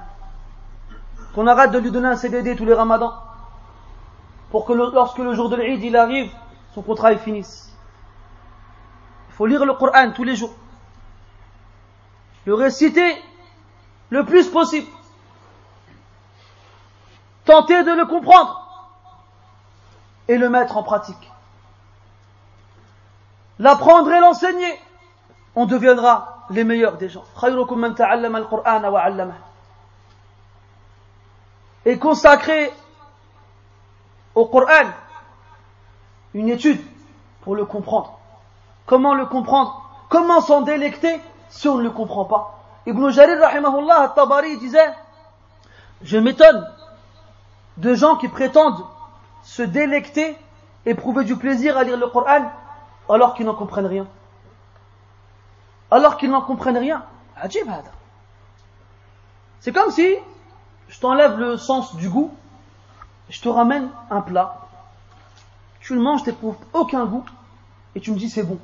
[1.35, 3.15] Qu'on arrête de lui donner un CDD tous les ramadans.
[4.51, 6.33] Pour que lorsque le jour de l'Eid il arrive,
[6.75, 7.73] son contrat il finisse.
[9.29, 10.55] Il faut lire le Coran tous les jours.
[12.45, 13.17] Le réciter
[14.11, 14.89] le plus possible.
[17.45, 18.57] Tenter de le comprendre
[20.29, 21.31] et le mettre en pratique
[23.61, 24.81] l'apprendre et l'enseigner,
[25.55, 27.25] on deviendra les meilleurs des gens.
[31.85, 32.73] Et consacrer
[34.35, 34.91] au Coran
[36.35, 36.81] une étude
[37.43, 38.19] pour le comprendre.
[38.87, 39.83] Comment le comprendre?
[40.09, 42.59] Comment s'en délecter si on ne le comprend pas?
[42.87, 44.95] Ibn Jarir rahimahullah tabari disait
[46.03, 46.67] Je m'étonne
[47.77, 48.85] de gens qui prétendent
[49.43, 50.37] se délecter,
[50.87, 52.51] éprouver du plaisir à lire le Coran
[53.09, 54.07] alors qu'ils n'en comprennent rien.
[55.91, 57.05] Alors qu'ils n'en comprennent rien.
[59.61, 60.15] C'est comme si
[60.89, 62.33] je t'enlève le sens du goût,
[63.31, 64.59] je te ramène un plat,
[65.81, 67.25] tu le manges, tu n'éprouves aucun goût,
[67.95, 68.59] et tu me dis c'est bon.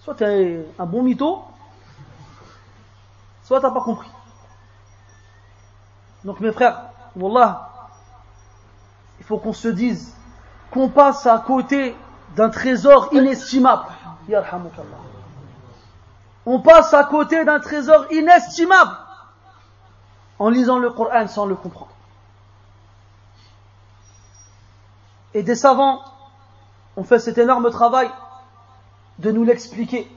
[0.00, 1.42] Soit tu es un bon mytho,
[3.42, 4.10] soit tu n'as pas compris.
[6.24, 6.84] Donc mes frères,
[7.16, 7.70] Wallah,
[9.18, 10.14] il faut qu'on se dise
[10.70, 11.96] qu'on passe à côté
[12.36, 13.86] d'un trésor inestimable.
[16.46, 18.96] On passe à côté d'un trésor inestimable
[20.38, 21.89] en lisant le Coran sans le comprendre.
[25.34, 26.02] Et des savants
[26.96, 28.10] ont fait cet énorme travail
[29.18, 30.10] de nous l'expliquer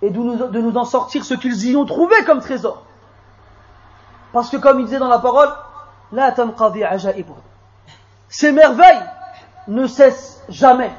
[0.00, 2.82] et de nous, en sortir ce qu'ils y ont trouvé comme trésor.
[4.32, 5.50] Parce que comme il disait dans la parole.
[8.28, 9.04] Ces merveilles
[9.68, 10.92] ne cessent jamais.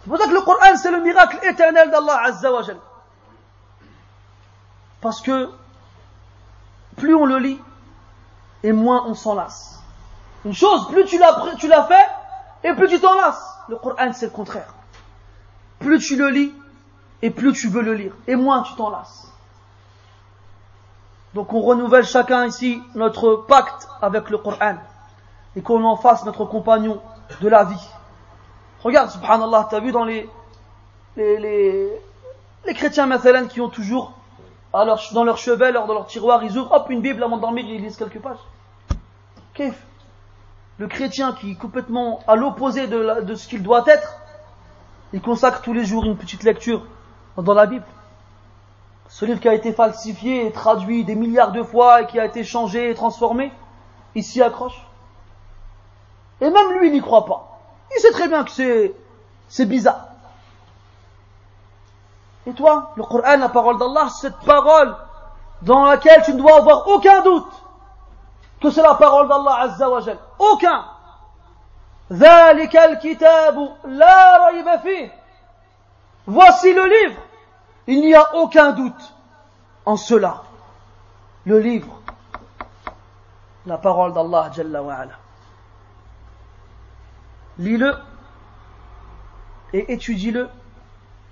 [0.00, 2.50] C'est pour ça que le Coran, c'est le miracle éternel d'Allah Azza.
[5.00, 5.50] Parce que
[6.96, 7.60] plus on le lit,
[8.62, 9.73] et moins on s'en lasse.
[10.44, 12.08] Une chose, plus tu l'as, fait,
[12.68, 13.58] et plus tu t'en lasses.
[13.68, 14.74] Le Coran, c'est le contraire.
[15.78, 16.52] Plus tu le lis,
[17.22, 19.32] et plus tu veux le lire, et moins tu t'en lasses.
[21.32, 24.76] Donc on renouvelle chacun ici notre pacte avec le Coran,
[25.56, 27.00] et qu'on en fasse notre compagnon
[27.40, 27.88] de la vie.
[28.82, 30.28] Regarde, subhanallah, tu as vu dans les,
[31.16, 31.88] les, les,
[32.66, 34.12] les chrétiens, mathalan, qui ont toujours,
[34.72, 37.80] dans leur chevet, dans leur tiroir, ils ouvrent, hop, une Bible avant de dormir, ils
[37.80, 38.36] lisent quelques pages.
[39.54, 39.74] Kif
[40.78, 44.16] Le chrétien qui est complètement à l'opposé de, ce qu'il doit être,
[45.12, 46.84] il consacre tous les jours une petite lecture
[47.36, 47.84] dans la Bible.
[49.08, 52.24] Ce livre qui a été falsifié et traduit des milliards de fois et qui a
[52.24, 53.52] été changé et transformé,
[54.16, 54.80] il s'y accroche.
[56.40, 57.60] Et même lui, il n'y croit pas.
[57.96, 58.92] Il sait très bien que c'est,
[59.48, 60.08] c'est bizarre.
[62.46, 64.96] Et toi, le Coran, la parole d'Allah, cette parole
[65.62, 67.63] dans laquelle tu ne dois avoir aucun doute
[68.63, 70.17] que c'est la parole d'Allah Azza wa Jal.
[70.39, 70.85] Aucun.
[72.11, 75.11] ذلك الكتاب لا ريب فيه.
[76.27, 77.21] Voici le livre.
[77.87, 79.13] Il n'y a aucun doute
[79.85, 80.43] en cela.
[81.45, 82.01] Le livre,
[83.65, 85.13] la parole d'Allah Jalla wa Ala.
[87.57, 87.95] Lis-le
[89.73, 90.49] et étudie-le,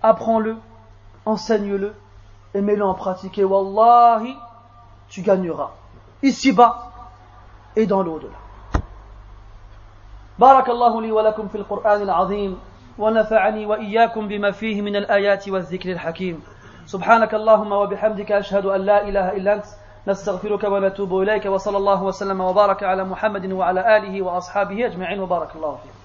[0.02, 0.57] apprends-le,
[1.26, 1.95] enseigne-le
[2.53, 3.38] et mets-le en pratique.
[3.38, 4.38] Et wallahi,
[5.10, 5.72] tu gagneras
[6.24, 6.90] ici-bas
[7.77, 8.39] et dans l'au-delà.
[10.39, 12.59] بارك الله لي ولكم في القرآن العظيم
[12.99, 16.43] ونفعني وإياكم بما فيه من الآيات والذكر الحكيم
[16.86, 19.65] سبحانك اللهم وبحمدك أشهد أن لا إله إلا أنت
[20.09, 25.77] نستغفرك ونتوب إليك وصلى الله وسلم وبارك على محمد وعلى آله وأصحابه أجمعين وبارك الله
[25.77, 26.02] فيكم